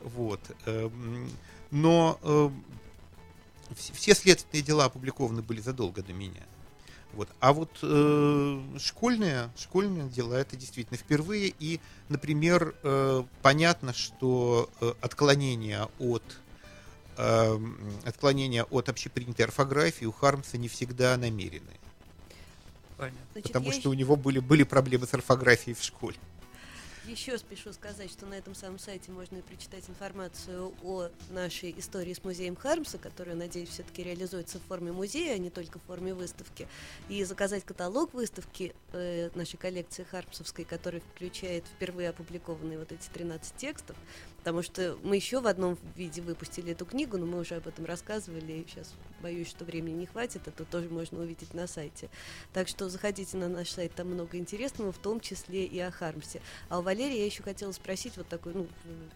Вот. 0.00 0.40
Но 1.70 2.18
э, 2.22 2.50
все 3.76 4.14
следственные 4.14 4.62
дела 4.62 4.86
опубликованы 4.86 5.42
были 5.42 5.60
задолго 5.60 6.02
до 6.02 6.12
меня. 6.12 6.42
Вот. 7.12 7.28
А 7.40 7.52
вот 7.52 7.70
э, 7.82 8.62
школьные, 8.78 9.50
школьные 9.56 10.08
дела 10.08 10.34
это 10.34 10.56
действительно 10.56 10.98
впервые. 10.98 11.54
И, 11.58 11.80
например, 12.08 12.74
э, 12.82 13.24
понятно, 13.42 13.92
что 13.92 14.68
э, 14.80 14.92
отклонения 15.00 15.88
от 15.98 16.22
э, 17.16 17.58
отклонения 18.04 18.64
от 18.64 18.88
общепринятой 18.88 19.46
орфографии 19.46 20.04
у 20.04 20.12
Хармса 20.12 20.58
не 20.58 20.68
всегда 20.68 21.16
намерены. 21.16 21.72
Понятно. 22.96 23.18
Значит, 23.32 23.48
Потому 23.48 23.66
я 23.66 23.72
что 23.72 23.90
у 23.90 23.94
него 23.94 24.16
были, 24.16 24.40
были 24.40 24.64
проблемы 24.64 25.06
с 25.06 25.14
орфографией 25.14 25.74
в 25.74 25.82
школе. 25.82 26.16
Еще 27.08 27.38
спешу 27.38 27.72
сказать, 27.72 28.10
что 28.10 28.26
на 28.26 28.34
этом 28.34 28.54
самом 28.54 28.78
сайте 28.78 29.10
можно 29.10 29.38
и 29.38 29.40
прочитать 29.40 29.88
информацию 29.88 30.74
о 30.82 31.08
нашей 31.30 31.74
истории 31.78 32.12
с 32.12 32.22
музеем 32.22 32.54
Хармса, 32.54 32.98
которая, 32.98 33.34
надеюсь, 33.34 33.70
все-таки 33.70 34.02
реализуется 34.02 34.58
в 34.58 34.62
форме 34.64 34.92
музея, 34.92 35.34
а 35.34 35.38
не 35.38 35.48
только 35.48 35.78
в 35.78 35.82
форме 35.84 36.12
выставки. 36.12 36.68
И 37.08 37.24
заказать 37.24 37.64
каталог 37.64 38.12
выставки 38.12 38.74
э, 38.92 39.30
нашей 39.34 39.56
коллекции 39.56 40.04
Хармсовской, 40.04 40.66
который 40.66 41.00
включает 41.00 41.64
впервые 41.64 42.10
опубликованные 42.10 42.78
вот 42.78 42.92
эти 42.92 43.08
13 43.08 43.56
текстов. 43.56 43.96
Потому 44.38 44.62
что 44.62 44.96
мы 45.02 45.16
еще 45.16 45.40
в 45.40 45.46
одном 45.46 45.76
виде 45.96 46.22
выпустили 46.22 46.72
эту 46.72 46.86
книгу, 46.86 47.18
но 47.18 47.26
мы 47.26 47.40
уже 47.40 47.56
об 47.56 47.68
этом 47.68 47.84
рассказывали, 47.84 48.52
и 48.52 48.66
сейчас 48.66 48.94
боюсь, 49.20 49.48
что 49.48 49.64
времени 49.64 49.94
не 49.94 50.06
хватит, 50.06 50.46
это 50.46 50.64
тоже 50.64 50.88
можно 50.88 51.20
увидеть 51.20 51.54
на 51.54 51.66
сайте. 51.66 52.08
Так 52.52 52.68
что 52.68 52.88
заходите 52.88 53.36
на 53.36 53.48
наш 53.48 53.70
сайт, 53.70 53.92
там 53.94 54.08
много 54.08 54.38
интересного, 54.38 54.92
в 54.92 54.98
том 54.98 55.20
числе 55.20 55.64
и 55.66 55.78
о 55.80 55.90
Хармсе. 55.90 56.40
А 56.68 56.78
у 56.78 56.82
Валерия 56.82 57.18
я 57.18 57.26
еще 57.26 57.42
хотела 57.42 57.72
спросить 57.72 58.16
вот 58.16 58.28
такой, 58.28 58.54
ну, 58.54 58.68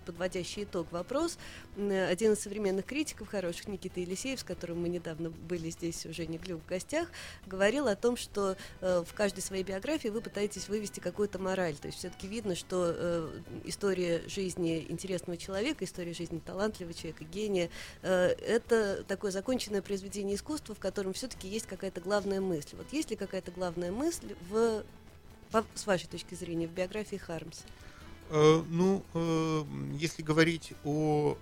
подводящий 0.05 0.65
итог 0.65 0.91
вопрос. 0.93 1.39
Один 1.77 2.33
из 2.33 2.41
современных 2.41 2.85
критиков 2.85 3.29
хороших, 3.29 3.69
Никита 3.69 4.01
Елисеев, 4.01 4.41
с 4.41 4.45
которым 4.45 4.83
мы 4.83 4.89
недавно 4.89 5.31
были 5.31 5.71
здесь 5.71 6.05
уже 6.05 6.27
не 6.27 6.39
в 6.39 6.67
гостях, 6.67 7.09
говорил 7.47 7.87
о 7.87 7.97
том, 7.97 8.17
что 8.17 8.57
э, 8.81 9.05
в 9.07 9.15
каждой 9.15 9.41
своей 9.41 9.63
биографии 9.63 10.09
вы 10.09 10.21
пытаетесь 10.21 10.69
вывести 10.69 11.01
какую-то 11.01 11.39
мораль. 11.39 11.77
То 11.77 11.87
есть 11.87 11.99
все-таки 11.99 12.27
видно, 12.27 12.57
что 12.57 12.93
э, 12.95 13.41
история 13.65 14.23
жизни 14.29 14.85
интересного 15.13 15.37
человека, 15.37 15.85
история 15.85 16.15
жизни 16.15 16.39
талантливого 16.39 16.95
человека, 16.95 17.25
гения, 17.25 17.69
э, 18.03 18.29
это 18.29 19.05
такое 19.07 19.31
законченное 19.31 19.83
произведение 19.83 20.37
искусства, 20.37 20.75
в 20.75 20.79
котором 20.79 21.13
все-таки 21.13 21.49
есть 21.49 21.67
какая-то 21.67 22.01
главная 22.01 22.41
мысль. 22.41 22.77
Вот 22.77 22.93
есть 22.93 23.11
ли 23.11 23.17
какая-то 23.17 23.51
главная 23.51 23.93
мысль 23.93 24.35
в, 24.49 24.85
с 25.75 25.87
вашей 25.87 26.07
точки 26.07 26.35
зрения 26.35 26.67
в 26.67 26.71
биографии 26.71 27.17
Хармса? 27.17 27.63
Э, 28.31 28.63
Ну, 28.69 29.05
э, 29.13 29.65
если 29.99 30.23
говорить 30.23 30.73
о 30.85 31.37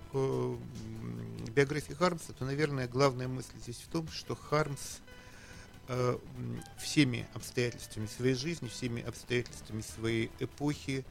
биографии 1.55 1.93
Хармса, 1.93 2.33
то, 2.33 2.45
наверное, 2.45 2.87
главная 2.87 3.27
мысль 3.27 3.57
здесь 3.61 3.77
в 3.77 3.87
том, 3.87 4.07
что 4.09 4.35
Хармс 4.35 4.99
всеми 6.77 7.27
обстоятельствами 7.33 8.07
своей 8.07 8.35
жизни, 8.35 8.69
всеми 8.69 9.01
обстоятельствами 9.01 9.81
своей 9.81 10.31
эпохи 10.39 11.03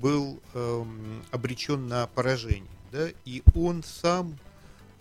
был 0.00 0.40
эм, 0.54 1.24
обречен 1.30 1.86
на 1.86 2.06
поражение. 2.08 2.70
Да? 2.90 3.08
И 3.24 3.42
он 3.54 3.82
сам, 3.82 4.38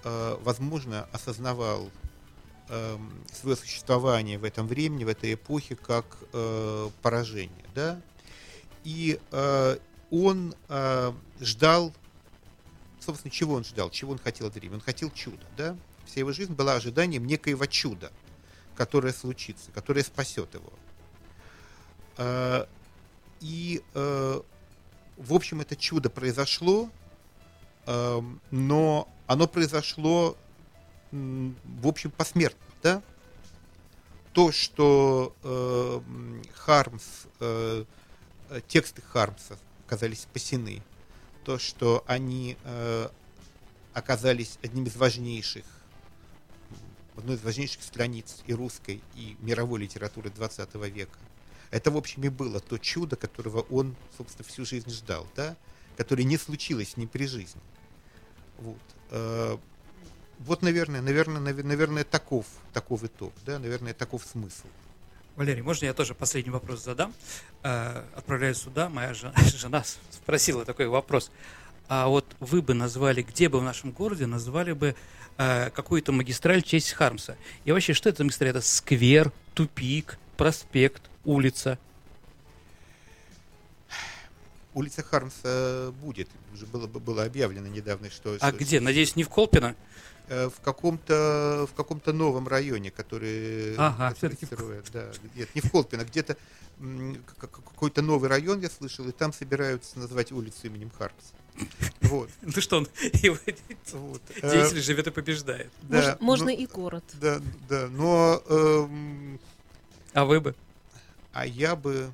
э, 0.03 0.37
возможно, 0.41 1.07
осознавал 1.11 1.89
эм, 2.69 3.23
свое 3.31 3.55
существование 3.55 4.37
в 4.37 4.43
этом 4.43 4.67
времени, 4.67 5.03
в 5.03 5.07
этой 5.07 5.33
эпохе, 5.33 5.75
как 5.75 6.05
э, 6.33 6.89
поражение. 7.01 7.65
Да? 7.73 8.01
И 8.83 9.19
э, 9.31 9.77
он 10.11 10.55
э, 10.69 11.13
ждал, 11.39 11.93
собственно, 12.99 13.31
чего 13.31 13.55
он 13.55 13.63
ждал, 13.63 13.89
чего 13.89 14.11
он 14.11 14.19
хотел 14.19 14.47
от 14.47 14.55
времени. 14.55 14.75
Он 14.75 14.81
хотел 14.81 15.09
чуда, 15.11 15.45
да? 15.57 15.75
Вся 16.05 16.19
его 16.19 16.31
жизнь 16.31 16.53
была 16.53 16.75
ожиданием 16.75 17.25
некоего 17.25 17.65
чуда, 17.65 18.11
которое 18.75 19.13
случится, 19.13 19.71
которое 19.71 20.03
спасет 20.03 20.53
его. 20.53 20.73
И, 23.43 23.83
э, 23.93 24.41
в 25.17 25.33
общем, 25.33 25.59
это 25.59 25.75
чудо 25.75 26.09
произошло, 26.09 26.89
э, 27.85 28.21
но 28.51 29.07
оно 29.27 29.47
произошло, 29.47 30.37
в 31.11 31.87
общем, 31.87 32.09
посмертно, 32.09 32.65
да? 32.81 33.03
то, 34.31 34.53
что 34.53 35.35
э, 35.43 36.01
Хармс, 36.55 37.03
э, 37.41 37.83
тексты 38.67 39.01
Хармса 39.01 39.57
оказались 39.85 40.21
спасены, 40.21 40.81
то, 41.43 41.59
что 41.59 42.03
они 42.07 42.57
э, 42.63 43.09
оказались 43.93 44.57
одним 44.63 44.85
из 44.85 44.95
важнейших, 44.95 45.65
одной 47.17 47.35
из 47.35 47.43
важнейших 47.43 47.83
страниц 47.83 48.41
и 48.47 48.53
русской, 48.53 49.01
и 49.15 49.35
мировой 49.39 49.81
литературы 49.81 50.29
20 50.29 50.73
века. 50.75 51.19
Это, 51.74 51.89
в 51.89 51.97
общем, 51.97 52.24
и 52.24 52.30
было 52.30 52.59
то 52.59 52.78
чудо, 52.78 53.15
которого 53.15 53.61
он, 53.71 53.95
собственно, 54.15 54.47
всю 54.47 54.63
жизнь 54.63 54.91
ждал, 54.91 55.26
да, 55.36 55.57
которое 55.97 56.24
не 56.24 56.38
случилось 56.38 56.91
с 56.91 56.97
ним 56.97 57.07
при 57.07 57.26
жизни. 57.26 57.59
Вот. 58.59 58.78
Э, 59.09 59.57
вот, 60.38 60.61
наверное, 60.61 61.01
наверное, 61.01 61.41
наверное, 61.41 62.03
таков, 62.03 62.45
таков 62.74 63.03
итог, 63.03 63.34
да, 63.43 63.57
наверное, 63.57 63.95
таков 63.95 64.24
смысл. 64.24 64.67
Валерий, 65.36 65.63
можно 65.63 65.86
я 65.86 65.95
тоже 65.95 66.13
последний 66.13 66.51
вопрос 66.51 66.84
задам? 66.84 67.11
Э, 67.63 68.03
отправляюсь 68.15 68.57
сюда, 68.57 68.88
моя 68.88 69.11
жена, 69.15 69.84
спросила 70.11 70.65
такой 70.65 70.88
вопрос. 70.89 71.32
А 71.88 72.07
вот 72.07 72.36
вы 72.39 72.61
бы 72.61 72.76
назвали, 72.76 73.24
где 73.24 73.49
бы 73.49 73.59
в 73.59 73.63
нашем 73.63 73.89
городе 73.89 74.28
назвали 74.28 74.74
бы 74.74 74.95
э, 75.39 75.71
какую-то 75.71 76.11
магистраль 76.11 76.61
в 76.61 76.67
честь 76.67 76.91
Хармса? 76.91 77.36
И 77.65 77.71
вообще, 77.71 77.93
что 77.93 78.09
это 78.09 78.24
магистраль? 78.24 78.51
Это 78.51 78.61
сквер, 78.61 79.32
тупик, 79.55 80.19
проспект, 80.38 81.03
улица? 81.23 81.77
Улица 84.73 85.03
Хармса 85.03 85.91
будет. 86.01 86.29
Уже 86.53 86.65
было, 86.65 86.88
было 86.88 87.23
объявлено 87.23 87.67
недавно, 87.67 88.09
что... 88.09 88.38
А 88.39 88.49
что, 88.49 88.57
где? 88.57 88.79
Надеюсь, 88.79 89.15
не 89.15 89.23
в 89.23 89.29
Колпино? 89.29 89.75
Э, 90.29 90.49
в 90.49 90.61
каком-то 90.61 91.67
в 91.69 91.75
каком-то 91.75 92.13
новом 92.13 92.47
районе, 92.47 92.91
который 92.91 93.75
ага, 93.75 94.15
строят, 94.15 94.89
да, 94.93 95.11
нет, 95.36 95.53
не 95.53 95.59
в 95.59 95.69
Колпино, 95.69 96.05
где-то 96.05 96.38
какой-то 97.38 98.01
новый 98.01 98.29
район 98.29 98.61
я 98.61 98.69
слышал, 98.69 99.07
и 99.07 99.11
там 99.11 99.34
собираются 99.34 99.99
назвать 99.99 100.31
улицу 100.31 100.67
именем 100.67 100.91
Хармса. 100.97 101.34
Вот. 102.01 102.29
Ну 102.41 102.61
что 102.61 102.77
он 102.77 102.88
вот. 103.93 104.21
деятель 104.41 104.81
живет 104.81 105.07
и 105.07 105.11
побеждает. 105.11 105.71
Да, 105.84 106.17
можно 106.19 106.49
и 106.49 106.65
город. 106.65 107.03
Да, 107.19 107.41
да, 107.69 107.88
но. 107.89 108.41
Эм, 108.47 109.39
а 110.14 110.26
вы 110.26 110.41
бы? 110.41 110.55
А 111.32 111.45
я 111.45 111.76
бы. 111.76 112.11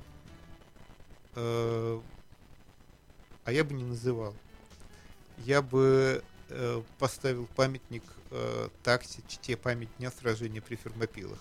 Э, 1.34 2.00
а 3.44 3.52
я 3.52 3.64
бы 3.64 3.74
не 3.74 3.84
называл. 3.84 4.34
Я 5.38 5.62
бы 5.62 6.22
э, 6.48 6.82
поставил 6.98 7.46
памятник 7.56 8.02
э, 8.30 8.68
такси 8.82 9.22
чте 9.28 9.56
память 9.56 9.88
дня 9.98 10.10
сражения 10.10 10.60
при 10.60 10.76
Фермопилах. 10.76 11.38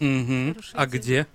Угу. 0.00 0.56
А 0.74 0.86
где? 0.86 1.26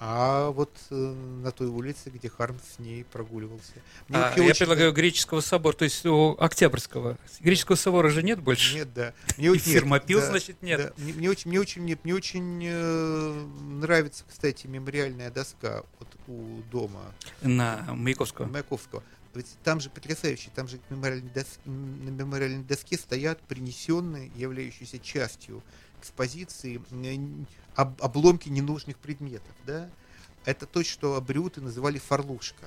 А 0.00 0.50
вот 0.50 0.70
э, 0.90 0.94
на 0.94 1.50
той 1.50 1.66
улице, 1.66 2.10
где 2.10 2.28
Хармс 2.28 2.62
с 2.76 2.78
ней 2.78 3.04
прогуливался. 3.04 3.72
Мне 4.06 4.18
а, 4.18 4.32
я 4.36 4.44
очень... 4.44 4.58
предлагаю 4.58 4.92
греческого 4.92 5.40
собора, 5.40 5.74
то 5.74 5.84
есть 5.84 6.06
у 6.06 6.36
Октябрьского. 6.38 7.18
Греческого 7.40 7.74
собора 7.74 8.08
же 8.10 8.22
нет 8.22 8.40
больше? 8.40 8.76
Нет, 8.76 8.94
да. 8.94 9.12
Мне 9.38 9.50
очень, 9.50 9.72
Фермопил, 9.72 10.20
да, 10.20 10.26
значит, 10.26 10.62
нет. 10.62 10.78
Да. 10.96 11.02
Мне, 11.02 11.12
мне 11.14 11.30
очень, 11.30 11.50
мне 11.50 11.58
очень, 11.60 11.82
мне, 11.82 11.98
мне 12.04 12.14
очень 12.14 12.62
э, 12.64 13.46
нравится, 13.60 14.22
кстати, 14.28 14.68
мемориальная 14.68 15.32
доска 15.32 15.82
вот 15.98 16.08
у 16.28 16.62
дома. 16.70 17.12
На 17.42 17.84
Маяковского. 17.92 18.46
Маяковского. 18.46 19.02
Ведь 19.34 19.48
там 19.64 19.80
же 19.80 19.90
потрясающе, 19.90 20.50
там 20.54 20.68
же 20.68 20.78
мемориальной 20.90 21.30
доске, 21.30 21.60
на 21.64 22.10
мемориальной 22.10 22.64
доске 22.64 22.96
стоят 22.96 23.40
принесенные, 23.42 24.30
являющиеся 24.36 24.98
частью 25.00 25.62
экспозиции, 26.00 26.80
об, 27.74 28.02
обломки 28.02 28.48
ненужных 28.48 28.96
предметов. 28.98 29.54
Да? 29.66 29.88
Это 30.44 30.66
то, 30.66 30.82
что 30.82 31.16
абриуты 31.16 31.60
называли 31.60 31.98
фарлушка. 31.98 32.66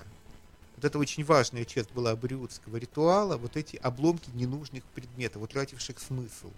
Вот 0.75 0.85
это 0.85 0.99
очень 0.99 1.23
важная 1.23 1.65
часть 1.65 1.91
была 1.91 2.11
абриутского 2.11 2.77
ритуала, 2.77 3.37
вот 3.37 3.57
эти 3.57 3.77
обломки 3.77 4.29
ненужных 4.33 4.83
предметов, 4.85 5.41
утративших 5.41 5.99
смысл 5.99 6.49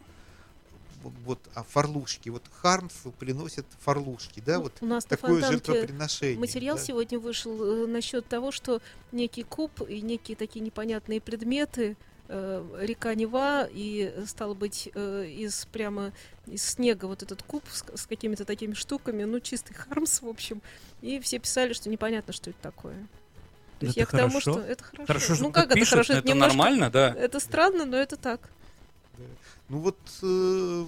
вот 1.25 1.39
а 1.53 1.63
фарлушки. 1.63 2.29
Вот 2.29 2.43
Хармсу 2.61 3.11
приносят 3.11 3.65
фарлушки, 3.79 4.41
да, 4.45 4.57
ну, 4.57 4.63
вот 4.63 4.73
у 4.81 4.85
нас 4.85 5.05
такое 5.05 5.41
жертвоприношение. 5.41 6.39
Материал 6.39 6.77
да? 6.77 6.83
сегодня 6.83 7.19
вышел 7.19 7.61
э, 7.63 7.87
насчет 7.87 8.27
того, 8.27 8.51
что 8.51 8.81
некий 9.11 9.43
куб 9.43 9.81
и 9.87 10.01
некие 10.01 10.37
такие 10.37 10.61
непонятные 10.61 11.21
предметы, 11.21 11.91
э, 11.91 11.95
река 12.79 13.13
Нева, 13.15 13.67
и 13.71 14.13
стало 14.25 14.53
быть 14.53 14.89
э, 14.93 15.25
из 15.27 15.65
прямо 15.67 16.11
из 16.47 16.63
снега 16.63 17.05
вот 17.05 17.23
этот 17.23 17.43
куб 17.43 17.63
с, 17.71 17.83
с 17.95 18.07
какими-то 18.07 18.45
такими 18.45 18.73
штуками, 18.73 19.23
ну 19.23 19.39
чистый 19.39 19.73
Хармс, 19.73 20.21
в 20.21 20.27
общем, 20.27 20.61
и 21.01 21.19
все 21.19 21.39
писали, 21.39 21.73
что 21.73 21.89
непонятно, 21.89 22.33
что 22.33 22.49
это 22.49 22.59
такое. 22.61 23.07
То 23.79 23.85
есть 23.85 23.97
это 23.97 23.99
я 23.99 24.05
хорошо. 24.05 24.27
к 24.27 24.29
тому, 24.29 24.41
что 24.41 24.61
это 24.61 24.83
хорошо. 24.83 25.05
Хорошо, 25.07 25.35
ну 25.39 25.51
как 25.51 25.65
это 25.65 25.75
пишут, 25.75 25.89
хорошо? 25.91 26.13
Это, 26.13 26.19
это 26.19 26.29
немножко, 26.29 26.57
нормально, 26.57 26.89
да? 26.89 27.13
Это 27.13 27.39
странно, 27.39 27.85
но 27.85 27.97
это 27.97 28.17
так. 28.17 28.49
Ну 29.69 29.79
вот 29.79 29.97
э, 30.21 30.85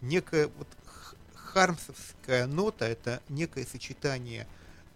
некая 0.00 0.48
вот 0.48 0.68
хармсовская 1.34 2.46
нота 2.46 2.86
это 2.86 3.22
некое 3.28 3.64
сочетание, 3.64 4.46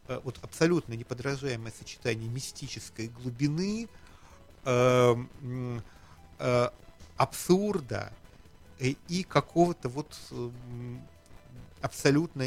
э, 0.08 0.20
вот 0.22 0.38
абсолютно 0.42 0.94
неподражаемое 0.94 1.72
сочетание 1.76 2.28
мистической 2.28 3.08
глубины, 3.08 3.88
э, 4.64 5.16
э, 6.38 6.68
абсурда 7.16 8.12
и 8.78 9.22
какого-то 9.28 9.88
вот 9.88 10.16
э, 10.30 10.50
абсолютно 11.82 12.46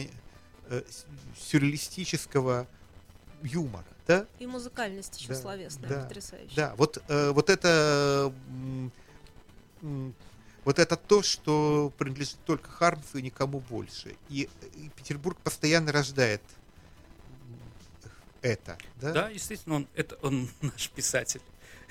э, 0.70 0.84
сюрреалистического 1.38 2.68
юмора. 3.44 3.86
Да? 4.08 4.26
И 4.40 4.48
музыкальность 4.48 5.20
еще 5.20 5.30
да, 5.30 5.36
словесная, 5.36 5.90
да, 5.90 6.04
потрясающая. 6.04 6.56
Да, 6.56 6.76
вот, 6.76 7.02
э, 7.08 7.32
вот 7.32 7.50
это 7.50 8.34
вот 10.66 10.80
это 10.80 10.96
то, 10.96 11.22
что 11.22 11.92
принадлежит 11.98 12.38
только 12.46 12.70
Хармсу 12.70 13.18
и 13.18 13.22
никому 13.22 13.60
больше. 13.60 14.16
И, 14.30 14.50
и 14.76 14.90
Петербург 14.96 15.38
постоянно 15.44 15.92
рождает 15.92 16.42
это. 18.42 18.78
Да, 19.02 19.12
да 19.12 19.30
естественно, 19.30 19.76
он, 19.76 19.88
это, 19.94 20.18
он 20.22 20.50
наш 20.62 20.90
писатель. 20.90 21.42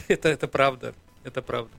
Это, 0.09 0.29
это 0.29 0.49
правда. 0.49 0.95
Это 1.25 1.43
правда. 1.43 1.71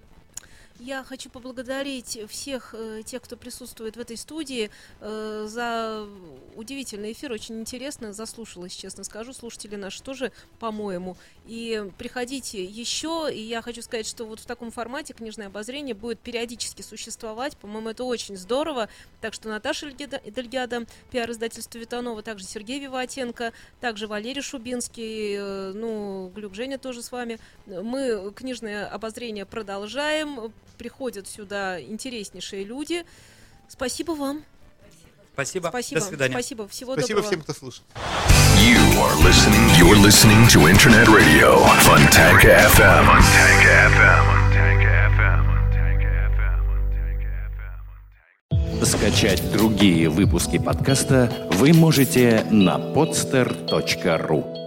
Я 0.80 1.03
хочу 1.03 1.30
поблагодарить 1.30 2.19
всех 2.30 2.74
э, 2.74 3.03
тех, 3.05 3.21
кто 3.21 3.38
присутствует 3.38 3.95
в 3.95 3.99
этой 3.99 4.17
студии, 4.17 4.71
э, 5.01 5.45
за 5.47 6.07
удивительный 6.55 7.11
эфир. 7.11 7.32
Очень 7.32 7.59
интересно, 7.59 8.11
заслушалась, 8.11 8.74
честно 8.74 9.03
скажу. 9.03 9.34
Слушатели 9.34 9.76
наши 9.76 10.01
тоже, 10.01 10.32
по-моему. 10.59 11.15
И 11.45 11.91
приходите 11.99 12.63
еще. 12.63 13.30
И 13.32 13.39
я 13.39 13.61
хочу 13.61 13.84
сказать, 13.84 14.07
что 14.07 14.26
вот 14.26 14.39
в 14.39 14.45
таком 14.47 14.71
формате 14.71 15.13
книжное 15.13 15.47
обозрение 15.47 15.93
будет 15.93 16.19
периодически 16.19 16.82
существовать. 16.82 17.55
По-моему, 17.57 17.89
это 17.89 18.03
очень 18.03 18.36
здорово. 18.36 18.89
Так 19.21 19.36
что 19.36 19.49
Наташа 19.49 19.91
Дельгяда, 19.91 20.88
пиар-издательство 21.11 21.78
Витанова, 21.78 22.24
также 22.24 22.45
Сергей 22.45 22.80
Виватенко, 22.80 23.53
также 23.80 24.07
Валерий 24.07 24.41
Шубинский, 24.41 25.36
э, 25.38 25.71
ну, 25.74 26.32
Глюк 26.36 26.55
Женя 26.55 26.80
тоже 26.80 27.03
с 27.03 27.11
вами. 27.11 27.38
Мы 27.67 28.34
книжное 28.36 28.88
обозрение 28.88 29.45
продолжаем 29.45 30.51
приходят 30.78 31.28
сюда 31.28 31.82
интереснейшие 31.82 32.63
люди. 32.63 33.05
Спасибо 33.67 34.11
вам. 34.11 34.43
Спасибо. 35.34 35.69
Спасибо. 35.69 36.01
До 36.01 36.07
свидания. 36.07 36.34
Спасибо. 36.34 36.67
Всего 36.67 36.93
Спасибо 36.93 37.21
доброго. 37.21 37.28
всем, 37.28 37.41
кто 37.41 37.53
слушал. 37.53 37.84
You 38.59 38.78
are 39.01 39.15
listening. 39.24 39.67
You're 39.80 39.97
listening 39.97 40.47
to 40.49 40.67
Internet 40.69 41.07
Radio 41.07 41.57
Fontanka 41.82 42.69
FM. 42.69 43.05
Fontanka 43.05 43.89
FM. 43.97 44.43
Скачать 48.86 49.41
другие 49.53 50.09
выпуски 50.09 50.59
подкаста 50.59 51.32
вы 51.53 51.74
можете 51.74 52.45
на 52.51 52.78
podster.ru. 52.78 54.62